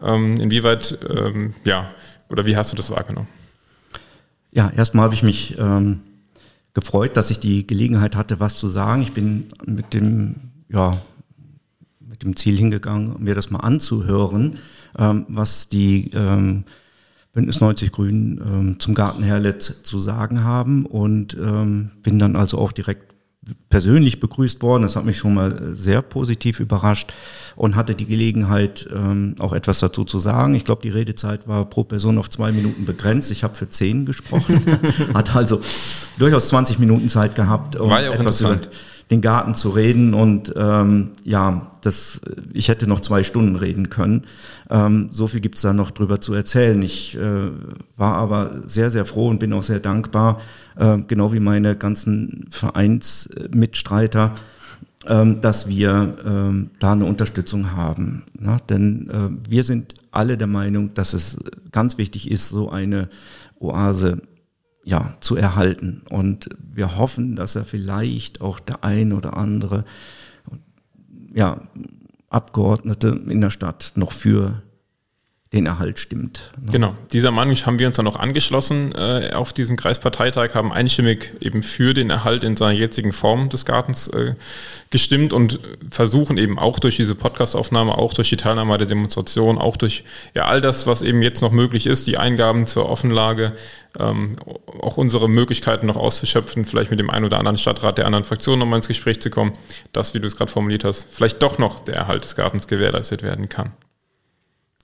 Ähm, 0.02 0.36
inwieweit, 0.38 0.98
ähm, 1.14 1.54
ja, 1.64 1.90
oder 2.30 2.46
wie 2.46 2.56
hast 2.56 2.72
du 2.72 2.76
das 2.76 2.90
wahrgenommen? 2.90 3.28
Ja, 4.50 4.72
erstmal 4.74 5.04
habe 5.04 5.14
ich 5.14 5.22
mich 5.22 5.58
ähm, 5.58 6.00
gefreut, 6.72 7.16
dass 7.16 7.30
ich 7.30 7.38
die 7.38 7.66
Gelegenheit 7.66 8.16
hatte, 8.16 8.40
was 8.40 8.56
zu 8.56 8.68
sagen. 8.68 9.02
Ich 9.02 9.12
bin 9.12 9.48
mit 9.66 9.92
dem, 9.92 10.36
ja, 10.70 10.96
mit 12.00 12.22
dem 12.22 12.34
Ziel 12.34 12.56
hingegangen, 12.56 13.22
mir 13.22 13.34
das 13.34 13.50
mal 13.50 13.60
anzuhören 13.60 14.58
ähm, 14.98 15.26
was 15.28 15.68
die 15.68 16.10
ähm, 16.14 16.64
Bündnis 17.32 17.60
90 17.60 17.90
Grünen 17.92 18.38
ähm, 18.38 18.80
zum 18.80 18.94
Garten 18.94 19.22
Herlet 19.22 19.62
zu 19.62 19.98
sagen 19.98 20.44
haben 20.44 20.86
und 20.86 21.34
ähm, 21.34 21.90
bin 22.02 22.18
dann 22.18 22.36
also 22.36 22.58
auch 22.58 22.72
direkt 22.72 23.14
persönlich 23.68 24.20
begrüßt 24.20 24.62
worden. 24.62 24.82
Das 24.82 24.96
hat 24.96 25.04
mich 25.04 25.18
schon 25.18 25.34
mal 25.34 25.74
sehr 25.74 26.02
positiv 26.02 26.60
überrascht 26.60 27.12
und 27.56 27.76
hatte 27.76 27.94
die 27.94 28.06
Gelegenheit, 28.06 28.88
ähm, 28.94 29.34
auch 29.38 29.52
etwas 29.52 29.80
dazu 29.80 30.04
zu 30.04 30.18
sagen. 30.18 30.54
Ich 30.54 30.64
glaube, 30.64 30.82
die 30.82 30.90
Redezeit 30.90 31.46
war 31.46 31.68
pro 31.68 31.84
Person 31.84 32.18
auf 32.18 32.30
zwei 32.30 32.52
Minuten 32.52 32.84
begrenzt. 32.84 33.30
Ich 33.30 33.44
habe 33.44 33.54
für 33.54 33.68
zehn 33.68 34.06
gesprochen, 34.06 34.78
hatte 35.14 35.34
also 35.34 35.60
durchaus 36.18 36.48
20 36.48 36.78
Minuten 36.78 37.08
Zeit 37.08 37.34
gehabt, 37.34 37.76
um 37.76 37.90
war 37.90 38.02
ja 38.02 38.10
auch 38.10 38.14
etwas 38.14 38.40
über 38.40 38.58
den 39.10 39.20
Garten 39.20 39.54
zu 39.54 39.70
reden 39.70 40.14
und 40.14 40.52
ähm, 40.56 41.10
ja, 41.24 41.70
das, 41.82 42.20
ich 42.52 42.68
hätte 42.68 42.86
noch 42.86 43.00
zwei 43.00 43.22
Stunden 43.22 43.56
reden 43.56 43.90
können. 43.90 44.22
Ähm, 44.70 45.08
so 45.10 45.26
viel 45.26 45.40
gibt's 45.40 45.60
da 45.60 45.72
noch 45.72 45.90
drüber 45.90 46.20
zu 46.20 46.32
erzählen. 46.32 46.80
Ich 46.82 47.16
äh, 47.16 47.50
war 47.96 48.14
aber 48.14 48.62
sehr, 48.66 48.90
sehr 48.90 49.04
froh 49.04 49.28
und 49.28 49.40
bin 49.40 49.52
auch 49.52 49.62
sehr 49.62 49.80
dankbar, 49.80 50.40
äh, 50.76 50.98
genau 51.06 51.32
wie 51.32 51.40
meine 51.40 51.76
ganzen 51.76 52.46
Vereinsmitstreiter, 52.50 54.32
äh, 55.04 55.34
dass 55.40 55.68
wir 55.68 56.16
ähm, 56.24 56.70
da 56.78 56.92
eine 56.92 57.04
Unterstützung 57.04 57.72
haben. 57.72 58.22
Na, 58.38 58.56
denn 58.68 59.10
äh, 59.10 59.50
wir 59.50 59.64
sind 59.64 59.94
alle 60.12 60.38
der 60.38 60.46
Meinung, 60.46 60.94
dass 60.94 61.12
es 61.12 61.38
ganz 61.72 61.98
wichtig 61.98 62.30
ist, 62.30 62.48
so 62.48 62.70
eine 62.70 63.08
Oase 63.60 64.22
ja, 64.84 65.14
zu 65.20 65.36
erhalten. 65.36 66.02
Und 66.10 66.48
wir 66.58 66.96
hoffen, 66.96 67.36
dass 67.36 67.56
er 67.56 67.64
vielleicht 67.64 68.40
auch 68.40 68.60
der 68.60 68.84
ein 68.84 69.12
oder 69.12 69.36
andere 69.36 69.84
ja, 71.32 71.62
Abgeordnete 72.28 73.08
in 73.28 73.40
der 73.40 73.50
Stadt 73.50 73.92
noch 73.96 74.12
für 74.12 74.62
den 75.54 75.66
Erhalt 75.66 75.98
stimmt. 75.98 76.50
Ne? 76.60 76.72
Genau, 76.72 76.94
dieser 77.12 77.30
Meinung 77.30 77.54
haben 77.56 77.78
wir 77.78 77.86
uns 77.86 77.96
dann 77.96 78.06
auch 78.06 78.16
angeschlossen 78.16 78.92
äh, 78.94 79.30
auf 79.32 79.52
diesen 79.52 79.76
Kreisparteitag, 79.76 80.54
haben 80.54 80.72
einstimmig 80.72 81.32
eben 81.40 81.62
für 81.62 81.94
den 81.94 82.10
Erhalt 82.10 82.44
in 82.44 82.56
seiner 82.56 82.72
jetzigen 82.72 83.12
Form 83.12 83.48
des 83.48 83.64
Gartens 83.64 84.08
äh, 84.08 84.34
gestimmt 84.90 85.32
und 85.32 85.60
versuchen 85.90 86.38
eben 86.38 86.58
auch 86.58 86.78
durch 86.78 86.96
diese 86.96 87.14
Podcastaufnahme, 87.14 87.96
auch 87.96 88.14
durch 88.14 88.30
die 88.30 88.36
Teilnahme 88.36 88.76
der 88.78 88.86
Demonstration, 88.86 89.58
auch 89.58 89.76
durch 89.76 90.04
ja 90.34 90.46
all 90.46 90.60
das, 90.60 90.86
was 90.86 91.02
eben 91.02 91.22
jetzt 91.22 91.40
noch 91.40 91.52
möglich 91.52 91.86
ist, 91.86 92.06
die 92.06 92.18
Eingaben 92.18 92.66
zur 92.66 92.88
Offenlage, 92.88 93.52
ähm, 93.98 94.36
auch 94.80 94.96
unsere 94.96 95.28
Möglichkeiten 95.28 95.86
noch 95.86 95.96
auszuschöpfen, 95.96 96.64
vielleicht 96.64 96.90
mit 96.90 96.98
dem 96.98 97.10
einen 97.10 97.24
oder 97.24 97.38
anderen 97.38 97.56
Stadtrat 97.56 97.98
der 97.98 98.06
anderen 98.06 98.24
Fraktion 98.24 98.58
nochmal 98.58 98.78
ins 98.78 98.88
Gespräch 98.88 99.20
zu 99.20 99.30
kommen, 99.30 99.52
dass, 99.92 100.14
wie 100.14 100.20
du 100.20 100.26
es 100.26 100.36
gerade 100.36 100.50
formuliert 100.50 100.84
hast, 100.84 101.06
vielleicht 101.10 101.42
doch 101.42 101.58
noch 101.58 101.80
der 101.80 101.94
Erhalt 101.94 102.24
des 102.24 102.34
Gartens 102.34 102.66
gewährleistet 102.66 103.22
werden 103.22 103.48
kann. 103.48 103.72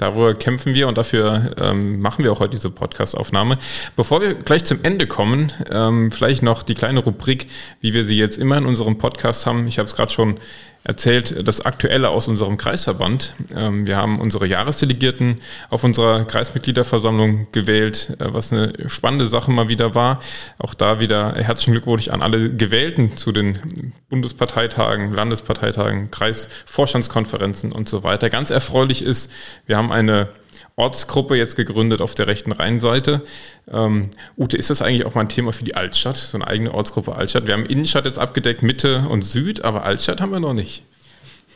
Darüber 0.01 0.33
kämpfen 0.35 0.75
wir 0.75 0.89
und 0.89 0.97
dafür 0.97 1.55
ähm, 1.61 2.01
machen 2.01 2.25
wir 2.25 2.33
auch 2.33 2.41
heute 2.41 2.57
diese 2.57 2.71
Podcast-Aufnahme. 2.71 3.59
Bevor 3.97 4.23
wir 4.23 4.33
gleich 4.33 4.65
zum 4.65 4.79
Ende 4.83 5.07
kommen, 5.07 5.53
ähm, 5.71 6.11
vielleicht 6.11 6.43
noch 6.43 6.63
die 6.63 6.75
kleine 6.75 7.01
Rubrik, 7.01 7.49
wie 7.83 7.93
wir 7.93 8.03
sie 8.03 8.17
jetzt 8.17 8.39
immer 8.39 8.57
in 8.57 8.65
unserem 8.65 8.97
Podcast 8.97 9.45
haben. 9.45 9.69
Ich 9.69 9.79
habe 9.79 9.87
es 9.87 9.95
gerade 9.95 10.11
schon 10.11 10.39
erzählt 10.85 11.47
das 11.47 11.61
Aktuelle 11.61 12.09
aus 12.09 12.29
unserem 12.29 12.57
Kreisverband. 12.57 13.35
Ähm, 13.55 13.87
wir 13.87 13.97
haben 13.97 14.19
unsere 14.19 14.47
Jahresdelegierten 14.47 15.41
auf 15.69 15.85
unserer 15.85 16.25
Kreismitgliederversammlung 16.25 17.49
gewählt, 17.53 18.17
äh, 18.19 18.27
was 18.33 18.53
eine 18.53 18.73
spannende 18.89 19.29
Sache 19.29 19.51
mal 19.51 19.69
wieder 19.69 19.95
war. 19.95 20.21
Auch 20.59 20.75
da 20.75 21.01
wieder 21.01 21.35
herzlichen 21.35 21.73
Glückwunsch 21.73 22.09
an 22.09 22.23
alle 22.23 22.55
Gewählten 22.55 23.17
zu 23.17 23.33
den 23.33 23.93
Bundesparteitagen, 24.09 25.13
Landesparteitagen, 25.13 26.11
Kreisvorstandskonferenzen 26.11 27.73
und 27.73 27.89
so 27.89 28.03
weiter. 28.03 28.31
Ganz 28.31 28.51
erfreulich 28.51 29.03
ist, 29.03 29.31
wir 29.67 29.77
haben 29.77 29.93
eine 29.93 30.29
Ortsgruppe 30.77 31.37
jetzt 31.37 31.57
gegründet 31.57 32.01
auf 32.01 32.15
der 32.15 32.27
rechten 32.27 32.53
Rheinseite. 32.53 33.23
Ähm, 33.71 34.11
Ute, 34.37 34.57
ist 34.57 34.71
das 34.71 34.83
eigentlich 34.83 35.05
auch 35.05 35.15
mal 35.15 35.23
ein 35.23 35.29
Thema 35.29 35.53
für 35.53 35.65
die 35.65 35.75
Altstadt, 35.75 36.17
so 36.17 36.37
eine 36.37 36.47
eigene 36.47 36.73
Ortsgruppe 36.73 37.15
Altstadt? 37.15 37.47
Wir 37.47 37.55
haben 37.55 37.67
Innenstadt 37.67 38.05
jetzt 38.05 38.19
abgedeckt, 38.19 38.63
Mitte 38.63 39.07
und 39.09 39.23
Süd, 39.23 39.63
aber 39.65 39.85
Altstadt 39.85 40.21
haben 40.21 40.33
wir 40.33 40.41
noch 40.41 40.55
nicht. 40.55 40.85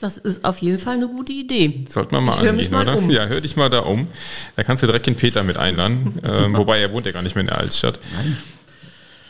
Das 0.01 0.19
ist 0.19 0.45
auf 0.45 0.59
jeden 0.59 0.79
Fall 0.79 0.95
eine 0.95 1.09
gute 1.09 1.33
Idee. 1.33 1.85
Sollte 1.89 2.15
man 2.15 2.25
mal 2.25 2.43
ich 2.43 2.49
angehen, 2.49 2.71
mal 2.71 2.83
oder? 2.83 2.99
Um. 2.99 3.11
Ja, 3.11 3.27
hör 3.27 3.41
dich 3.41 3.57
mal 3.57 3.71
da 3.71 3.79
um. 3.79 4.09
Da 4.57 4.63
kannst 4.63 4.83
du 4.83 4.87
direkt 4.87 5.07
den 5.07 5.15
Peter 5.15 5.43
mit 5.43 5.57
einladen. 5.57 6.21
ähm, 6.25 6.57
wobei 6.57 6.81
er 6.81 6.93
wohnt 6.93 7.07
ja 7.07 7.13
gar 7.13 7.23
nicht 7.23 7.37
mehr 7.37 7.41
in 7.41 7.47
der 7.47 7.59
Altstadt. 7.59 8.01
Nein. 8.15 8.37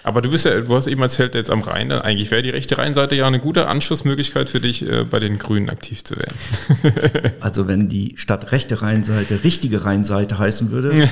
Aber 0.04 0.20
du 0.20 0.30
bist 0.30 0.44
ja, 0.44 0.60
du 0.60 0.76
hast 0.76 0.86
eben 0.86 1.00
erzählt, 1.00 1.34
jetzt 1.34 1.50
am 1.50 1.62
Rhein, 1.62 1.88
dann 1.88 2.02
eigentlich 2.02 2.30
wäre 2.30 2.42
die 2.42 2.50
rechte 2.50 2.76
Rheinseite 2.76 3.16
ja 3.16 3.26
eine 3.26 3.40
gute 3.40 3.68
Anschlussmöglichkeit 3.68 4.50
für 4.50 4.60
dich, 4.60 4.86
äh, 4.86 5.04
bei 5.04 5.18
den 5.18 5.38
Grünen 5.38 5.70
aktiv 5.70 6.04
zu 6.04 6.14
werden. 6.16 7.32
also 7.40 7.66
wenn 7.68 7.88
die 7.88 8.12
Stadt 8.16 8.52
rechte 8.52 8.82
Rheinseite 8.82 9.44
richtige 9.44 9.86
Rheinseite 9.86 10.38
heißen 10.38 10.70
würde, 10.70 10.94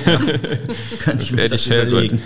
kann 1.03 1.19
ich 1.19 1.31
mir 1.31 1.49
das 1.49 1.65
überlegen. 1.65 2.21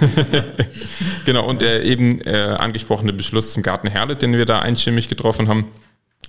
genau, 1.26 1.48
und 1.48 1.62
der 1.62 1.86
eben 1.86 2.20
äh, 2.22 2.58
angesprochene 2.60 3.14
Beschluss 3.14 3.54
zum 3.54 3.64
Garten 3.64 3.88
Herlet, 3.88 4.22
den 4.22 4.34
wir 4.34 4.46
da 4.46 4.60
einstimmig 4.60 5.08
getroffen 5.08 5.48
haben, 5.48 5.68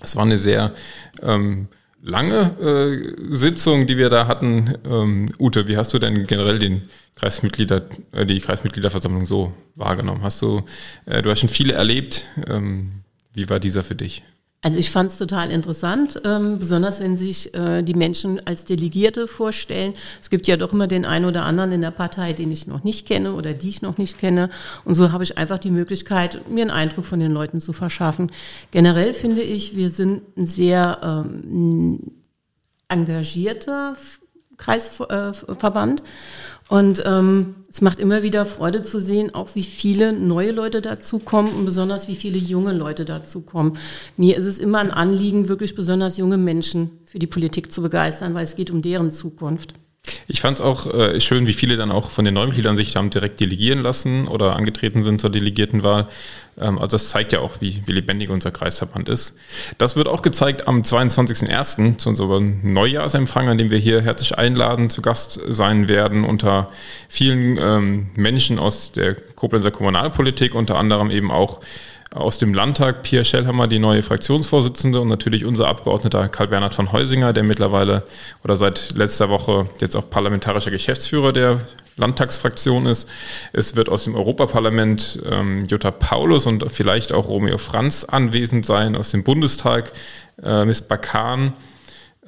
das 0.01 0.15
war 0.15 0.23
eine 0.23 0.39
sehr 0.39 0.73
ähm, 1.21 1.67
lange 2.03 2.57
äh, 2.61 3.35
Sitzung, 3.35 3.87
die 3.87 3.97
wir 3.97 4.09
da 4.09 4.27
hatten. 4.27 4.75
Ähm, 4.85 5.27
Ute, 5.39 5.69
wie 5.69 5.77
hast 5.77 5.93
du 5.93 5.99
denn 5.99 6.25
generell 6.27 6.59
den 6.59 6.89
Kreismitglieder, 7.17 7.83
äh, 8.13 8.27
die 8.27 8.41
Kreismitgliederversammlung 8.41 9.27
so 9.27 9.53
wahrgenommen? 9.75 10.23
Hast 10.23 10.41
du, 10.43 10.63
äh, 11.07 11.23
du 11.23 11.31
hast 11.31 11.41
schon 11.41 11.49
viele 11.49 11.75
erlebt. 11.75 12.27
Ähm, 12.47 13.03
wie 13.35 13.49
war 13.51 13.61
dieser 13.61 13.85
für 13.85 13.95
dich? 13.95 14.23
Also 14.61 14.77
ich 14.77 14.91
fand 14.91 15.13
es 15.13 15.19
total 15.19 15.53
interessant, 15.53 16.21
ähm, 16.25 16.59
besonders 16.59 16.99
wenn 16.99 17.17
sich 17.17 17.55
äh, 17.55 17.83
die 17.83 17.95
Menschen 17.95 18.45
als 18.45 18.65
Delegierte 18.65 19.29
vorstellen. 19.29 19.95
Es 20.21 20.31
gibt 20.31 20.49
ja 20.49 20.57
doch 20.57 20.73
immer 20.73 20.89
den 20.89 21.05
einen 21.05 21.27
oder 21.27 21.45
anderen 21.45 21.71
in 21.71 21.81
der 21.81 21.93
Partei, 21.93 22.33
den 22.33 22.51
ich 22.51 22.67
noch 22.67 22.83
nicht 22.83 23.07
kenne 23.07 23.35
oder 23.35 23.55
die 23.55 23.69
ich 23.69 23.83
noch 23.83 23.99
nicht 23.99 24.19
kenne. 24.19 24.51
Und 24.85 24.97
so 24.97 25.13
habe 25.13 25.23
ich 25.23 25.39
einfach 25.39 25.59
die 25.59 25.71
Möglichkeit, 25.71 26.51
mir 26.51 26.63
einen 26.63 26.73
Eindruck 26.73 27.07
von 27.07 27.21
den 27.21 27.33
Leuten 27.33 27.61
zu 27.61 27.73
verschaffen. 27.73 28.33
Generell 28.73 29.15
finde 29.15 29.43
ich, 29.43 29.77
wir 29.77 29.91
sind 29.91 30.23
ein 30.37 30.47
sehr 30.49 30.99
ähm, 31.05 32.01
engagierter 32.89 33.95
Kreisverband. 34.57 36.03
Und 36.69 37.03
ähm, 37.07 37.55
es 37.79 37.83
macht 37.83 38.01
immer 38.01 38.25
wieder 38.25 38.45
Freude 38.45 38.83
zu 38.83 39.01
sehen, 39.01 39.37
auch 39.37 39.55
wie 39.55 39.63
viele 39.63 40.13
neue 40.13 40.51
Leute 40.51 40.81
dazukommen 40.83 41.53
und 41.53 41.65
besonders 41.65 42.09
wie 42.09 42.17
viele 42.17 42.37
junge 42.37 42.73
Leute 42.73 43.05
dazukommen. 43.05 43.79
Mir 44.17 44.37
ist 44.37 44.47
es 44.47 44.59
immer 44.59 44.81
ein 44.81 44.91
Anliegen, 44.91 45.47
wirklich 45.47 45.77
besonders 45.77 46.17
junge 46.17 46.39
Menschen 46.39 46.91
für 47.05 47.21
die 47.21 47.29
Politik 47.29 47.71
zu 47.71 47.81
begeistern, 47.81 48.35
weil 48.35 48.43
es 48.43 48.57
geht 48.57 48.73
um 48.73 48.83
deren 48.83 49.13
Zukunft. 49.13 49.75
Ich 50.27 50.41
fand 50.41 50.59
es 50.59 50.65
auch 50.65 50.93
äh, 50.93 51.21
schön, 51.21 51.47
wie 51.47 51.53
viele 51.53 51.77
dann 51.77 51.91
auch 51.91 52.11
von 52.11 52.25
den 52.25 52.35
Neumitgliedern 52.35 52.77
sich 52.77 52.97
haben 52.97 53.11
direkt 53.11 53.41
delegieren 53.41 53.81
lassen 53.81 54.29
oder 54.29 54.57
angetreten 54.57 55.03
sind 55.03 55.21
zur 55.21 55.31
Delegiertenwahl. 55.31 56.07
Ähm, 56.61 56.79
also 56.79 56.97
das 56.97 57.11
zeigt 57.11 57.33
ja 57.33 57.41
auch, 57.41 57.61
wie, 57.61 57.83
wie 57.87 57.93
lebendig 57.93 58.31
unser 58.31 58.51
Kreisverband 58.51 59.09
ist. 59.09 59.35
Das 59.79 59.97
wird 59.97 60.09
auch 60.09 60.23
gezeigt 60.23 60.69
am 60.69 60.83
22.01. 60.83 61.99
zu 61.99 62.09
unserem 62.11 62.61
Neujahrsempfang, 62.63 63.49
an 63.49 63.59
dem 63.59 63.71
wir 63.71 63.79
hier 63.79 64.03
herzlich 64.03 64.37
einladen, 64.37 64.91
zu 64.91 65.03
Gast 65.03 65.41
sein 65.49 65.89
werden 65.89 66.25
unter 66.25 66.71
vielen 67.09 67.59
ähm, 67.59 68.11
Menschen 68.15 68.59
aus 68.59 68.93
der 68.93 69.15
Koblenzer 69.15 69.71
Kommunalpolitik, 69.71 70.55
unter 70.55 70.77
anderem 70.77 71.11
eben 71.11 71.31
auch 71.31 71.61
aus 72.11 72.39
dem 72.39 72.55
Landtag 72.55 73.03
Pierre 73.03 73.25
Schellhammer, 73.25 73.69
die 73.69 73.79
neue 73.79 74.03
Fraktionsvorsitzende 74.03 75.01
und 75.01 75.09
natürlich 75.09 75.45
unser 75.45 75.69
Abgeordneter 75.69 76.29
Karl-Bernhard 76.29 76.75
von 76.75 76.93
Heusinger, 76.93 77.33
der 77.33 77.43
mittlerweile 77.43 78.03
oder 78.45 78.57
seit 78.57 78.93
letzter 78.95 79.29
Woche 79.29 79.69
jetzt 79.81 79.97
auch 79.97 80.09
parlamentarischer 80.09 80.71
Geschäftsführer 80.71 81.33
der 81.33 81.61
Landtagsfraktion 81.97 82.87
ist. 82.87 83.09
Es 83.53 83.77
wird 83.77 83.89
aus 83.89 84.05
dem 84.05 84.15
Europaparlament 84.15 85.21
ähm, 85.31 85.67
Jutta 85.67 85.91
Paulus 85.91 86.47
und 86.47 86.71
vielleicht 86.71 87.13
auch 87.13 87.29
Romeo 87.29 87.59
Franz 87.59 88.05
anwesend 88.05 88.65
sein, 88.65 88.97
aus 88.97 89.11
dem 89.11 89.25
Bundestag 89.25 89.93
äh, 90.43 90.65
Miss 90.65 90.81
Bakan 90.81 91.53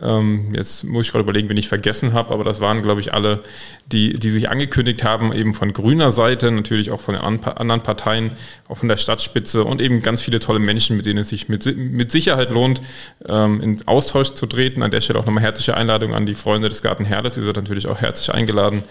ähm, 0.02 0.52
jetzt 0.54 0.84
muss 0.84 1.06
ich 1.06 1.12
gerade 1.12 1.22
überlegen, 1.22 1.48
wen 1.48 1.56
ich 1.56 1.68
vergessen 1.68 2.12
habe, 2.12 2.32
aber 2.32 2.44
das 2.44 2.60
waren, 2.60 2.82
glaube 2.82 3.00
ich, 3.00 3.12
alle, 3.12 3.40
die, 3.86 4.18
die 4.18 4.30
sich 4.30 4.48
angekündigt 4.48 5.04
haben, 5.04 5.32
eben 5.32 5.54
von 5.54 5.72
grüner 5.72 6.10
Seite, 6.10 6.50
natürlich 6.50 6.90
auch 6.90 7.00
von 7.00 7.14
den 7.14 7.22
anderen 7.22 7.82
Parteien, 7.82 8.32
auch 8.68 8.78
von 8.78 8.88
der 8.88 8.96
Stadtspitze 8.96 9.64
und 9.64 9.80
eben 9.80 10.02
ganz 10.02 10.22
viele 10.22 10.40
tolle 10.40 10.58
Menschen, 10.58 10.96
mit 10.96 11.06
denen 11.06 11.18
es 11.18 11.28
sich 11.28 11.48
mit, 11.48 11.76
mit 11.76 12.10
Sicherheit 12.10 12.50
lohnt, 12.50 12.80
ähm, 13.28 13.60
in 13.60 13.86
Austausch 13.86 14.34
zu 14.34 14.46
treten. 14.46 14.82
An 14.82 14.90
der 14.90 15.00
Stelle 15.00 15.18
auch 15.18 15.26
nochmal 15.26 15.42
herzliche 15.42 15.76
Einladung 15.76 16.14
an 16.14 16.26
die 16.26 16.34
Freunde 16.34 16.68
des 16.68 16.82
Garten 16.82 17.04
Herdes. 17.04 17.36
Ihr 17.36 17.44
seid 17.44 17.56
natürlich 17.56 17.86
auch 17.86 18.00
herzlich 18.00 18.32
eingeladen 18.32 18.82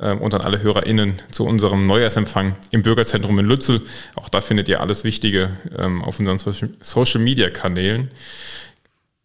ähm, 0.00 0.18
und 0.18 0.34
an 0.34 0.42
alle 0.42 0.60
HörerInnen 0.62 1.20
zu 1.30 1.44
unserem 1.44 1.86
Neujahrsempfang 1.86 2.54
im 2.70 2.82
Bürgerzentrum 2.82 3.38
in 3.38 3.46
Lützel. 3.46 3.80
Auch 4.14 4.28
da 4.28 4.40
findet 4.40 4.68
ihr 4.68 4.80
alles 4.80 5.04
Wichtige 5.04 5.50
auf 6.04 6.18
unseren 6.18 6.38
Social 6.80 7.20
Media 7.20 7.50
Kanälen. 7.50 8.10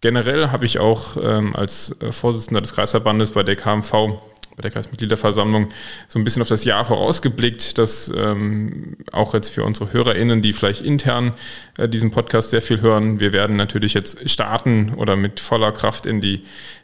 Generell 0.02 0.50
habe 0.50 0.66
ich 0.66 0.80
auch 0.80 1.18
ähm, 1.22 1.56
als 1.56 1.96
äh, 2.02 2.12
Vorsitzender 2.12 2.62
des 2.62 2.74
Kreisverbandes 2.74 3.32
bei 3.32 3.44
der 3.44 3.56
KMV, 3.56 3.92
bei 3.92 4.62
der 4.62 4.72
Kreismitgliederversammlung, 4.72 5.70
so 6.08 6.20
ein 6.20 6.24
bisschen 6.24 6.42
auf 6.42 6.48
das 6.48 6.64
Jahr 6.64 6.86
vorausgeblickt, 6.86 7.78
dass 7.78 8.12
ähm, 8.16 8.98
auch 9.12 9.34
jetzt 9.34 9.50
für 9.50 9.64
unsere 9.64 9.92
HörerInnen, 9.92 10.42
die 10.42 10.54
vielleicht 10.54 10.82
intern 10.82 11.34
äh, 11.78 11.90
diesen 11.90 12.12
Podcast 12.12 12.52
sehr 12.52 12.62
viel 12.62 12.82
hören, 12.82 13.20
wir 13.20 13.34
werden 13.34 13.56
natürlich 13.56 13.94
jetzt 13.94 14.30
starten 14.30 14.94
oder 14.96 15.16
mit 15.16 15.40
voller 15.40 15.72
Kraft 15.72 16.06
in 16.06 16.22
die 16.22 16.44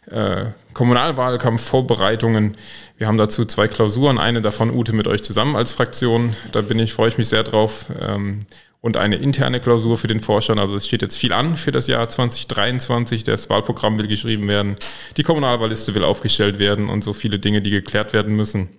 äh, 0.09 0.45
Kommunalwahlkampfvorbereitungen. 0.73 2.55
Wir 2.97 3.07
haben 3.07 3.17
dazu 3.17 3.45
zwei 3.45 3.67
Klausuren, 3.67 4.19
eine 4.19 4.41
davon 4.41 4.71
Ute 4.71 4.93
mit 4.93 5.07
euch 5.07 5.21
zusammen 5.21 5.55
als 5.55 5.71
Fraktion. 5.71 6.35
Da 6.51 6.61
bin 6.61 6.79
ich, 6.79 6.93
freue 6.93 7.09
ich 7.09 7.17
mich 7.17 7.29
sehr 7.29 7.43
drauf. 7.43 7.85
Ähm, 7.99 8.45
und 8.81 8.97
eine 8.97 9.15
interne 9.17 9.59
Klausur 9.59 9.97
für 9.97 10.07
den 10.07 10.19
Vorstand. 10.19 10.59
Also 10.59 10.75
es 10.75 10.87
steht 10.87 11.03
jetzt 11.03 11.17
viel 11.17 11.33
an 11.33 11.55
für 11.55 11.71
das 11.71 11.87
Jahr 11.87 12.09
2023. 12.09 13.23
Das 13.23 13.49
Wahlprogramm 13.49 13.99
will 13.99 14.07
geschrieben 14.07 14.47
werden, 14.47 14.75
die 15.17 15.23
Kommunalwahlliste 15.23 15.93
will 15.93 16.03
aufgestellt 16.03 16.59
werden 16.59 16.89
und 16.89 17.03
so 17.03 17.13
viele 17.13 17.39
Dinge, 17.39 17.61
die 17.61 17.69
geklärt 17.69 18.13
werden 18.13 18.35
müssen. 18.35 18.69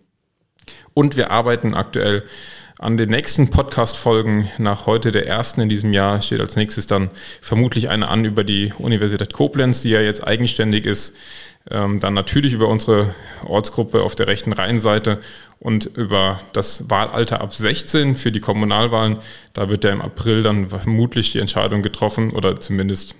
Und 0.94 1.16
wir 1.16 1.30
arbeiten 1.30 1.74
aktuell 1.74 2.24
an 2.78 2.96
den 2.96 3.10
nächsten 3.10 3.48
Podcast-Folgen. 3.50 4.50
Nach 4.58 4.86
heute 4.86 5.12
der 5.12 5.26
ersten 5.26 5.60
in 5.60 5.68
diesem 5.68 5.92
Jahr 5.92 6.20
steht 6.20 6.40
als 6.40 6.56
nächstes 6.56 6.88
dann 6.88 7.10
vermutlich 7.40 7.88
eine 7.88 8.08
an 8.08 8.24
über 8.24 8.42
die 8.42 8.72
Universität 8.76 9.32
Koblenz, 9.32 9.82
die 9.82 9.90
ja 9.90 10.00
jetzt 10.00 10.26
eigenständig 10.26 10.84
ist. 10.84 11.14
Ähm, 11.70 12.00
dann 12.00 12.14
natürlich 12.14 12.54
über 12.54 12.68
unsere 12.68 13.14
Ortsgruppe 13.44 14.02
auf 14.02 14.14
der 14.14 14.26
rechten 14.26 14.52
Rheinseite 14.52 15.20
und 15.60 15.86
über 15.86 16.40
das 16.52 16.90
Wahlalter 16.90 17.40
ab 17.40 17.54
16 17.54 18.16
für 18.16 18.32
die 18.32 18.40
Kommunalwahlen. 18.40 19.18
Da 19.52 19.70
wird 19.70 19.84
ja 19.84 19.90
im 19.90 20.00
April 20.00 20.42
dann 20.42 20.70
vermutlich 20.70 21.32
die 21.32 21.38
Entscheidung 21.38 21.82
getroffen 21.82 22.32
oder 22.32 22.58
zumindest 22.58 23.14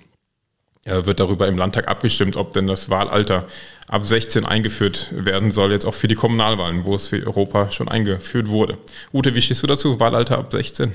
wird 0.85 1.21
darüber 1.21 1.47
im 1.47 1.57
Landtag 1.57 1.87
abgestimmt, 1.87 2.35
ob 2.35 2.51
denn 2.51 2.67
das 2.67 2.89
Wahlalter 2.89 3.47
ab 3.87 4.05
16 4.05 4.45
eingeführt 4.45 5.07
werden 5.11 5.49
soll, 5.51 5.71
jetzt 5.71 5.85
auch 5.85 5.93
für 5.93 6.09
die 6.09 6.15
Kommunalwahlen, 6.15 6.83
wo 6.83 6.95
es 6.95 7.07
für 7.07 7.25
Europa 7.25 7.71
schon 7.71 7.87
eingeführt 7.87 8.49
wurde. 8.49 8.77
Ute, 9.13 9.33
wie 9.33 9.41
stehst 9.41 9.63
du 9.63 9.67
dazu? 9.67 10.01
Wahlalter 10.01 10.37
ab 10.37 10.51
16? 10.51 10.93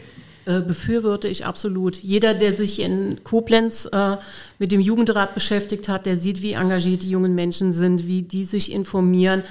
Äh, 0.49 0.63
befürworte 0.63 1.29
ich 1.29 1.45
absolut. 1.45 1.99
Jeder, 1.99 2.33
der 2.33 2.55
sich 2.55 2.81
in 2.81 3.23
Koblenz 3.23 3.87
äh, 3.93 4.17
mit 4.59 4.73
dem 4.73 4.81
Jugendrat 4.81 5.35
beschäftigt 5.35 5.91
hat, 5.91 6.07
der 6.07 6.17
sieht, 6.17 6.41
wie 6.41 6.53
engagiert 6.53 7.03
die 7.03 7.11
jungen 7.11 7.35
Menschen 7.35 7.75
sind, 7.75 8.07
wie 8.07 8.23
die 8.23 8.45
sich 8.45 8.73
informieren. 8.73 9.43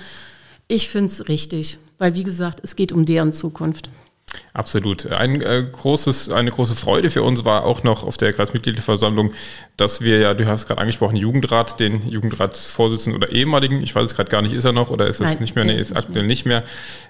Ich 0.68 0.90
finde 0.90 1.10
es 1.10 1.30
richtig, 1.30 1.78
weil 2.00 2.16
wie 2.16 2.24
gesagt, 2.24 2.62
es 2.64 2.76
geht 2.76 2.92
um 2.92 3.06
deren 3.06 3.32
Zukunft. 3.32 3.92
Absolut. 4.54 5.06
Ein, 5.08 5.42
äh, 5.42 5.66
großes, 5.72 6.30
eine 6.32 6.52
große 6.52 6.76
Freude 6.76 7.10
für 7.10 7.24
uns 7.24 7.46
war 7.46 7.64
auch 7.64 7.84
noch 7.84 8.04
auf 8.04 8.18
der 8.18 8.34
Kreismitgliederversammlung, 8.34 9.34
dass 9.78 10.02
wir 10.02 10.20
ja, 10.20 10.34
du 10.34 10.48
hast 10.48 10.68
gerade 10.68 10.82
angesprochen, 10.82 11.16
Jugendrat, 11.16 11.80
den 11.80 12.08
Jugendratsvorsitzenden 12.10 13.22
oder 13.22 13.32
ehemaligen, 13.32 13.82
ich 13.82 13.94
weiß 13.94 14.06
es 14.06 14.16
gerade 14.16 14.30
gar 14.30 14.42
nicht, 14.42 14.54
ist 14.54 14.66
er 14.66 14.74
noch 14.74 14.90
oder 14.90 15.08
ist 15.08 15.22
es 15.22 15.40
nicht 15.40 15.56
mehr? 15.56 15.66
Nee, 15.66 15.76
ist, 15.76 15.96
aktuell 15.96 16.26
nicht 16.26 16.46
mehr. 16.46 16.64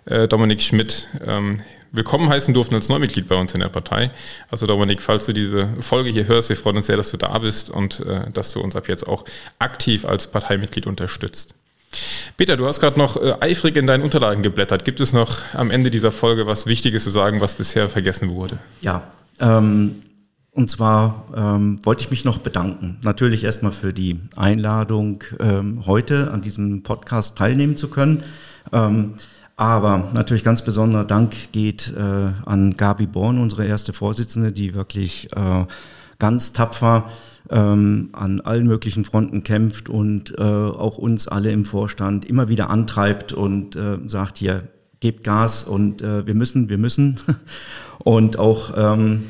Äh, 0.05 0.27
Dominik 0.27 0.61
Schmidt 0.61 1.07
ähm, 1.25 1.61
willkommen 1.91 2.29
heißen 2.29 2.53
durften 2.53 2.75
als 2.75 2.89
Neumitglied 2.89 3.27
bei 3.27 3.35
uns 3.35 3.53
in 3.53 3.61
der 3.61 3.69
Partei. 3.69 4.11
Also 4.51 4.65
Dominik, 4.65 5.01
falls 5.01 5.25
du 5.25 5.33
diese 5.33 5.69
Folge 5.79 6.09
hier 6.09 6.27
hörst, 6.27 6.49
wir 6.49 6.57
freuen 6.57 6.77
uns 6.77 6.87
sehr, 6.87 6.97
dass 6.97 7.11
du 7.11 7.17
da 7.17 7.37
bist 7.39 7.69
und 7.69 8.01
äh, 8.01 8.29
dass 8.31 8.51
du 8.51 8.59
uns 8.59 8.75
ab 8.75 8.87
jetzt 8.87 9.07
auch 9.07 9.25
aktiv 9.59 10.05
als 10.05 10.27
Parteimitglied 10.27 10.85
unterstützt. 10.85 11.55
Peter, 12.37 12.57
du 12.57 12.67
hast 12.67 12.79
gerade 12.79 12.99
noch 12.99 13.21
äh, 13.21 13.33
eifrig 13.39 13.75
in 13.75 13.87
deinen 13.87 14.03
Unterlagen 14.03 14.43
geblättert. 14.43 14.85
Gibt 14.85 14.99
es 14.99 15.13
noch 15.13 15.41
am 15.53 15.71
Ende 15.71 15.89
dieser 15.89 16.11
Folge 16.11 16.45
was 16.45 16.67
Wichtiges 16.67 17.03
zu 17.03 17.09
sagen, 17.09 17.41
was 17.41 17.55
bisher 17.55 17.89
vergessen 17.89 18.29
wurde? 18.29 18.59
Ja, 18.81 19.03
ähm, 19.39 20.03
und 20.51 20.69
zwar 20.71 21.25
ähm, 21.35 21.79
wollte 21.83 22.01
ich 22.01 22.09
mich 22.09 22.25
noch 22.25 22.39
bedanken. 22.39 22.97
Natürlich 23.03 23.43
erstmal 23.43 23.71
für 23.71 23.93
die 23.93 24.19
Einladung, 24.35 25.23
ähm, 25.39 25.85
heute 25.85 26.31
an 26.31 26.41
diesem 26.41 26.81
Podcast 26.83 27.37
teilnehmen 27.37 27.77
zu 27.77 27.89
können. 27.89 28.23
Ähm, 28.73 29.13
aber 29.55 30.11
natürlich 30.13 30.43
ganz 30.43 30.63
besonderer 30.63 31.05
Dank 31.05 31.51
geht 31.51 31.93
äh, 31.95 32.01
an 32.45 32.75
Gabi 32.75 33.07
Born, 33.07 33.39
unsere 33.39 33.65
erste 33.65 33.93
Vorsitzende, 33.93 34.51
die 34.51 34.75
wirklich 34.75 35.29
äh, 35.35 35.65
ganz 36.19 36.53
tapfer 36.53 37.09
ähm, 37.49 38.09
an 38.13 38.41
allen 38.41 38.67
möglichen 38.67 39.05
Fronten 39.05 39.43
kämpft 39.43 39.89
und 39.89 40.37
äh, 40.37 40.41
auch 40.41 40.97
uns 40.97 41.27
alle 41.27 41.51
im 41.51 41.65
Vorstand 41.65 42.25
immer 42.25 42.49
wieder 42.49 42.69
antreibt 42.69 43.33
und 43.33 43.75
äh, 43.75 43.97
sagt 44.07 44.37
hier, 44.37 44.63
gebt 44.99 45.23
Gas 45.23 45.63
und 45.63 46.01
äh, 46.01 46.25
wir 46.25 46.33
müssen, 46.33 46.69
wir 46.69 46.77
müssen. 46.77 47.19
Und 47.99 48.37
auch 48.37 48.73
ähm, 48.77 49.23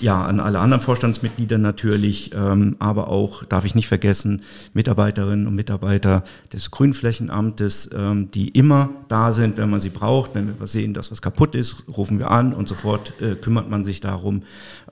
ja, 0.00 0.24
an 0.24 0.40
alle 0.40 0.58
anderen 0.58 0.82
Vorstandsmitglieder 0.82 1.58
natürlich, 1.58 2.32
ähm, 2.34 2.76
aber 2.78 3.08
auch, 3.08 3.44
darf 3.44 3.64
ich 3.64 3.74
nicht 3.74 3.88
vergessen, 3.88 4.42
Mitarbeiterinnen 4.72 5.46
und 5.46 5.54
Mitarbeiter 5.54 6.24
des 6.52 6.70
Grünflächenamtes, 6.70 7.90
ähm, 7.94 8.30
die 8.30 8.48
immer 8.48 8.90
da 9.08 9.32
sind, 9.32 9.56
wenn 9.56 9.70
man 9.70 9.80
sie 9.80 9.90
braucht. 9.90 10.34
Wenn 10.34 10.58
wir 10.58 10.66
sehen, 10.66 10.94
dass 10.94 11.10
was 11.10 11.22
kaputt 11.22 11.54
ist, 11.54 11.84
rufen 11.88 12.18
wir 12.18 12.30
an 12.30 12.52
und 12.52 12.68
sofort 12.68 13.12
äh, 13.20 13.34
kümmert 13.34 13.70
man 13.70 13.84
sich 13.84 14.00
darum, 14.00 14.42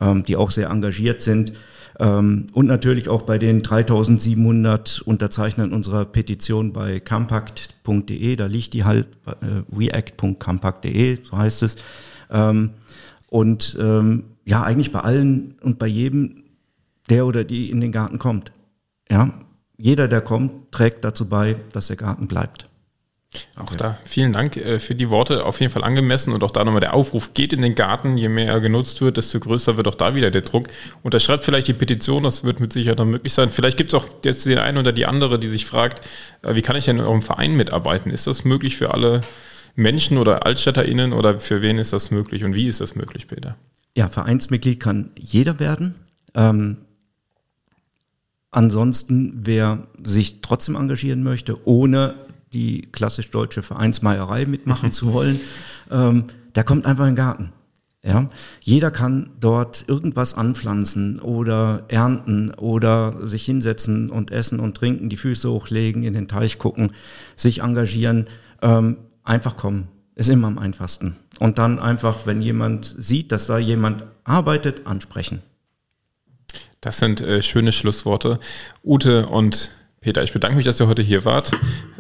ähm, 0.01 0.24
die 0.24 0.37
auch 0.37 0.51
sehr 0.51 0.70
engagiert 0.70 1.22
sind. 1.22 1.53
Ähm, 1.99 2.47
und 2.53 2.67
natürlich 2.67 3.09
auch 3.09 3.23
bei 3.23 3.39
den 3.39 3.63
3700 3.63 5.03
Unterzeichnern 5.03 5.73
unserer 5.73 6.05
Petition 6.05 6.73
bei 6.73 7.01
compact.de, 7.01 8.37
da 8.37 8.47
liegt 8.47 8.75
die 8.75 8.85
halt, 8.85 9.09
äh, 9.27 9.63
react.compact.de, 9.77 11.19
so 11.25 11.37
heißt 11.37 11.63
es. 11.63 11.77
Ähm, 12.31 12.71
und 13.29 13.77
ähm, 13.81 14.25
ja, 14.45 14.63
eigentlich 14.63 14.93
bei 14.93 15.01
allen 15.01 15.57
und 15.61 15.79
bei 15.79 15.87
jedem, 15.87 16.45
der 17.11 17.27
oder 17.27 17.45
die 17.45 17.71
in 17.71 17.81
den 17.81 17.93
Garten 17.93 18.19
kommt. 18.19 18.53
Ja, 19.11 19.31
jeder, 19.77 20.09
der 20.09 20.21
kommt, 20.21 20.73
trägt 20.73 21.05
dazu 21.05 21.29
bei, 21.29 21.57
dass 21.73 21.89
der 21.89 21.97
Garten 21.97 22.29
bleibt. 22.29 22.68
Auch 23.57 23.74
da 23.74 23.99
vielen 24.05 24.33
Dank 24.33 24.57
äh, 24.57 24.79
für 24.79 24.95
die 24.95 25.11
Worte, 25.11 25.45
auf 25.45 25.61
jeden 25.61 25.70
Fall 25.70 25.85
angemessen 25.85 26.33
und 26.33 26.43
auch 26.43 26.51
da 26.51 26.64
nochmal 26.64 26.81
der 26.81 26.95
Aufruf, 26.95 27.35
geht 27.35 27.53
in 27.53 27.61
den 27.61 27.74
Garten, 27.74 28.16
je 28.16 28.29
mehr 28.29 28.49
er 28.49 28.61
genutzt 28.61 29.03
wird, 29.03 29.18
desto 29.18 29.39
größer 29.39 29.76
wird 29.76 29.87
auch 29.87 29.95
da 29.95 30.14
wieder 30.14 30.31
der 30.31 30.41
Druck. 30.41 30.68
Unterschreibt 31.03 31.45
vielleicht 31.45 31.68
die 31.68 31.74
Petition, 31.74 32.22
das 32.22 32.45
wird 32.45 32.61
mit 32.61 32.72
Sicherheit 32.72 33.01
dann 33.01 33.11
möglich 33.11 33.35
sein. 33.35 33.51
Vielleicht 33.51 33.76
gibt 33.76 33.91
es 33.91 33.95
auch 33.95 34.07
jetzt 34.24 34.47
den 34.47 34.59
einen 34.59 34.79
oder 34.79 34.93
die 34.93 35.05
andere, 35.05 35.39
die 35.39 35.49
sich 35.49 35.66
fragt, 35.66 36.07
äh, 36.43 36.55
wie 36.55 36.62
kann 36.62 36.76
ich 36.76 36.87
denn 36.87 36.99
in 36.99 37.05
eurem 37.05 37.22
Verein 37.22 37.55
mitarbeiten? 37.55 38.11
Ist 38.11 38.26
das 38.26 38.45
möglich 38.45 38.76
für 38.76 38.95
alle 38.95 39.20
Menschen 39.74 40.16
oder 40.16 40.47
AltstädterInnen 40.47 41.12
oder 41.12 41.39
für 41.39 41.61
wen 41.61 41.79
ist 41.79 41.93
das 41.93 42.11
möglich 42.11 42.45
und 42.45 42.55
wie 42.55 42.66
ist 42.66 42.81
das 42.81 42.97
möglich, 42.97 43.29
Peter? 43.29 43.57
Ja, 43.95 44.09
Vereinsmitglied 44.09 44.81
kann 44.81 45.11
jeder 45.18 45.61
werden. 45.61 45.95
Ähm, 46.35 46.79
ansonsten, 48.51 49.41
wer 49.45 49.87
sich 50.03 50.41
trotzdem 50.41 50.76
engagieren 50.76 51.22
möchte, 51.22 51.66
ohne 51.66 52.14
die 52.53 52.83
klassisch 52.93 53.31
deutsche 53.31 53.63
Vereinsmeierei 53.63 54.47
mitmachen 54.47 54.93
zu 54.93 55.13
wollen, 55.13 55.41
ähm, 55.91 56.25
der 56.55 56.65
kommt 56.65 56.87
einfach 56.87 57.05
in 57.05 57.11
den 57.11 57.17
Garten. 57.17 57.53
Ja, 58.03 58.29
jeder 58.63 58.93
kann 58.93 59.31
dort 59.41 59.85
irgendwas 59.89 60.35
anpflanzen 60.35 61.19
oder 61.19 61.85
ernten 61.89 62.53
oder 62.55 63.27
sich 63.27 63.45
hinsetzen 63.45 64.09
und 64.09 64.31
essen 64.31 64.61
und 64.61 64.77
trinken, 64.77 65.09
die 65.09 65.17
Füße 65.17 65.51
hochlegen, 65.51 66.05
in 66.05 66.15
den 66.15 66.29
Teich 66.29 66.59
gucken, 66.59 66.93
sich 67.35 67.61
engagieren, 67.63 68.29
ähm, 68.63 68.99
einfach 69.25 69.57
kommen. 69.57 69.89
Ist 70.15 70.29
immer 70.29 70.47
am 70.47 70.59
einfachsten. 70.59 71.17
Und 71.39 71.59
dann 71.59 71.79
einfach, 71.79 72.25
wenn 72.25 72.41
jemand 72.41 72.95
sieht, 72.99 73.31
dass 73.31 73.47
da 73.47 73.59
jemand 73.59 74.05
arbeitet, 74.25 74.87
ansprechen. 74.87 75.43
Das 76.81 76.99
sind 76.99 77.21
äh, 77.21 77.43
schöne 77.43 77.73
Schlussworte. 77.73 78.39
Ute 78.85 79.27
und 79.27 79.71
Peter, 80.01 80.23
ich 80.23 80.33
bedanke 80.33 80.57
mich, 80.57 80.65
dass 80.65 80.79
ihr 80.81 80.87
heute 80.87 81.03
hier 81.03 81.25
wart. 81.25 81.51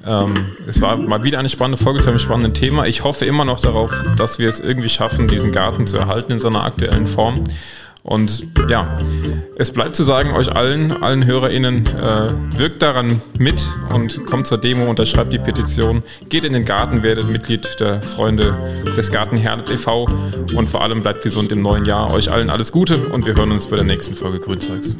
Ähm, 0.06 0.34
es 0.66 0.80
war 0.80 0.96
mal 0.96 1.24
wieder 1.24 1.38
eine 1.38 1.48
spannende 1.48 1.82
Folge 1.82 2.00
zu 2.00 2.10
einem 2.10 2.20
spannenden 2.20 2.54
Thema. 2.54 2.86
Ich 2.86 3.02
hoffe 3.02 3.24
immer 3.24 3.44
noch 3.44 3.58
darauf, 3.58 3.92
dass 4.16 4.38
wir 4.38 4.48
es 4.48 4.60
irgendwie 4.60 4.88
schaffen, 4.88 5.26
diesen 5.26 5.50
Garten 5.50 5.86
zu 5.86 5.98
erhalten 5.98 6.32
in 6.32 6.38
seiner 6.38 6.64
aktuellen 6.64 7.08
Form. 7.08 7.42
Und 8.04 8.46
ja, 8.70 8.96
es 9.56 9.72
bleibt 9.72 9.96
zu 9.96 10.04
sagen, 10.04 10.32
euch 10.32 10.54
allen, 10.54 11.02
allen 11.02 11.26
HörerInnen, 11.26 11.86
äh, 11.88 12.58
wirkt 12.58 12.80
daran 12.80 13.20
mit 13.36 13.66
und 13.92 14.24
kommt 14.24 14.46
zur 14.46 14.58
Demo, 14.58 14.88
unterschreibt 14.88 15.32
die 15.32 15.38
Petition, 15.38 16.02
geht 16.28 16.44
in 16.44 16.52
den 16.52 16.64
Garten, 16.64 17.02
werdet 17.02 17.28
Mitglied 17.28 17.80
der 17.80 18.00
Freunde 18.00 18.56
des 18.96 19.10
Garten 19.10 19.36
Herdet 19.36 19.70
e.V. 19.70 20.06
und 20.54 20.68
vor 20.68 20.82
allem 20.82 21.00
bleibt 21.00 21.22
gesund 21.22 21.52
im 21.52 21.60
neuen 21.60 21.84
Jahr. 21.84 22.14
Euch 22.14 22.30
allen 22.30 22.48
alles 22.48 22.72
Gute 22.72 22.96
und 23.08 23.26
wir 23.26 23.34
hören 23.34 23.50
uns 23.50 23.66
bei 23.66 23.76
der 23.76 23.84
nächsten 23.84 24.14
Folge 24.14 24.38
Grünzeugs. 24.38 24.96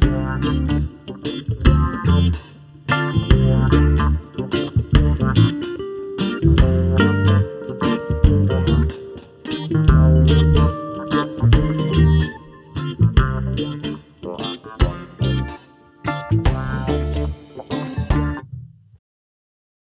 Bye. 3.69 3.98